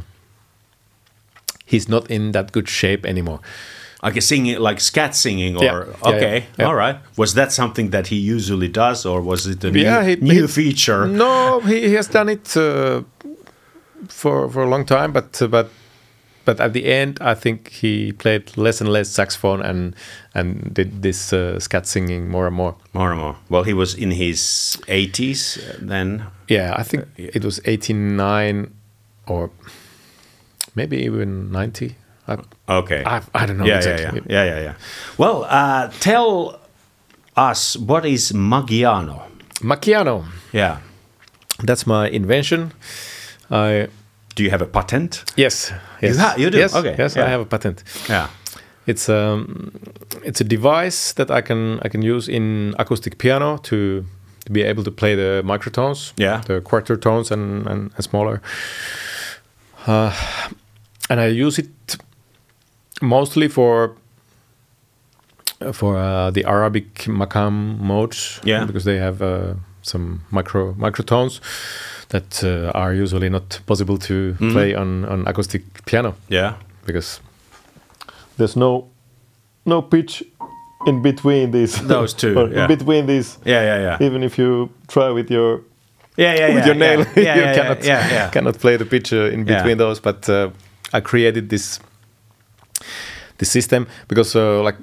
he's 1.66 1.88
not 1.90 2.10
in 2.10 2.32
that 2.32 2.52
good 2.52 2.68
shape 2.70 3.06
anymore. 3.06 3.40
Like 4.04 4.22
singing, 4.22 4.60
like 4.60 4.80
scat 4.80 5.14
singing, 5.16 5.58
or 5.58 5.64
Yeah. 5.64 5.84
Okay, 6.14 6.38
yeah, 6.40 6.46
yeah. 6.58 6.66
all 6.68 6.76
right. 6.76 6.98
Was 7.18 7.34
that 7.34 7.52
something 7.52 7.90
that 7.92 8.08
he 8.08 8.16
usually 8.16 8.70
does, 8.70 9.06
or 9.06 9.22
was 9.22 9.46
it 9.46 9.64
a 9.64 9.72
new, 9.72 10.02
he- 10.02 10.16
new 10.22 10.42
he- 10.48 10.48
feature? 10.48 11.06
No, 11.06 11.60
he, 11.60 11.88
he 11.90 11.94
has 11.96 12.08
done 12.08 12.30
it 12.30 12.56
uh, 12.56 13.02
for 14.08 14.50
for 14.50 14.64
a 14.64 14.70
long 14.70 14.86
time, 14.86 15.12
but 15.12 15.42
uh, 15.42 15.48
but 15.48 15.70
but 16.50 16.60
at 16.60 16.74
the 16.74 16.86
end, 16.86 17.18
I 17.22 17.36
think 17.36 17.70
he 17.82 18.12
played 18.12 18.58
less 18.58 18.82
and 18.82 18.90
less 18.90 19.10
saxophone 19.10 19.62
and 19.62 19.94
and 20.34 20.74
did 20.74 21.02
this 21.04 21.32
uh, 21.34 21.60
scat 21.60 21.86
singing 21.86 22.30
more 22.32 22.48
and 22.48 22.56
more. 22.56 22.74
More 22.94 23.12
and 23.12 23.20
more. 23.22 23.36
Well, 23.50 23.64
he 23.66 23.74
was 23.74 23.94
in 23.94 24.12
his 24.12 24.40
80s 24.88 25.58
then. 25.88 26.24
Yeah, 26.48 26.74
I 26.82 26.84
think 26.84 27.06
it 27.18 27.46
was 27.46 27.60
eighty 27.66 27.94
nine 27.94 28.74
or 29.28 29.50
maybe 30.76 30.98
even 31.06 31.52
ninety. 31.52 31.96
I, 32.28 32.38
Okay. 32.68 33.04
I, 33.06 33.22
I 33.34 33.46
don't 33.46 33.58
know 33.58 33.66
yeah, 33.66 33.78
exactly. 33.78 34.22
yeah, 34.30 34.44
yeah, 34.44 34.46
yeah, 34.46 34.56
yeah, 34.56 34.64
yeah. 34.64 34.74
Well, 35.18 35.46
uh, 35.50 35.90
tell 36.00 36.60
us 37.36 37.78
what 37.78 38.06
is 38.06 38.32
Maqiano? 38.34 39.22
Maqiano, 39.62 40.26
Yeah. 40.52 40.78
that's 41.68 41.86
my 41.86 42.08
invention. 42.10 42.72
I 43.52 43.88
Do 44.40 44.44
you 44.46 44.52
have 44.52 44.62
a 44.62 44.68
patent? 44.68 45.26
yes, 45.38 45.74
yes, 46.02 46.18
ha- 46.18 46.36
you 46.38 46.50
do? 46.50 46.58
Yes, 46.58 46.74
Okay, 46.74 46.96
yes, 46.98 47.16
yeah. 47.16 47.26
I 47.26 47.30
have 47.30 47.42
a 47.42 47.46
patent. 47.46 47.84
Yeah. 48.10 48.28
It's 48.88 49.10
um, 49.10 49.72
it's 50.24 50.40
a 50.42 50.46
device 50.46 51.14
that 51.14 51.30
I 51.30 51.42
can 51.42 51.80
I 51.86 51.90
can 51.90 52.02
use 52.02 52.30
in 52.32 52.74
acoustic 52.80 53.18
piano 53.18 53.58
to, 53.58 54.06
to 54.46 54.52
be 54.52 54.62
able 54.70 54.84
to 54.84 54.92
play 54.92 55.16
the 55.16 55.42
microtones, 55.46 56.14
Yeah. 56.18 56.42
the 56.48 56.62
quarter 56.62 56.96
tones 56.98 57.32
and 57.32 57.68
and, 57.68 57.92
and 57.96 58.04
smaller. 58.04 58.42
Uh, 59.88 60.14
and 61.10 61.20
I 61.20 61.28
use 61.28 61.60
it 61.62 61.98
mostly 63.02 63.50
for 63.50 63.96
for 65.74 65.98
uh, 65.98 66.32
the 66.32 66.46
Arabic 66.46 67.08
makam 67.08 67.78
modes, 67.80 68.40
Yeah. 68.46 68.66
because 68.66 68.86
they 68.86 69.00
have 69.00 69.22
uh, 69.22 69.56
some 69.82 70.22
micro 70.32 70.74
microtones 70.78 71.42
that 72.10 72.44
uh, 72.44 72.72
are 72.74 72.94
usually 72.94 73.30
not 73.30 73.60
possible 73.66 73.98
to 73.98 74.14
Mm-hmm. 74.34 74.52
play 74.52 74.76
on 74.76 75.06
on 75.06 75.28
acoustic 75.28 75.62
piano 75.86 76.14
Yeah. 76.30 76.54
because 76.86 77.22
there's 78.38 78.56
no 78.56 78.84
no 79.66 79.82
pitch 79.82 80.24
in 80.88 81.02
between 81.02 81.52
these 81.52 81.82
Those 81.88 82.14
two, 82.16 82.34
yeah. 82.54 82.62
in 82.62 82.68
between 82.68 83.06
these 83.06 83.38
Yeah, 83.46 83.64
yeah, 83.64 83.82
yeah. 84.00 84.08
even 84.08 84.24
if 84.24 84.38
you 84.38 84.70
try 84.88 85.12
with 85.14 85.30
your 85.32 85.62
Yeah, 86.18 86.36
yeah, 86.40 86.56
with 86.56 86.66
yeah, 86.66 86.66
your 86.66 86.76
yeah. 86.76 86.96
nail 86.96 87.06
Yeah, 87.16 87.36
you 87.36 87.42
yeah, 87.42 87.54
cannot 87.56 87.84
yeah, 87.84 88.12
yeah. 88.14 88.30
cannot 88.34 88.58
play 88.60 88.78
the 88.78 88.86
pitch 88.86 89.14
uh, 89.14 89.34
in 89.34 89.46
Yeah. 89.48 89.58
between 89.58 89.78
those 89.78 90.02
but 90.02 90.30
uh, 90.30 90.50
i 90.94 91.02
created 91.02 91.50
this 91.50 91.80
this 93.38 93.52
system 93.52 93.86
because 94.08 94.36
uh, 94.40 94.64
like 94.66 94.78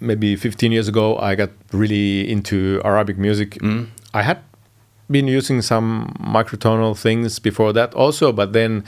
maybe 0.00 0.36
15 0.36 0.72
years 0.72 0.88
ago 0.88 1.18
i 1.18 1.34
got 1.34 1.50
really 1.72 2.30
into 2.30 2.80
arabic 2.84 3.18
music 3.18 3.58
Mm. 3.62 3.86
i 4.14 4.22
had 4.22 4.38
been 5.12 5.28
using 5.28 5.62
some 5.62 6.14
microtonal 6.20 6.96
things 6.96 7.38
before 7.38 7.72
that 7.72 7.92
also 7.94 8.32
but 8.32 8.52
then 8.52 8.82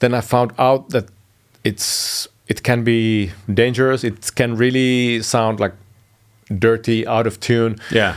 then 0.00 0.14
i 0.14 0.20
found 0.20 0.50
out 0.58 0.88
that 0.90 1.04
it's 1.64 2.28
it 2.48 2.62
can 2.62 2.82
be 2.84 3.30
dangerous 3.52 4.04
it 4.04 4.34
can 4.34 4.56
really 4.56 5.22
sound 5.22 5.60
like 5.60 5.74
dirty 6.58 7.06
out 7.06 7.26
of 7.26 7.38
tune 7.40 7.76
Yeah. 7.90 8.14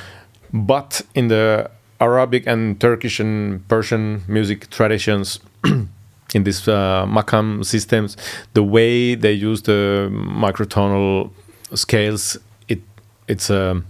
but 0.53 1.01
in 1.15 1.27
the 1.27 1.69
Arabic 2.01 2.47
and 2.47 2.79
Turkish 2.79 3.19
and 3.19 3.67
Persian 3.67 4.21
music 4.27 4.69
traditions, 4.69 5.39
in 6.33 6.43
these 6.45 6.65
uh, 6.65 7.05
makam 7.05 7.65
systems, 7.65 8.15
the 8.53 8.63
way 8.63 9.15
they 9.15 9.33
use 9.33 9.63
the 9.63 10.07
microtonal 10.11 11.29
scales, 11.73 12.37
it 12.69 12.79
it's 13.27 13.49
um, 13.49 13.83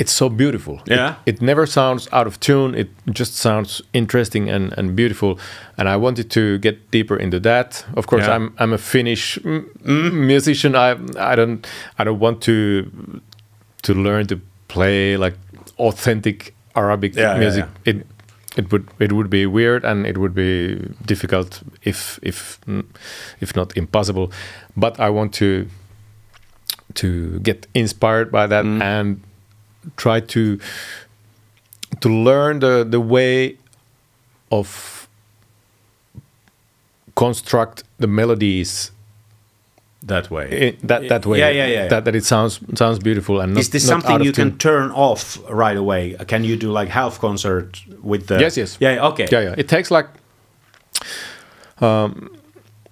it's 0.00 0.12
so 0.12 0.28
beautiful. 0.30 0.74
Yeah. 0.86 1.14
it, 1.26 1.40
never 1.42 1.66
sounds 1.66 2.08
out 2.12 2.26
of 2.26 2.38
tune. 2.38 2.74
It 2.80 2.88
just 3.12 3.34
sounds 3.36 3.82
interesting 3.92 4.48
and, 4.50 4.72
and 4.78 4.96
beautiful. 4.96 5.38
And 5.76 5.88
I 5.88 5.96
wanted 5.96 6.30
to 6.30 6.58
get 6.58 6.90
deeper 6.90 7.16
into 7.20 7.38
that. 7.40 7.84
Of 7.96 8.06
course, 8.06 8.26
Yeah. 8.26 8.36
I'm 8.36 8.52
I'm 8.58 8.72
a 8.72 8.78
Finnish 8.78 9.38
mm, 9.44 10.12
musician. 10.26 10.74
I 10.74 10.96
I 11.32 11.36
don't 11.36 11.66
I 11.98 12.04
don't 12.04 12.20
want 12.20 12.40
to 12.42 12.84
to 13.82 13.94
learn 13.94 14.26
to 14.26 14.36
play 14.68 15.16
like 15.24 15.36
authentic 15.78 16.54
Arabic 16.74 17.14
Yeah, 17.16 17.32
yeah, 17.34 17.38
music. 17.40 17.64
yeah. 17.64 17.92
It 17.94 18.06
it 18.56 18.72
would 18.72 18.84
it 18.98 19.12
would 19.12 19.28
be 19.30 19.46
weird 19.46 19.84
and 19.84 20.06
it 20.06 20.16
would 20.16 20.34
be 20.34 20.76
difficult 21.06 21.62
if 21.84 22.18
if 22.22 22.58
mm, 22.66 22.84
if 23.40 23.54
not 23.56 23.76
impossible. 23.76 24.30
But 24.76 24.98
I 24.98 25.10
want 25.10 25.32
to 25.34 25.66
to 26.94 27.38
get 27.42 27.66
inspired 27.74 28.30
by 28.32 28.46
that 28.48 28.64
Mm. 28.64 28.82
and 28.82 29.20
try 29.96 30.20
to 30.20 30.58
to 32.00 32.08
learn 32.08 32.60
the 32.60 32.84
the 32.88 33.00
way 33.00 33.56
of 34.50 35.08
construct 37.16 37.84
the 37.98 38.06
melodies 38.06 38.90
that 40.02 40.30
way. 40.30 40.46
i- 40.80 40.86
that 40.86 41.08
that 41.08 41.26
way. 41.26 41.38
Yeah, 41.38 41.50
yeah, 41.50 41.66
yeah. 41.66 41.88
That, 41.88 42.04
that 42.06 42.14
it 42.16 42.24
sounds 42.24 42.60
sounds 42.74 42.98
beautiful 42.98 43.40
and 43.40 43.52
not, 43.54 43.60
Is 43.60 43.70
this 43.70 43.84
not 43.84 43.90
something 43.90 44.12
out 44.12 44.20
of 44.20 44.26
you 44.26 44.32
tune. 44.32 44.50
can 44.50 44.58
turn 44.58 44.90
off 44.92 45.38
right 45.50 45.76
away? 45.76 46.16
Can 46.26 46.42
you 46.44 46.56
do 46.56 46.72
like 46.72 46.88
half 46.88 47.18
concert 47.18 47.80
with 48.02 48.26
the? 48.26 48.40
Yes, 48.40 48.56
yes. 48.56 48.76
Yeah. 48.80 49.06
Okay. 49.08 49.26
Yeah, 49.30 49.40
yeah. 49.42 49.54
It 49.58 49.68
takes 49.68 49.90
like 49.90 50.06
um, 51.80 52.30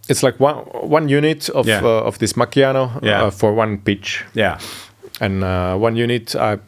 it's 0.08 0.22
like 0.22 0.38
one 0.38 0.56
one 0.90 1.08
unit 1.08 1.48
of 1.50 1.66
Yeah. 1.66 1.80
uh, 1.82 2.06
of 2.08 2.18
this 2.18 2.34
Maqiano 2.34 3.02
Yeah. 3.02 3.24
uh, 3.24 3.30
for 3.30 3.54
one 3.54 3.78
pitch, 3.78 4.24
Yeah. 4.34 4.58
And 5.20 5.42
uh, 5.44 5.76
one 5.76 5.96
unit. 5.96 6.34
I 6.36 6.58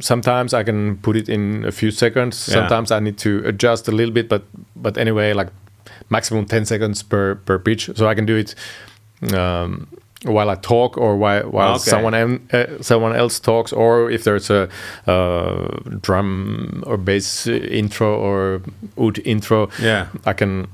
sometimes 0.00 0.54
I 0.54 0.62
can 0.64 0.96
put 0.98 1.16
it 1.16 1.28
in 1.28 1.64
a 1.64 1.72
few 1.72 1.90
seconds. 1.90 2.48
Yeah. 2.48 2.54
Sometimes 2.54 2.90
I 2.90 3.00
need 3.00 3.18
to 3.18 3.42
adjust 3.46 3.88
a 3.88 3.92
little 3.92 4.12
bit, 4.14 4.28
but 4.28 4.42
but 4.76 4.96
anyway, 4.98 5.32
like 5.34 5.48
maximum 6.10 6.44
ten 6.46 6.64
seconds 6.64 7.02
per 7.02 7.34
per 7.34 7.58
pitch, 7.58 7.90
so 7.94 8.08
I 8.08 8.14
can 8.14 8.26
do 8.26 8.36
it. 8.36 8.54
Um, 9.34 9.86
while 10.24 10.50
I 10.50 10.54
talk, 10.54 10.96
or 10.96 11.16
while, 11.16 11.50
while 11.50 11.74
Okay. 11.74 11.90
someone 11.90 12.14
em- 12.14 12.46
uh, 12.52 12.64
someone 12.80 13.12
else 13.18 13.40
talks, 13.40 13.72
or 13.72 14.08
if 14.10 14.22
there's 14.22 14.50
a 14.50 14.68
uh, 15.06 15.66
drum 16.00 16.82
or 16.86 16.96
bass 16.96 17.46
intro 17.48 18.14
or 18.16 18.60
oud 18.96 19.18
intro, 19.24 19.68
Yeah. 19.80 20.06
I 20.24 20.32
can 20.32 20.68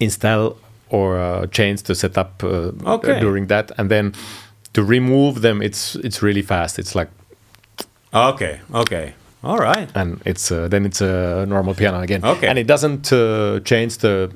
install 0.00 0.56
or 0.88 1.18
uh, 1.18 1.46
change 1.48 1.82
the 1.82 1.94
setup 1.94 2.42
uh, 2.44 2.70
Okay. 2.86 3.20
during 3.20 3.48
that, 3.48 3.72
and 3.78 3.90
then 3.90 4.12
to 4.76 4.82
remove 4.84 5.40
them, 5.40 5.62
it's 5.62 5.96
it's 6.06 6.22
really 6.22 6.42
fast. 6.42 6.78
It's 6.78 6.94
like 6.94 7.08
Okay. 8.12 8.60
Okay. 8.72 9.14
All 9.42 9.58
right. 9.58 9.88
and 9.94 10.20
it's 10.24 10.50
uh, 10.50 10.68
then 10.68 10.84
it's 10.86 11.00
a 11.00 11.44
normal 11.46 11.74
piano 11.74 12.00
again. 12.00 12.24
Okay. 12.24 12.48
and 12.48 12.58
it 12.58 12.66
doesn't 12.66 13.12
uh, 13.12 13.60
change 13.64 13.98
the, 13.98 14.30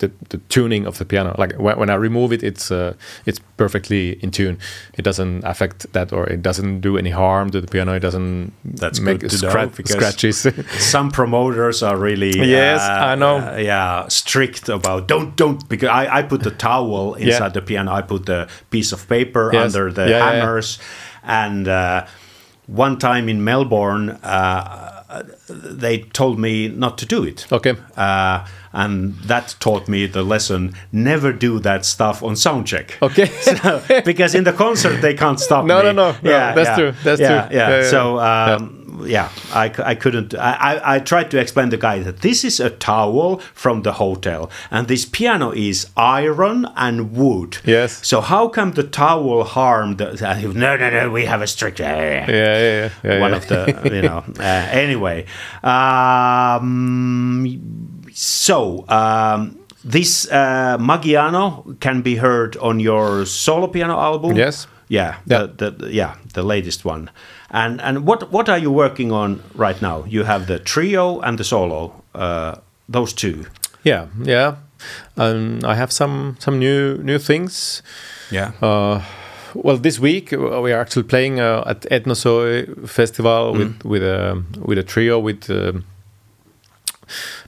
the 0.00 0.10
the 0.28 0.38
tuning 0.48 0.86
of 0.86 0.98
the 0.98 1.04
piano. 1.04 1.34
Like 1.38 1.54
when, 1.58 1.78
when 1.78 1.90
I 1.90 1.94
remove 1.94 2.32
it, 2.32 2.42
it's 2.42 2.70
uh, 2.70 2.92
it's 3.24 3.40
perfectly 3.56 4.18
in 4.22 4.30
tune. 4.30 4.58
It 4.98 5.02
doesn't 5.04 5.42
affect 5.44 5.92
that, 5.92 6.12
or 6.12 6.26
it 6.28 6.42
doesn't 6.42 6.80
do 6.80 6.98
any 6.98 7.10
harm 7.10 7.50
to 7.50 7.60
the 7.60 7.66
piano. 7.66 7.94
It 7.94 8.00
doesn't 8.00 8.52
That's 8.64 9.00
make 9.00 9.20
good 9.20 9.30
to 9.30 9.46
know, 9.46 9.66
because- 9.76 9.92
scratches. 9.96 10.46
Some 10.78 11.10
promoters 11.10 11.82
are 11.82 11.96
really 11.96 12.32
Yes, 12.50 12.80
uh, 12.80 13.12
I 13.12 13.14
know. 13.14 13.38
uh, 13.38 13.56
yeah, 13.56 14.08
strict 14.08 14.68
about 14.68 15.08
don't 15.08 15.34
don't 15.36 15.66
because 15.68 15.88
I, 15.88 16.18
I 16.18 16.22
put 16.22 16.42
the 16.42 16.50
towel 16.50 17.14
inside 17.14 17.28
Yeah. 17.28 17.48
the 17.48 17.62
piano. 17.62 17.92
I 17.92 18.02
put 18.02 18.26
the 18.26 18.48
piece 18.70 18.92
of 18.92 19.06
paper 19.08 19.50
Yes. 19.52 19.74
under 19.74 19.92
the 19.92 20.02
Yeah, 20.02 20.10
yeah, 20.18 20.18
yeah. 20.32 20.40
hammers, 20.40 20.78
and 21.24 21.68
uh, 21.68 22.06
one 22.66 22.98
time 22.98 23.28
in 23.28 23.44
Melbourne, 23.44 24.10
uh, 24.22 24.92
they 25.48 25.98
told 25.98 26.38
me 26.38 26.68
not 26.68 26.98
to 26.98 27.06
do 27.06 27.22
it. 27.24 27.46
okay. 27.52 27.74
Uh, 27.96 28.44
and 28.72 29.14
that 29.20 29.54
taught 29.60 29.88
me 29.88 30.06
the 30.06 30.22
lesson: 30.22 30.74
never 30.92 31.32
do 31.32 31.58
that 31.60 31.84
stuff 31.86 32.22
on 32.22 32.36
sound 32.36 32.66
check. 32.66 32.98
Okay. 33.00 33.30
because 34.04 34.34
in 34.34 34.44
the 34.44 34.52
concert 34.52 35.00
they 35.00 35.14
can't 35.14 35.40
stop 35.40 35.64
No, 35.72 35.78
me. 35.78 35.84
no, 35.84 35.92
no, 35.92 36.16
no, 36.22 36.30
Yeah, 36.30 36.54
that's 36.54 36.78
true, 36.78 36.92
that's 37.04 37.20
yeah, 37.20 37.28
true. 37.48 37.56
Yeah, 37.56 37.68
Yeah, 37.70 37.80
yeah, 37.82 37.90
So 37.90 38.18
um, 38.18 38.85
yeah, 39.04 39.30
I 39.52 39.94
couldn't. 39.94 40.34
I, 40.34 40.52
I, 40.52 40.96
I 40.96 40.98
tried 40.98 41.30
to 41.32 41.38
explain 41.38 41.70
to 41.70 41.76
the 41.76 41.80
guy 41.80 42.00
that 42.00 42.20
this 42.20 42.44
is 42.44 42.60
a 42.60 42.70
towel 42.70 43.38
from 43.54 43.82
the 43.82 43.94
hotel, 43.94 44.50
and 44.70 44.88
this 44.88 45.04
piano 45.04 45.52
is 45.52 45.88
iron 45.96 46.66
and 46.76 47.12
wood. 47.12 47.58
Yes. 47.64 48.06
So 48.06 48.20
how 48.20 48.48
come 48.48 48.72
the 48.72 48.82
towel 48.82 49.44
harmed? 49.44 49.98
The, 49.98 50.10
and 50.26 50.54
no, 50.54 50.76
no, 50.76 50.90
no. 50.90 51.10
We 51.10 51.24
have 51.26 51.42
a 51.42 51.46
strict. 51.46 51.80
yeah, 51.80 52.26
yeah, 52.28 52.30
yeah, 52.30 52.90
yeah. 53.04 53.20
One 53.20 53.30
yeah. 53.30 53.36
of 53.36 53.48
the, 53.48 53.90
you 53.94 54.02
know. 54.02 54.24
Uh, 54.46 54.68
anyway, 54.70 55.26
um, 55.62 57.46
so 58.12 58.84
um, 58.88 59.58
this 59.84 60.30
uh, 60.30 60.76
Maqiano 60.78 61.78
can 61.80 62.02
be 62.02 62.16
heard 62.16 62.56
on 62.58 62.80
your 62.80 63.24
solo 63.26 63.66
piano 63.66 63.98
album. 63.98 64.36
Yes. 64.36 64.66
Yeah. 64.88 65.18
Yeah. 65.26 65.46
The, 65.46 65.70
the, 65.70 65.92
yeah, 65.92 66.16
the 66.34 66.42
latest 66.42 66.84
one. 66.84 67.10
And 67.56 67.80
and 67.80 68.04
what 68.06 68.30
what 68.32 68.48
are 68.48 68.58
you 68.60 68.70
working 68.70 69.12
on 69.12 69.40
right 69.54 69.80
now? 69.82 70.04
You 70.06 70.24
have 70.24 70.44
the 70.46 70.58
trio 70.58 71.20
and 71.20 71.38
the 71.38 71.44
solo. 71.44 71.90
Uh, 72.14 72.52
those 72.92 73.14
two. 73.14 73.46
Yeah, 73.82 74.06
yeah. 74.22 74.56
Um, 75.16 75.60
I 75.64 75.74
have 75.74 75.90
some 75.90 76.36
some 76.38 76.58
new 76.58 76.98
new 77.02 77.18
things. 77.18 77.82
Yeah. 78.30 78.52
Uh, 78.60 79.00
well, 79.54 79.78
this 79.78 79.98
week 79.98 80.32
uh, 80.32 80.60
we 80.60 80.72
are 80.72 80.80
actually 80.80 81.04
playing 81.08 81.40
uh, 81.40 81.62
at 81.66 81.86
Etnosoi 81.90 82.66
Festival 82.86 83.54
Mm. 83.54 83.58
with 83.58 83.84
with 83.84 84.02
a 84.02 84.42
with 84.68 84.78
a 84.78 84.82
trio 84.84 85.18
with 85.18 85.48
um 85.50 85.84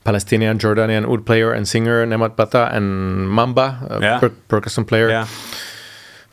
Palestinian 0.05 0.59
Jordanian 0.59 1.05
oud 1.05 1.27
player 1.27 1.53
and 1.53 1.67
singer 1.69 2.07
Nemat 2.07 2.37
Bata 2.37 2.71
and 2.73 3.29
Mamba, 3.29 3.87
a 3.91 4.01
Yeah. 4.01 4.19
per- 4.21 4.33
percussion 4.49 4.85
player. 4.85 5.09
yeah. 5.11 5.27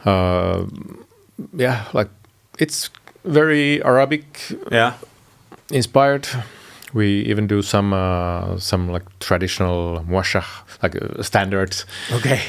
Uh, 0.05 0.65
yeah, 1.57 1.85
like 1.93 2.09
it's 2.59 2.89
very 3.25 3.83
Arabic 3.83 4.23
Yeah. 4.71 4.93
inspired. 5.71 6.27
We 6.93 7.05
even 7.31 7.47
do 7.47 7.61
some 7.61 7.93
uh, 7.93 8.57
some 8.59 8.91
like 8.93 9.05
traditional 9.19 10.03
muwashshah, 10.09 10.45
like 10.83 10.95
uh, 10.95 11.23
standards. 11.23 11.85
Okay. 12.13 12.39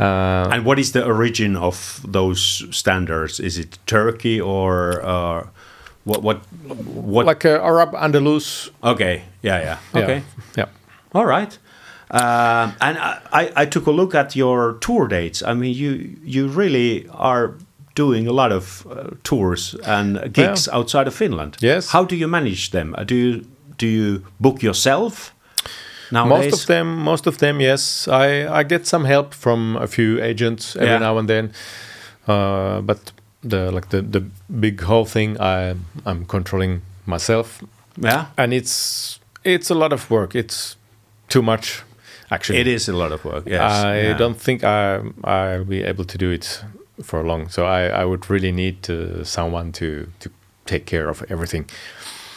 Uh, 0.00 0.48
And 0.52 0.64
what 0.64 0.78
is 0.78 0.92
the 0.92 1.04
origin 1.04 1.56
of 1.56 2.00
those 2.12 2.64
standards? 2.70 3.40
Is 3.40 3.58
it 3.58 3.78
Turkey 3.86 4.40
or 4.40 5.00
uh, 5.04 5.46
what? 6.04 6.22
What? 6.22 6.36
What? 6.94 7.26
like 7.26 7.44
uh, 7.44 7.60
Arab 7.62 7.92
Andalus. 7.94 8.70
okay. 8.82 9.22
Yeah. 9.42 9.60
Yeah. 9.94 10.02
Okay. 10.02 10.22
Yeah. 10.56 10.66
yeah. 10.66 10.66
All 11.14 11.26
right. 11.26 11.58
Um, 12.10 12.72
and 12.80 12.96
I, 13.32 13.50
I 13.56 13.66
took 13.66 13.86
a 13.86 13.90
look 13.90 14.14
at 14.14 14.34
your 14.36 14.74
tour 14.80 15.08
dates. 15.08 15.42
I 15.42 15.54
mean, 15.54 15.74
you 15.74 16.16
you 16.24 16.48
really 16.48 17.06
are 17.10 17.54
doing 17.98 18.28
a 18.28 18.32
lot 18.32 18.52
of 18.52 18.86
uh, 18.86 19.10
tours 19.22 19.74
and 19.84 20.32
gigs 20.32 20.68
outside 20.68 21.08
of 21.08 21.14
Finland. 21.14 21.56
Yes. 21.62 21.90
How 21.92 22.04
do 22.06 22.14
you 22.16 22.28
manage 22.28 22.70
them? 22.70 22.94
Uh, 22.98 23.04
Do 23.04 23.14
you 23.14 23.40
do 23.78 23.86
you 23.86 24.20
book 24.38 24.62
yourself 24.62 25.32
nowadays? 26.10 26.50
Most 26.52 26.60
of 26.62 26.66
them, 26.66 26.86
most 27.04 27.26
of 27.26 27.36
them, 27.38 27.60
yes. 27.60 28.08
I 28.08 28.60
I 28.60 28.64
get 28.68 28.86
some 28.86 29.06
help 29.08 29.34
from 29.34 29.76
a 29.76 29.86
few 29.86 30.22
agents 30.30 30.76
every 30.76 30.88
Yeah. 30.88 31.00
now 31.02 31.18
and 31.18 31.28
then, 31.28 31.52
uh, 32.28 32.80
but 32.86 32.98
the 33.50 33.70
like 33.74 33.88
the 33.88 34.02
the 34.02 34.20
big 34.60 34.80
whole 34.82 35.04
thing, 35.04 35.36
I 35.40 35.74
I'm 36.06 36.24
controlling 36.26 36.80
myself, 37.06 37.62
Yeah. 38.04 38.24
and 38.36 38.52
it's 38.52 39.20
it's 39.44 39.70
a 39.70 39.74
lot 39.74 39.92
of 39.92 40.10
work. 40.10 40.34
It's 40.34 40.76
too 41.28 41.42
much, 41.42 41.82
actually. 42.30 42.60
It 42.60 42.66
is 42.66 42.88
a 42.88 42.92
lot 42.92 43.12
of 43.12 43.24
work. 43.24 43.46
Yes. 43.46 43.60
I 43.84 44.00
Yeah. 44.02 44.18
don't 44.18 44.40
think 44.44 44.62
I 44.62 45.00
I'll 45.24 45.64
be 45.64 45.88
able 45.90 46.04
to 46.04 46.18
do 46.18 46.30
it 46.32 46.64
for 47.02 47.22
long. 47.22 47.48
So 47.50 47.64
I 47.64 48.02
I 48.02 48.04
would 48.04 48.30
really 48.30 48.52
need 48.52 48.82
to, 48.82 49.24
someone 49.24 49.72
to 49.72 50.06
to 50.20 50.30
take 50.64 50.84
care 50.84 51.08
of 51.08 51.22
everything. 51.28 51.66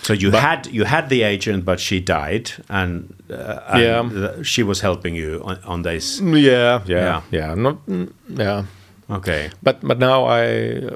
So 0.04 0.14
you 0.14 0.32
had 0.32 0.68
you 0.72 0.86
had 0.86 1.10
the 1.10 1.22
agent, 1.24 1.64
but 1.66 1.80
she 1.80 2.00
died, 2.00 2.52
and, 2.70 3.14
uh, 3.30 3.60
and 3.74 4.12
Yeah. 4.12 4.44
she 4.44 4.64
was 4.64 4.82
helping 4.82 5.16
you 5.16 5.42
on, 5.44 5.58
on 5.64 5.82
this. 5.84 6.20
Yeah, 6.22 6.82
yeah, 6.88 7.06
Yeah. 7.06 7.22
yeah. 7.32 7.56
Not 7.56 7.76
mm, 7.88 8.08
yeah. 8.40 8.64
Okay. 9.10 9.50
but 9.64 9.76
but 9.82 10.00
now 10.00 10.26
I 10.26 10.90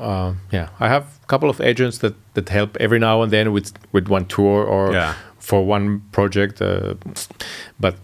uh, 0.00 0.32
yeah 0.50 0.68
I 0.80 0.88
have 0.88 1.04
a 1.22 1.26
couple 1.26 1.48
of 1.48 1.60
agents 1.60 1.98
that 1.98 2.14
that 2.34 2.48
help 2.48 2.76
every 2.80 2.98
now 2.98 3.22
and 3.22 3.30
then 3.32 3.52
with 3.52 3.72
with 3.92 4.08
one 4.10 4.24
tour 4.26 4.64
or 4.64 4.92
Yeah. 4.92 5.14
for 5.38 5.68
one 5.70 6.00
project 6.12 6.60
uh, 6.62 6.94
but 7.80 7.94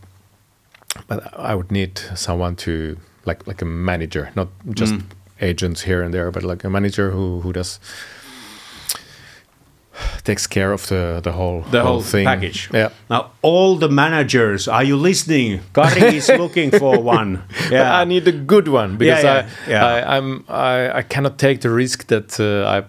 but 1.09 1.21
I 1.51 1.55
would 1.55 1.71
need 1.73 1.99
someone 2.15 2.55
to 2.57 2.97
like 3.27 3.47
like 3.47 3.63
a 3.63 3.67
manager 3.67 4.31
not 4.35 4.49
just 4.77 4.95
Mm. 4.95 5.03
agents 5.41 5.83
here 5.83 6.03
and 6.05 6.13
there 6.15 6.31
but 6.31 6.43
like 6.43 6.65
a 6.67 6.71
manager 6.71 7.11
who 7.11 7.41
who 7.41 7.53
does 7.53 7.81
takes 10.25 10.47
care 10.47 10.73
of 10.73 10.87
the 10.87 11.21
the 11.23 11.33
whole 11.33 11.63
The 11.71 11.83
whole 11.83 12.03
thing 12.03 12.25
package. 12.27 12.69
yeah 12.73 12.89
Now, 13.11 13.31
all 13.43 13.77
the 13.79 13.89
managers, 13.89 14.69
are 14.69 14.85
you 14.85 14.97
listening? 14.97 15.61
Kari 15.75 16.17
is 16.17 16.29
looking 16.43 16.71
for 16.71 16.99
one. 17.03 17.43
Yeah. 17.71 18.01
I 18.03 18.05
need 18.05 18.29
a 18.29 18.33
good 18.33 18.69
one 18.69 18.97
because 18.97 19.25
yeah, 19.25 19.47
I, 19.67 19.71
yeah. 19.71 19.87
I 19.87 20.17
I'm 20.17 20.45
I, 20.49 20.99
I 20.99 21.03
cannot 21.03 21.39
take 21.39 21.61
the 21.61 21.69
risk 21.71 22.07
that 22.07 22.39
uh, 22.41 22.79
I 22.79 22.85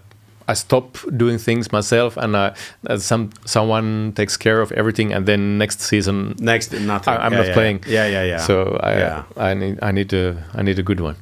I 0.47 0.53
stop 0.55 0.97
doing 1.17 1.37
things 1.39 1.71
myself 1.71 2.17
and 2.17 2.35
I, 2.35 2.53
that 2.83 3.01
some 3.01 3.29
someone 3.45 4.11
takes 4.15 4.37
care 4.37 4.61
of 4.61 4.71
everything 4.71 5.13
and 5.13 5.25
then 5.25 5.57
next 5.57 5.81
season 5.81 6.35
Next, 6.39 6.71
nothing. 6.73 7.13
I, 7.13 7.25
I'm 7.25 7.31
Yeah, 7.33 7.37
not 7.39 7.47
yeah, 7.47 7.53
playing. 7.53 7.83
Yeah, 7.87 8.07
yeah, 8.11 8.23
yeah. 8.27 8.37
So 8.47 8.79
I 8.83 8.91
Yeah. 8.99 9.23
I 9.37 9.53
need 9.53 9.77
I 9.81 9.91
need 9.91 10.13
a 10.13 10.35
I 10.59 10.61
need 10.63 10.79
a 10.79 10.83
good 10.83 10.99
one. 10.99 11.15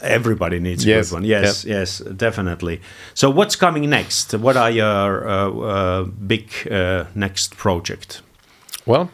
Everybody 0.00 0.58
needs 0.60 0.84
a 0.84 0.88
Yes, 0.88 1.08
good 1.10 1.16
one. 1.16 1.24
Yes, 1.24 1.64
yes, 1.64 1.98
definitely. 2.16 2.80
So, 3.14 3.28
what's 3.30 3.56
coming 3.56 3.90
next? 3.90 4.34
What 4.34 4.56
are 4.56 4.70
your 4.70 5.28
uh, 5.28 5.50
uh, 5.50 6.02
big 6.26 6.50
uh, 6.70 7.04
next 7.14 7.56
project? 7.56 8.22
Well, 8.86 9.10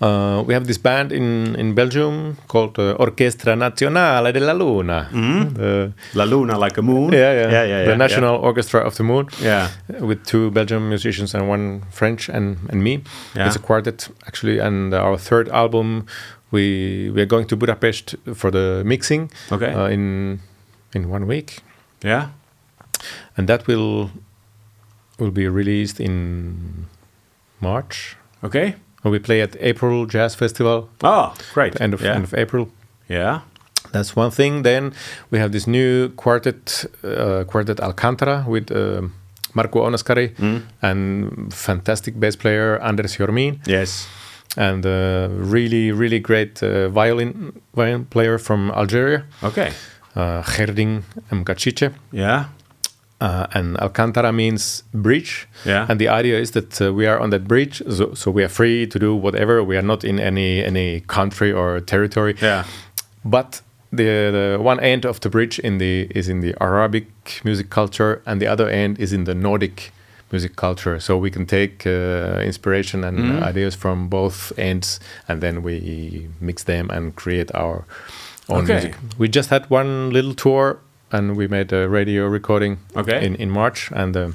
Uh, 0.00 0.42
we 0.46 0.52
have 0.54 0.66
this 0.66 0.76
band 0.78 1.12
in, 1.12 1.54
in 1.56 1.72
Belgium 1.74 2.36
called 2.48 2.78
uh, 2.78 2.92
Orchestra 2.98 3.54
Nazionale 3.54 4.32
della 4.32 4.52
Luna. 4.52 5.08
Mm. 5.12 5.92
La 6.14 6.24
Luna, 6.24 6.58
like 6.58 6.76
a 6.78 6.82
moon. 6.82 7.12
Yeah, 7.12 7.32
yeah, 7.32 7.50
yeah, 7.50 7.64
yeah. 7.64 7.84
The 7.84 7.90
yeah, 7.90 7.96
National 7.96 8.34
Orchestra 8.36 8.80
of 8.80 8.96
the 8.96 9.04
Moon. 9.04 9.28
Yeah. 9.40 9.68
With 10.00 10.24
two 10.26 10.50
Belgian 10.50 10.88
musicians 10.88 11.32
and 11.34 11.48
one 11.48 11.82
French 11.90 12.28
and, 12.28 12.58
and 12.70 12.82
me. 12.82 13.02
Yeah. 13.36 13.46
It's 13.46 13.56
a 13.56 13.60
quartet 13.60 14.08
actually, 14.26 14.58
and 14.58 14.92
our 14.92 15.16
third 15.16 15.48
album. 15.48 16.06
We 16.50 17.10
we 17.14 17.20
are 17.22 17.26
going 17.26 17.46
to 17.48 17.56
Budapest 17.56 18.14
for 18.34 18.50
the 18.50 18.82
mixing. 18.84 19.30
Okay. 19.50 19.72
Uh, 19.72 19.86
in 19.88 20.40
in 20.92 21.08
one 21.08 21.26
week, 21.26 21.62
Yeah. 22.04 22.28
and 23.36 23.48
that 23.48 23.66
will 23.66 24.10
will 25.18 25.32
be 25.32 25.48
released 25.48 25.98
in 26.00 26.86
March. 27.60 28.16
Okay. 28.44 28.74
We 29.04 29.18
play 29.18 29.42
at 29.42 29.56
April 29.60 30.06
Jazz 30.06 30.34
Festival, 30.34 30.88
Oh, 31.02 31.34
great. 31.54 31.80
end 31.80 31.94
of 31.94 32.00
yeah. 32.00 32.14
end 32.14 32.24
of 32.24 32.34
April. 32.34 32.68
yeah. 33.08 33.40
That's 33.92 34.16
one 34.16 34.30
thing. 34.30 34.62
Then 34.64 34.92
we 35.30 35.38
have 35.38 35.52
this 35.52 35.66
new 35.66 36.08
quartet, 36.16 36.84
uh, 37.04 37.44
quartet 37.46 37.80
Alcantara 37.80 38.44
with 38.48 38.70
um 38.72 39.12
Marco 39.54 39.86
Onascari 39.86 40.28
Mm. 40.38 40.62
and 40.82 41.54
fantastic 41.54 42.18
bass 42.18 42.36
player 42.36 42.78
Anders 42.82 43.16
Jormin 43.16 43.58
Yes. 43.66 44.08
and 44.56 44.84
uh, 44.86 45.28
really, 45.52 45.92
really 45.92 46.18
great 46.20 46.62
uh, 46.62 46.88
violin 46.88 47.52
violin 47.76 48.04
player 48.06 48.38
from 48.38 48.70
Algeria, 48.70 49.22
Okay. 49.42 49.70
uh, 50.16 50.42
Gerding 50.42 51.02
Mkachiche. 51.30 51.92
Yeah. 52.12 52.44
Uh, 53.24 53.46
and 53.58 53.76
Alcantara 53.78 54.32
means 54.32 54.82
bridge. 54.92 55.46
Yeah. 55.66 55.86
And 55.88 55.98
the 55.98 56.08
idea 56.20 56.38
is 56.40 56.50
that 56.50 56.80
uh, 56.80 56.92
we 56.98 57.06
are 57.08 57.18
on 57.22 57.30
that 57.30 57.44
bridge, 57.48 57.82
so, 57.90 58.14
so 58.14 58.30
we 58.30 58.42
are 58.44 58.50
free 58.50 58.86
to 58.86 58.98
do 58.98 59.14
whatever. 59.24 59.62
We 59.64 59.76
are 59.78 59.86
not 59.86 60.04
in 60.04 60.18
any 60.20 60.62
any 60.66 61.00
country 61.06 61.52
or 61.52 61.80
territory. 61.80 62.34
Yeah. 62.42 62.64
But 63.24 63.62
the, 63.96 64.30
the 64.32 64.58
one 64.60 64.80
end 64.80 65.04
of 65.06 65.18
the 65.20 65.28
bridge 65.30 65.58
in 65.64 65.78
the 65.78 66.06
is 66.14 66.28
in 66.28 66.40
the 66.40 66.54
Arabic 66.60 67.06
music 67.44 67.68
culture, 67.70 68.20
and 68.26 68.40
the 68.40 68.46
other 68.52 68.68
end 68.68 68.98
is 68.98 69.12
in 69.12 69.24
the 69.24 69.34
Nordic 69.34 69.92
music 70.32 70.56
culture. 70.56 71.00
So 71.00 71.16
we 71.22 71.30
can 71.30 71.46
take 71.46 71.86
uh, 71.86 72.40
inspiration 72.46 73.04
and 73.04 73.18
Mm-hmm. 73.18 73.48
ideas 73.50 73.74
from 73.76 74.08
both 74.08 74.52
ends, 74.58 75.00
and 75.28 75.40
then 75.40 75.62
we 75.62 76.28
mix 76.40 76.64
them 76.64 76.90
and 76.90 77.14
create 77.14 77.50
our 77.54 77.84
own 78.48 78.62
Okay. 78.64 78.72
music. 78.74 78.94
We 79.18 79.28
just 79.28 79.50
had 79.50 79.62
one 79.70 80.10
little 80.12 80.34
tour, 80.34 80.76
and 81.14 81.36
we 81.36 81.46
made 81.48 81.72
a 81.72 81.88
radio 81.88 82.26
recording 82.32 82.78
Okay. 82.96 83.24
in 83.26 83.34
in 83.36 83.50
March, 83.50 83.90
and. 83.92 84.16
Uh, 84.16 84.28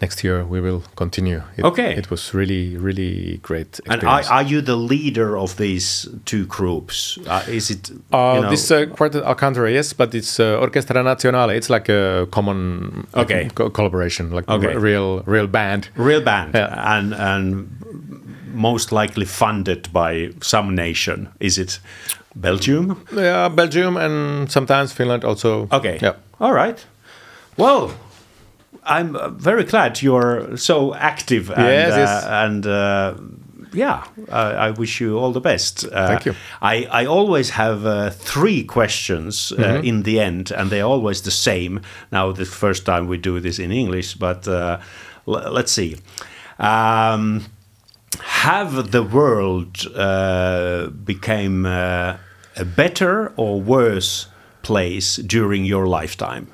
Next 0.00 0.24
year 0.24 0.44
we 0.44 0.60
will 0.60 0.82
continue. 0.96 1.42
It, 1.56 1.64
Okay. 1.64 1.94
It 1.96 2.10
was 2.10 2.34
really, 2.34 2.76
really 2.76 3.38
great. 3.42 3.78
And 3.86 4.02
are, 4.02 4.22
are 4.30 4.42
you 4.42 4.60
the 4.60 4.74
leader 4.74 5.36
of 5.38 5.56
these 5.56 6.08
two 6.24 6.44
groups? 6.46 7.18
Uh, 7.26 7.44
is 7.48 7.70
it? 7.70 7.90
Uh, 8.12 8.34
you 8.34 8.42
know- 8.42 8.50
this 8.50 8.70
uh, 8.70 8.86
quartet 8.96 9.22
Alcantara, 9.22 9.70
yes, 9.70 9.92
but 9.92 10.12
it's 10.14 10.40
uh, 10.40 10.58
Orchestra 10.60 11.02
Nazionale. 11.04 11.54
It's 11.56 11.70
like 11.70 11.88
a 11.88 12.26
common 12.32 13.06
Okay. 13.14 13.48
co- 13.54 13.70
collaboration, 13.70 14.30
like 14.32 14.44
a 14.48 14.54
Okay. 14.54 14.74
real, 14.76 15.22
real 15.26 15.46
band. 15.46 15.88
real 15.96 16.20
band 16.20 16.54
Yeah. 16.54 16.96
and 16.96 17.14
and 17.14 17.68
most 18.52 18.92
likely 18.92 19.24
funded 19.26 19.92
by 19.92 20.30
some 20.40 20.74
nation? 20.74 21.28
Is 21.40 21.58
it 21.58 21.80
Belgium? 22.34 23.04
Yeah, 23.16 23.48
Belgium 23.48 23.96
and 23.96 24.50
sometimes 24.50 24.92
Finland 24.92 25.24
also. 25.24 25.68
Okay. 25.70 25.98
Yeah. 26.02 26.14
All 26.40 26.52
right. 26.54 26.86
Well, 27.56 27.90
I'm 28.84 29.16
uh, 29.16 29.28
very 29.28 29.64
glad 29.64 30.00
you're 30.02 30.56
so 30.56 30.94
active. 30.94 31.50
And, 31.50 31.66
Yes, 31.66 32.24
uh, 32.24 32.28
and 32.44 32.66
uh, 32.66 33.14
yeah, 33.74 34.02
I, 34.30 34.68
I 34.68 34.70
wish 34.70 35.00
you 35.00 35.18
all 35.18 35.32
the 35.32 35.40
best. 35.40 35.84
Uh, 35.84 36.06
Thank 36.06 36.24
you. 36.26 36.34
I, 36.62 37.02
I 37.02 37.06
always 37.06 37.50
have 37.50 37.86
uh, 37.86 38.10
three 38.10 38.64
questions 38.64 39.52
uh, 39.52 39.56
Mm-hmm. 39.62 39.84
in 39.86 40.02
the 40.02 40.20
end, 40.20 40.50
and 40.52 40.70
they're 40.70 40.86
always 40.86 41.20
the 41.22 41.30
same. 41.30 41.80
Now, 42.10 42.32
the 42.32 42.44
first 42.44 42.84
time 42.84 43.06
we 43.08 43.18
do 43.18 43.40
this 43.40 43.58
in 43.58 43.70
English, 43.72 44.14
but 44.14 44.46
uh, 44.48 44.78
let's 45.26 45.72
see. 45.72 45.96
Um, 46.58 47.44
have 48.22 48.92
the 48.92 49.02
world 49.02 49.86
uh, 49.94 50.88
became 50.88 51.66
uh, 51.66 52.16
a 52.56 52.64
better 52.64 53.32
or 53.36 53.60
worse 53.60 54.28
place 54.62 55.16
during 55.16 55.64
your 55.64 55.86
lifetime? 55.86 56.46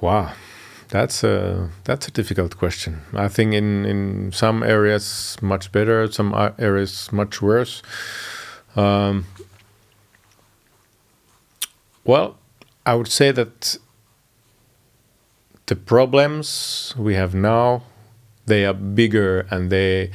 Wow, 0.00 0.32
that's 0.88 1.22
a 1.24 1.70
that's 1.84 2.08
a 2.08 2.10
difficult 2.10 2.56
question. 2.58 3.02
I 3.14 3.28
think 3.28 3.54
in 3.54 3.86
in 3.86 4.32
some 4.32 4.62
areas 4.62 5.36
much 5.40 5.70
better, 5.72 6.10
some 6.10 6.34
areas 6.58 7.12
much 7.12 7.40
worse. 7.40 7.82
Um, 8.74 9.26
well, 12.04 12.36
I 12.84 12.94
would 12.94 13.08
say 13.08 13.32
that 13.32 13.78
the 15.72 15.76
problems 15.76 16.94
we 16.98 17.14
have 17.14 17.34
now 17.34 17.82
they 18.44 18.66
are 18.66 18.74
bigger 18.74 19.46
and 19.50 19.70
they 19.70 20.10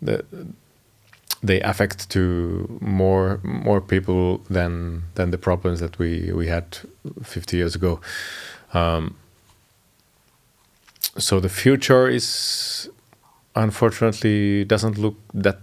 the, 0.00 0.24
they 1.42 1.60
affect 1.62 2.08
to 2.10 2.78
more 2.80 3.40
more 3.42 3.80
people 3.80 4.38
than 4.48 5.02
than 5.16 5.30
the 5.32 5.38
problems 5.38 5.80
that 5.80 5.98
we 5.98 6.30
we 6.32 6.46
had 6.46 6.78
50 7.22 7.56
years 7.56 7.74
ago. 7.74 8.00
Um, 8.72 9.16
so 11.18 11.40
the 11.40 11.48
future 11.48 12.06
is 12.08 12.88
unfortunately 13.56 14.64
doesn't 14.64 14.98
look 14.98 15.16
that 15.34 15.58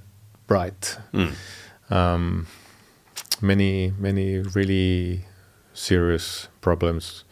bright. 0.47 0.97
Um, 1.89 2.47
many 3.41 3.93
many 3.97 4.39
really 4.39 5.25
serious 5.73 6.49
problems. 6.59 7.23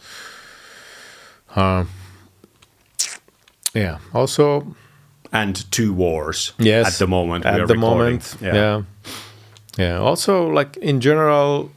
Um, 1.56 1.90
yeah. 3.78 3.98
Also, 4.14 4.76
And 5.32 5.56
two 5.72 5.94
wars 5.94 6.54
yes. 6.60 6.88
at 6.88 6.94
the 7.00 7.08
moment. 7.08 7.46
At 7.46 7.68
the 7.68 7.76
recording. 7.76 7.80
moment, 7.80 8.36
yeah. 8.42 8.82
yeah. 9.78 10.00
Also, 10.00 10.48
like 10.58 10.78
in 10.82 11.00
general, 11.02 11.70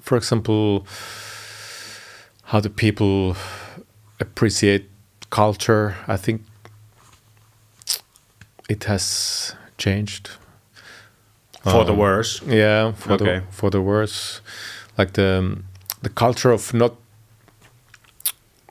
for 0.00 0.16
example, 0.16 0.84
how 2.42 2.60
do 2.60 2.68
people 2.68 3.36
appreciate 4.20 4.82
culture? 5.30 5.94
I 6.08 6.16
think 6.18 6.40
it 8.68 8.84
has 8.84 9.54
changed. 9.78 10.30
For 11.64 11.84
the 11.84 11.92
Um, 11.92 11.98
worse. 11.98 12.40
Yeah, 12.46 12.92
for 12.92 13.12
Okay. 13.12 13.24
the 13.24 13.42
for 13.50 13.70
the 13.70 13.80
worse, 13.80 14.40
like 14.98 15.12
the 15.12 15.58
the 16.02 16.08
culture 16.14 16.52
of 16.54 16.72
not 16.74 16.92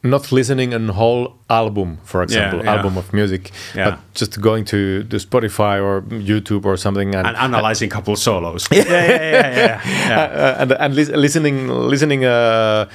not 0.10 0.32
listening 0.32 0.74
a 0.74 0.80
whole 0.94 1.34
album, 1.50 1.98
for 2.04 2.22
example, 2.24 2.60
yeah. 2.64 2.76
album 2.76 2.98
of 2.98 3.12
music, 3.14 3.52
Yeah. 3.76 3.90
but 3.90 4.00
just 4.14 4.42
going 4.42 4.66
to 4.66 5.04
the 5.04 5.18
Spotify 5.20 5.82
or 5.82 6.02
YouTube 6.10 6.66
or 6.66 6.78
something 6.78 7.16
and 7.16 7.28
And 7.28 7.38
analyzing 7.38 7.90
couple 7.90 8.16
solos. 8.16 8.68
yeah, 8.72 8.84
yeah, 8.84 9.12
yeah, 9.22 9.56
yeah. 9.58 9.82
yeah. 10.10 10.24
uh, 10.58 10.62
and 10.62 10.72
and 10.72 10.96
lis- 10.96 11.16
listening 11.16 11.68
listening 11.90 12.26
uh, 12.26 12.86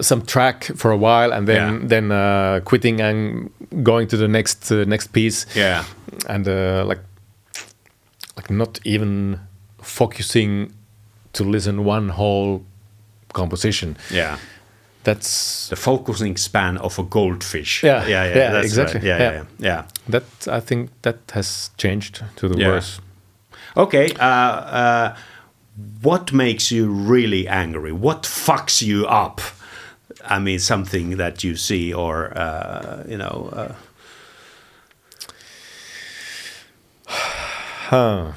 some 0.00 0.22
track 0.22 0.64
for 0.76 0.90
a 0.90 0.96
while 0.96 1.32
and 1.32 1.46
then 1.46 1.56
Yeah. 1.56 1.88
then 1.88 2.10
uh, 2.12 2.60
quitting 2.64 3.00
and 3.00 3.50
going 3.82 4.08
to 4.08 4.16
the 4.16 4.28
next 4.28 4.70
uh, 4.72 4.84
next 4.86 5.12
piece 5.12 5.46
Yeah. 5.56 5.84
and 6.28 6.46
uh, 6.48 6.84
like 6.88 7.00
like 8.36 8.50
not 8.54 8.78
even 8.84 9.38
focusing 9.82 10.72
to 11.32 11.44
listen 11.44 11.84
one 11.86 12.08
whole 12.10 12.60
composition 13.32 13.96
Yeah. 14.10 14.36
That's 15.04 15.68
The 15.68 15.76
focusing 15.76 16.36
span 16.36 16.78
of 16.78 16.98
a 16.98 17.02
goldfish. 17.02 17.82
Yeah, 17.82 18.06
yeah, 18.06 18.24
yeah. 18.24 18.36
yeah, 18.36 18.52
that's 18.52 18.66
exactly, 18.66 19.00
right. 19.00 19.06
Yeah, 19.06 19.18
yeah, 19.18 19.32
yeah. 19.32 19.44
yeah. 19.58 19.84
that 20.08 20.24
i 20.48 20.60
think 20.60 20.90
that 21.02 21.18
has 21.32 21.70
changed 21.76 22.22
to 22.36 22.48
the 22.48 22.56
worse 22.66 23.00
Okay. 23.76 24.12
Uh, 24.14 24.24
uh, 24.24 25.16
what 26.02 26.32
makes 26.32 26.72
you 26.72 26.88
really 26.90 27.46
angry? 27.46 27.92
What 27.92 28.22
fucks 28.24 28.82
you 28.82 29.06
up? 29.06 29.40
I 30.24 30.40
mean, 30.40 30.58
something 30.58 31.16
that 31.16 31.44
you 31.44 31.54
see, 31.54 31.94
or 31.94 32.36
uh, 32.36 33.04
you 33.08 33.16
know, 33.16 33.50
uh, 33.52 33.74
huh 37.88 38.32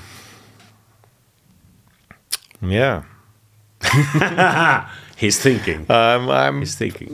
yeah 2.61 3.03
he's 5.21 5.37
thinking. 5.39 5.79
um, 5.89 6.29
i'm 6.29 6.59
he's 6.59 6.75
thinking. 6.75 7.13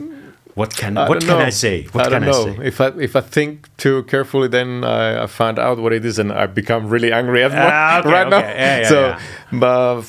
What 0.58 0.74
can 0.74 0.98
I 0.98 1.08
what 1.08 1.20
can 1.20 1.28
know. 1.28 1.38
I 1.38 1.50
say? 1.54 1.76
What 1.94 2.06
I 2.06 2.10
can 2.10 2.22
don't 2.22 2.22
I 2.24 2.32
know. 2.32 2.44
say? 2.56 2.66
If 2.66 2.80
I 2.80 2.88
if 3.08 3.14
I 3.14 3.20
think 3.36 3.50
too 3.76 4.02
carefully, 4.10 4.48
then 4.48 4.82
I, 4.82 5.22
I 5.22 5.26
find 5.28 5.56
out 5.56 5.78
what 5.78 5.92
it 5.92 6.04
is, 6.04 6.18
and 6.18 6.32
I 6.32 6.46
become 6.50 6.88
really 6.94 7.12
angry 7.12 7.44
at 7.46 7.52
Ah, 7.54 7.98
okay, 8.02 8.10
right 8.10 8.28
now. 8.28 8.40
Yeah, 8.42 8.80
yeah, 8.82 8.88
so, 8.88 9.00
yeah. 9.00 9.20
but 9.52 10.02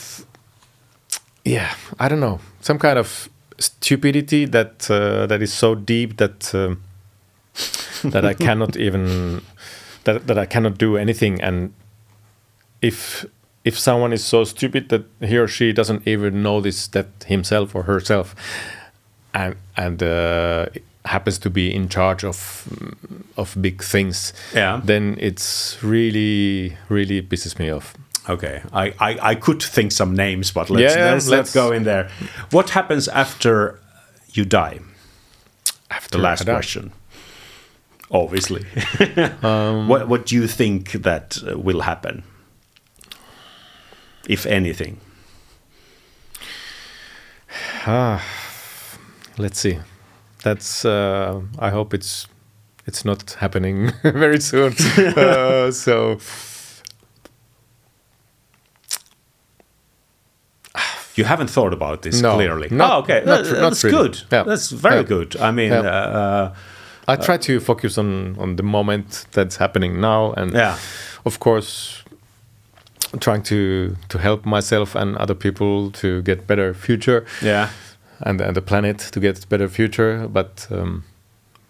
yeah, 1.46 1.70
I 2.00 2.10
don't 2.10 2.20
know. 2.20 2.40
Some 2.62 2.80
kind 2.80 2.98
of 2.98 3.30
stupidity 3.60 4.46
that 4.50 4.90
uh, 4.90 5.28
that 5.30 5.40
is 5.44 5.54
so 5.54 5.76
deep 5.76 6.18
that 6.18 6.50
um, 6.56 6.82
that 8.10 8.26
I 8.26 8.34
cannot 8.46 8.76
even 8.76 9.42
that 10.06 10.26
that 10.26 10.38
I 10.40 10.48
cannot 10.48 10.80
do 10.80 10.98
anything. 10.98 11.40
And 11.46 11.74
if 12.82 13.24
if 13.70 13.78
someone 13.80 14.16
is 14.16 14.24
so 14.26 14.44
stupid 14.46 14.90
that 14.90 15.02
he 15.30 15.38
or 15.40 15.48
she 15.48 15.74
doesn't 15.74 16.02
even 16.08 16.42
notice 16.44 16.88
that 16.92 17.06
himself 17.28 17.76
or 17.76 17.84
herself, 17.84 18.36
and 19.34 19.56
and 19.76 20.02
uh, 20.04 20.66
happens 21.06 21.40
to 21.40 21.50
be 21.50 21.62
in 21.76 21.88
charge 21.90 22.28
of 22.28 22.68
of 23.38 23.56
big 23.62 23.84
things, 23.84 24.34
Yeah. 24.56 24.82
then 24.86 25.16
it's 25.20 25.78
really 25.84 26.78
really 26.90 27.22
pisses 27.22 27.58
me 27.60 27.74
off. 27.74 27.94
Okay, 28.30 28.62
I, 28.74 28.94
I, 29.10 29.32
I 29.32 29.36
could 29.36 29.64
think 29.64 29.92
some 29.92 30.14
names, 30.16 30.52
but 30.54 30.70
let's, 30.70 30.96
Yeah, 30.96 31.12
let's, 31.14 31.28
let's 31.28 31.30
let's- 31.30 31.54
go 31.54 31.72
in 31.76 31.84
there. 31.84 32.08
What 32.52 32.70
happens 32.70 33.08
after 33.08 33.80
you 34.36 34.46
die? 34.46 34.80
After 35.90 36.18
The 36.18 36.24
last 36.24 36.46
question. 36.46 36.92
Obviously. 38.12 38.66
Um, 39.44 39.88
what 39.88 40.08
what 40.08 40.26
do 40.30 40.36
you 40.36 40.48
think 40.48 40.92
that 41.04 41.38
uh, 41.44 41.58
will 41.66 41.82
happen, 41.82 42.24
if 44.30 44.46
anything? 44.46 44.98
Ah, 47.86 48.22
Let's 49.38 49.60
see. 49.60 49.80
That's. 50.44 50.84
Uh, 50.86 51.42
I 51.60 51.70
hope 51.70 51.94
it's 51.94 52.28
it's 52.86 53.06
not 53.06 53.32
happening 53.40 53.92
very 54.04 54.40
soon. 54.40 54.74
uh, 55.18 55.72
so 55.72 56.20
You 61.16 61.26
haven't 61.26 61.50
thought 61.50 61.74
about 61.74 62.02
this 62.04 62.22
No, 62.22 62.36
clearly. 62.36 62.70
not- 62.72 62.92
oh, 62.92 63.00
okay, 63.00 63.24
not- 63.26 63.44
That- 63.44 63.54
not 63.54 63.60
that's 63.70 63.84
really. 63.84 63.98
good. 63.98 64.22
Yeah. 64.32 64.44
That's 64.44 64.70
very 64.72 64.96
Yeah. 65.02 65.04
good. 65.18 65.36
I 65.38 65.52
mean, 65.52 65.72
Yeah. 65.72 65.82
uh, 65.82 66.54
I 67.08 67.16
try 67.18 67.38
to 67.38 67.60
focus 67.60 67.98
on 67.98 68.36
on 68.40 68.56
the 68.56 68.64
moment 68.64 69.26
that's 69.32 69.58
happening 69.58 70.00
now, 70.00 70.34
and 70.38 70.54
Yeah. 70.54 70.78
of 71.26 71.40
course, 71.40 72.04
trying 73.20 73.44
to 73.44 73.96
to 74.10 74.18
help 74.20 74.46
myself 74.46 74.96
and 74.96 75.18
other 75.18 75.36
people 75.36 75.92
to 75.92 76.22
get 76.22 76.46
better 76.48 76.74
future, 76.74 77.26
yeah, 77.42 77.70
and 78.22 78.42
and 78.42 78.56
the 78.56 78.62
planet 78.62 79.00
to 79.12 79.20
get 79.20 79.48
better 79.50 79.68
future. 79.70 80.28
But 80.28 80.68
um, 80.72 81.04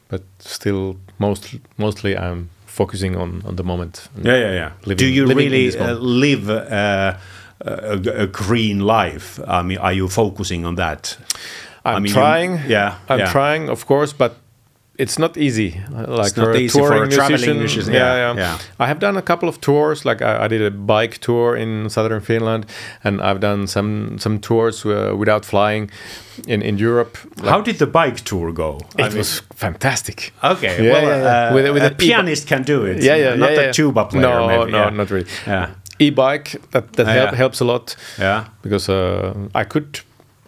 but 0.09 0.21
still, 0.39 0.95
most 1.17 1.55
mostly 1.77 2.17
I'm 2.17 2.49
focusing 2.65 3.15
on 3.15 3.41
on 3.45 3.55
the 3.55 3.63
moment. 3.63 4.09
yeah, 4.23 4.37
yeah, 4.37 4.51
yeah. 4.53 4.71
Living- 4.85 4.97
do 4.97 5.05
you 5.07 5.25
really 5.27 5.77
uh, 5.77 5.93
live 5.93 6.49
uh, 6.49 7.17
a, 7.61 8.23
a 8.23 8.27
green 8.27 8.79
life? 8.79 9.39
I 9.47 9.61
mean, 9.63 9.77
are 9.77 9.93
you 9.93 10.07
focusing 10.09 10.65
on 10.65 10.75
that? 10.75 11.17
I'm 11.85 11.95
I 11.95 11.99
mean, 11.99 12.05
you- 12.07 12.13
trying. 12.13 12.59
yeah, 12.67 12.95
I'm 13.07 13.19
yeah. 13.19 13.31
trying, 13.31 13.69
of 13.69 13.85
course, 13.85 14.13
but 14.17 14.31
it's 14.99 15.17
not 15.19 15.38
easy. 15.38 15.69
uh, 15.95 16.17
Like 16.23 16.35
not 16.38 16.45
for 16.45 16.51
a 16.51 16.57
easy 16.57 16.80
for 16.80 16.89
touring 16.89 17.11
a 17.11 17.15
traveling 17.15 17.57
musician. 17.57 17.57
musician, 17.59 17.93
Yeah, 17.93 18.15
yeah, 18.15 18.35
yeah, 18.35 18.39
yeah. 18.39 18.57
I 18.80 18.85
have 18.88 18.99
done 18.99 19.17
a 19.17 19.21
couple 19.21 19.49
of 19.49 19.59
tours. 19.59 20.05
Like 20.05 20.21
I, 20.21 20.45
I 20.45 20.47
did 20.49 20.61
a 20.61 20.71
bike 20.71 21.17
tour 21.19 21.55
in 21.57 21.89
southern 21.89 22.21
Finland, 22.21 22.65
and 23.03 23.21
I've 23.21 23.39
done 23.39 23.67
some 23.67 24.17
some 24.19 24.39
tours 24.39 24.85
uh, 24.85 24.91
without 25.19 25.45
flying 25.45 25.91
in 26.47 26.61
in 26.61 26.77
Europe. 26.81 27.17
Like, 27.38 27.49
How 27.49 27.61
did 27.61 27.77
the 27.77 27.88
bike 27.88 28.21
tour 28.23 28.51
go? 28.53 28.77
I 28.99 29.01
it 29.05 29.07
mean- 29.09 29.17
was 29.17 29.41
fantastic. 29.55 30.34
Okay, 30.43 30.84
Yeah, 30.85 30.93
well. 30.93 31.07
Uh, 31.51 31.55
With- 31.55 31.73
with 31.73 31.84
a 31.84 31.91
e- 31.91 31.95
pianist 32.07 32.47
can 32.47 32.63
do 32.63 32.85
it. 32.85 33.03
Yeah, 33.03 33.17
yeah, 33.19 33.35
not 33.38 33.51
a 33.57 33.71
tuba 33.73 34.05
player. 34.05 34.21
No, 34.21 34.47
maybe. 34.47 34.71
no, 34.71 34.89
not 34.89 35.09
really. 35.11 35.27
Yeah, 35.47 35.67
E-bike 36.01 36.59
that 36.71 36.93
that 36.93 37.07
Ah, 37.07 37.11
help, 37.13 37.35
helps 37.35 37.61
a 37.61 37.65
lot. 37.65 37.95
yeah, 38.19 38.43
because 38.63 38.91
uh, 38.93 39.34
I 39.61 39.63
could 39.65 39.99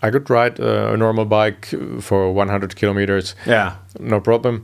I 0.04 0.10
could 0.12 0.30
ride 0.30 0.60
uh, 0.60 0.94
a 0.94 0.98
normal 0.98 1.26
bike 1.26 1.68
for 2.02 2.32
100 2.34 2.76
kilometers, 2.76 3.36
yeah. 3.46 3.76
no 4.00 4.20
problem. 4.20 4.64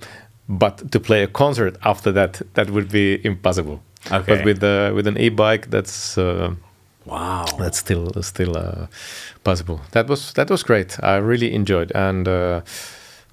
But 0.49 0.91
to 0.91 0.99
play 0.99 1.23
a 1.23 1.27
concert 1.27 1.75
after 1.83 2.11
that, 2.13 2.41
that 2.53 2.69
would 2.71 2.89
be 2.91 3.19
impossible. 3.25 3.81
Okay. 4.11 4.35
But 4.37 4.45
with 4.45 4.59
the 4.61 4.91
with 4.95 5.07
an 5.07 5.17
e-bike, 5.17 5.69
that's 5.69 6.17
uh, 6.17 6.55
Wow. 7.05 7.45
that's 7.59 7.77
still 7.77 8.11
still 8.23 8.57
uh, 8.57 8.87
possible. 9.43 9.79
That 9.91 10.07
was 10.07 10.33
that 10.33 10.49
was 10.49 10.63
great. 10.63 10.97
I 11.03 11.17
really 11.17 11.53
enjoyed, 11.53 11.91
and 11.95 12.27
uh, 12.27 12.61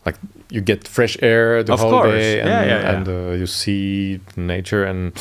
like 0.07 0.17
you 0.51 0.61
get 0.61 0.89
fresh 0.89 1.17
air 1.23 1.63
the 1.63 1.73
Of 1.73 1.81
whole 1.81 1.91
course. 1.91 2.13
day, 2.13 2.41
and, 2.41 2.49
Yeah, 2.49 2.65
yeah, 2.67 2.81
yeah. 2.83 2.97
and 2.97 3.09
uh, 3.09 3.39
you 3.39 3.47
see 3.47 4.21
nature 4.37 4.85
and. 4.85 5.13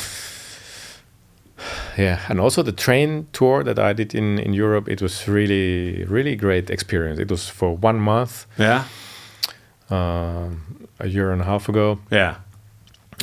Yeah, 1.98 2.20
and 2.30 2.40
also 2.40 2.64
the 2.64 2.72
train 2.72 3.28
tour 3.34 3.64
that 3.64 3.78
I 3.80 3.94
did 3.94 4.14
in, 4.16 4.40
in 4.40 4.54
Europe, 4.54 4.90
it 4.92 5.02
was 5.02 5.28
really, 5.28 6.04
really 6.06 6.36
great 6.36 6.70
experience. 6.70 7.20
It 7.22 7.30
was 7.32 7.50
for 7.50 7.78
one 7.78 8.00
month, 8.00 8.46
Yeah, 8.60 8.84
um 9.90 10.62
a 11.00 11.08
year 11.08 11.32
and 11.32 11.42
a 11.42 11.46
half 11.46 11.70
ago, 11.70 12.00
yeah. 12.12 12.36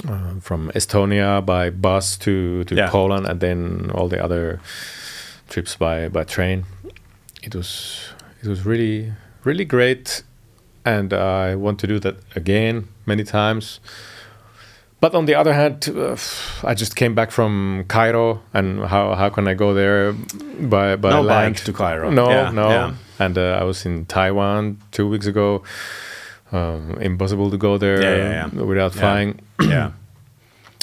uh, 0.08 0.40
from 0.40 0.70
Estonia 0.74 1.40
by 1.44 1.70
bus 1.70 2.16
to, 2.18 2.64
to 2.64 2.74
Yeah. 2.74 2.90
Poland, 2.90 3.26
and 3.26 3.40
then 3.40 3.90
all 3.94 4.08
the 4.08 4.22
other 4.22 4.60
trips 5.48 5.76
by, 5.76 6.08
by 6.08 6.24
train. 6.24 6.64
It 7.42 7.54
was 7.54 8.12
it 8.42 8.48
was 8.48 8.66
really 8.66 9.12
really 9.44 9.64
great, 9.64 10.22
and 10.84 11.12
I 11.12 11.54
want 11.54 11.78
to 11.80 11.86
do 11.86 11.98
that 12.00 12.16
again 12.36 12.84
many 13.06 13.24
times. 13.24 13.80
But 15.00 15.14
on 15.14 15.24
the 15.26 15.34
other 15.34 15.52
hand, 15.54 15.88
uh, 15.88 16.16
I 16.62 16.74
just 16.74 16.94
came 16.94 17.14
back 17.14 17.30
from 17.30 17.84
Cairo, 17.88 18.40
and 18.52 18.84
how 18.84 19.14
how 19.14 19.30
can 19.30 19.48
I 19.48 19.54
go 19.54 19.72
there 19.74 20.12
by 20.60 20.96
by 20.96 21.10
No 21.10 21.22
land 21.22 21.54
bike 21.54 21.64
to 21.64 21.72
Cairo. 21.72 22.10
No, 22.10 22.28
Yeah, 22.28 22.50
no. 22.52 22.68
yeah. 22.68 22.94
And 23.18 23.38
uh, 23.38 23.58
I 23.60 23.64
was 23.64 23.86
in 23.86 24.04
Taiwan 24.06 24.76
two 24.90 25.08
weeks 25.08 25.26
ago. 25.26 25.62
Um, 26.52 26.96
impossible 27.00 27.50
to 27.50 27.56
go 27.56 27.78
there 27.78 28.00
Yeah, 28.02 28.46
without 28.64 28.94
Yeah. 28.94 29.00
flying. 29.00 29.40
yeah. 29.60 29.90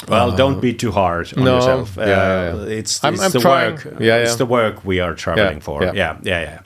Well, 0.07 0.31
don't 0.37 0.61
be 0.61 0.73
too 0.73 0.91
hard 0.91 1.33
on 1.33 1.41
Uh, 1.41 1.45
no, 1.45 1.55
yourself. 1.55 1.97
Uh, 1.97 2.01
yeah, 2.01 2.07
yeah, 2.07 2.55
yeah. 2.55 2.77
It's, 2.79 3.03
I'm- 3.03 3.19
I'm 3.19 3.31
the 3.31 3.39
trying. 3.39 3.73
work. 3.75 3.99
Yeah, 3.99 4.23
It's 4.23 4.35
the 4.37 4.45
work 4.45 4.85
we 4.85 4.99
are 5.01 5.15
traveling 5.15 5.59
for. 5.61 5.83
yeah. 5.83 5.93
Yeah, 5.95 6.17
yeah, 6.23 6.41
yeah. 6.41 6.59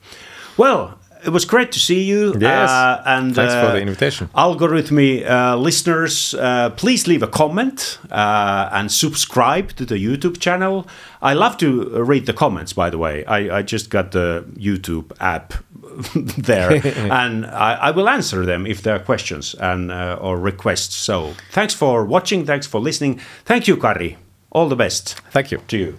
Well, 0.57 0.97
it 1.23 1.29
was 1.29 1.45
great 1.45 1.71
to 1.71 1.79
see 1.79 2.03
you. 2.03 2.33
Yes. 2.39 2.69
Uh, 2.69 3.01
and 3.05 3.35
Thanks 3.35 3.53
for 3.53 3.59
uh, 3.59 3.71
the 3.73 3.81
invitation. 3.81 4.29
Algorytmi 4.35 5.29
uh, 5.29 5.55
listeners, 5.57 6.33
uh, 6.33 6.69
please 6.71 7.07
leave 7.07 7.23
a 7.23 7.27
comment 7.27 7.99
uh, 8.11 8.69
and 8.71 8.91
subscribe 8.91 9.73
to 9.73 9.85
the 9.85 9.95
YouTube 9.95 10.39
channel. 10.39 10.87
I 11.21 11.33
love 11.33 11.57
to 11.57 12.03
read 12.03 12.25
the 12.25 12.33
comments, 12.33 12.73
by 12.73 12.89
the 12.89 12.97
way. 12.97 13.25
I, 13.25 13.57
I 13.59 13.61
just 13.61 13.89
got 13.89 14.11
the 14.11 14.45
YouTube 14.55 15.11
app 15.19 15.53
there, 16.15 16.81
and 17.11 17.45
I, 17.45 17.73
I 17.73 17.91
will 17.91 18.09
answer 18.09 18.45
them 18.45 18.65
if 18.65 18.81
there 18.81 18.95
are 18.95 18.99
questions 18.99 19.55
and 19.55 19.91
uh, 19.91 20.17
or 20.19 20.39
requests. 20.39 20.95
So 20.95 21.33
thanks 21.51 21.73
for 21.73 22.05
watching. 22.05 22.45
Thanks 22.45 22.67
for 22.67 22.79
listening. 22.79 23.19
Thank 23.45 23.67
you, 23.67 23.77
Kari. 23.77 24.17
All 24.51 24.67
the 24.67 24.75
best 24.75 25.21
Thank 25.31 25.51
you. 25.51 25.59
to 25.67 25.77
you. 25.77 25.97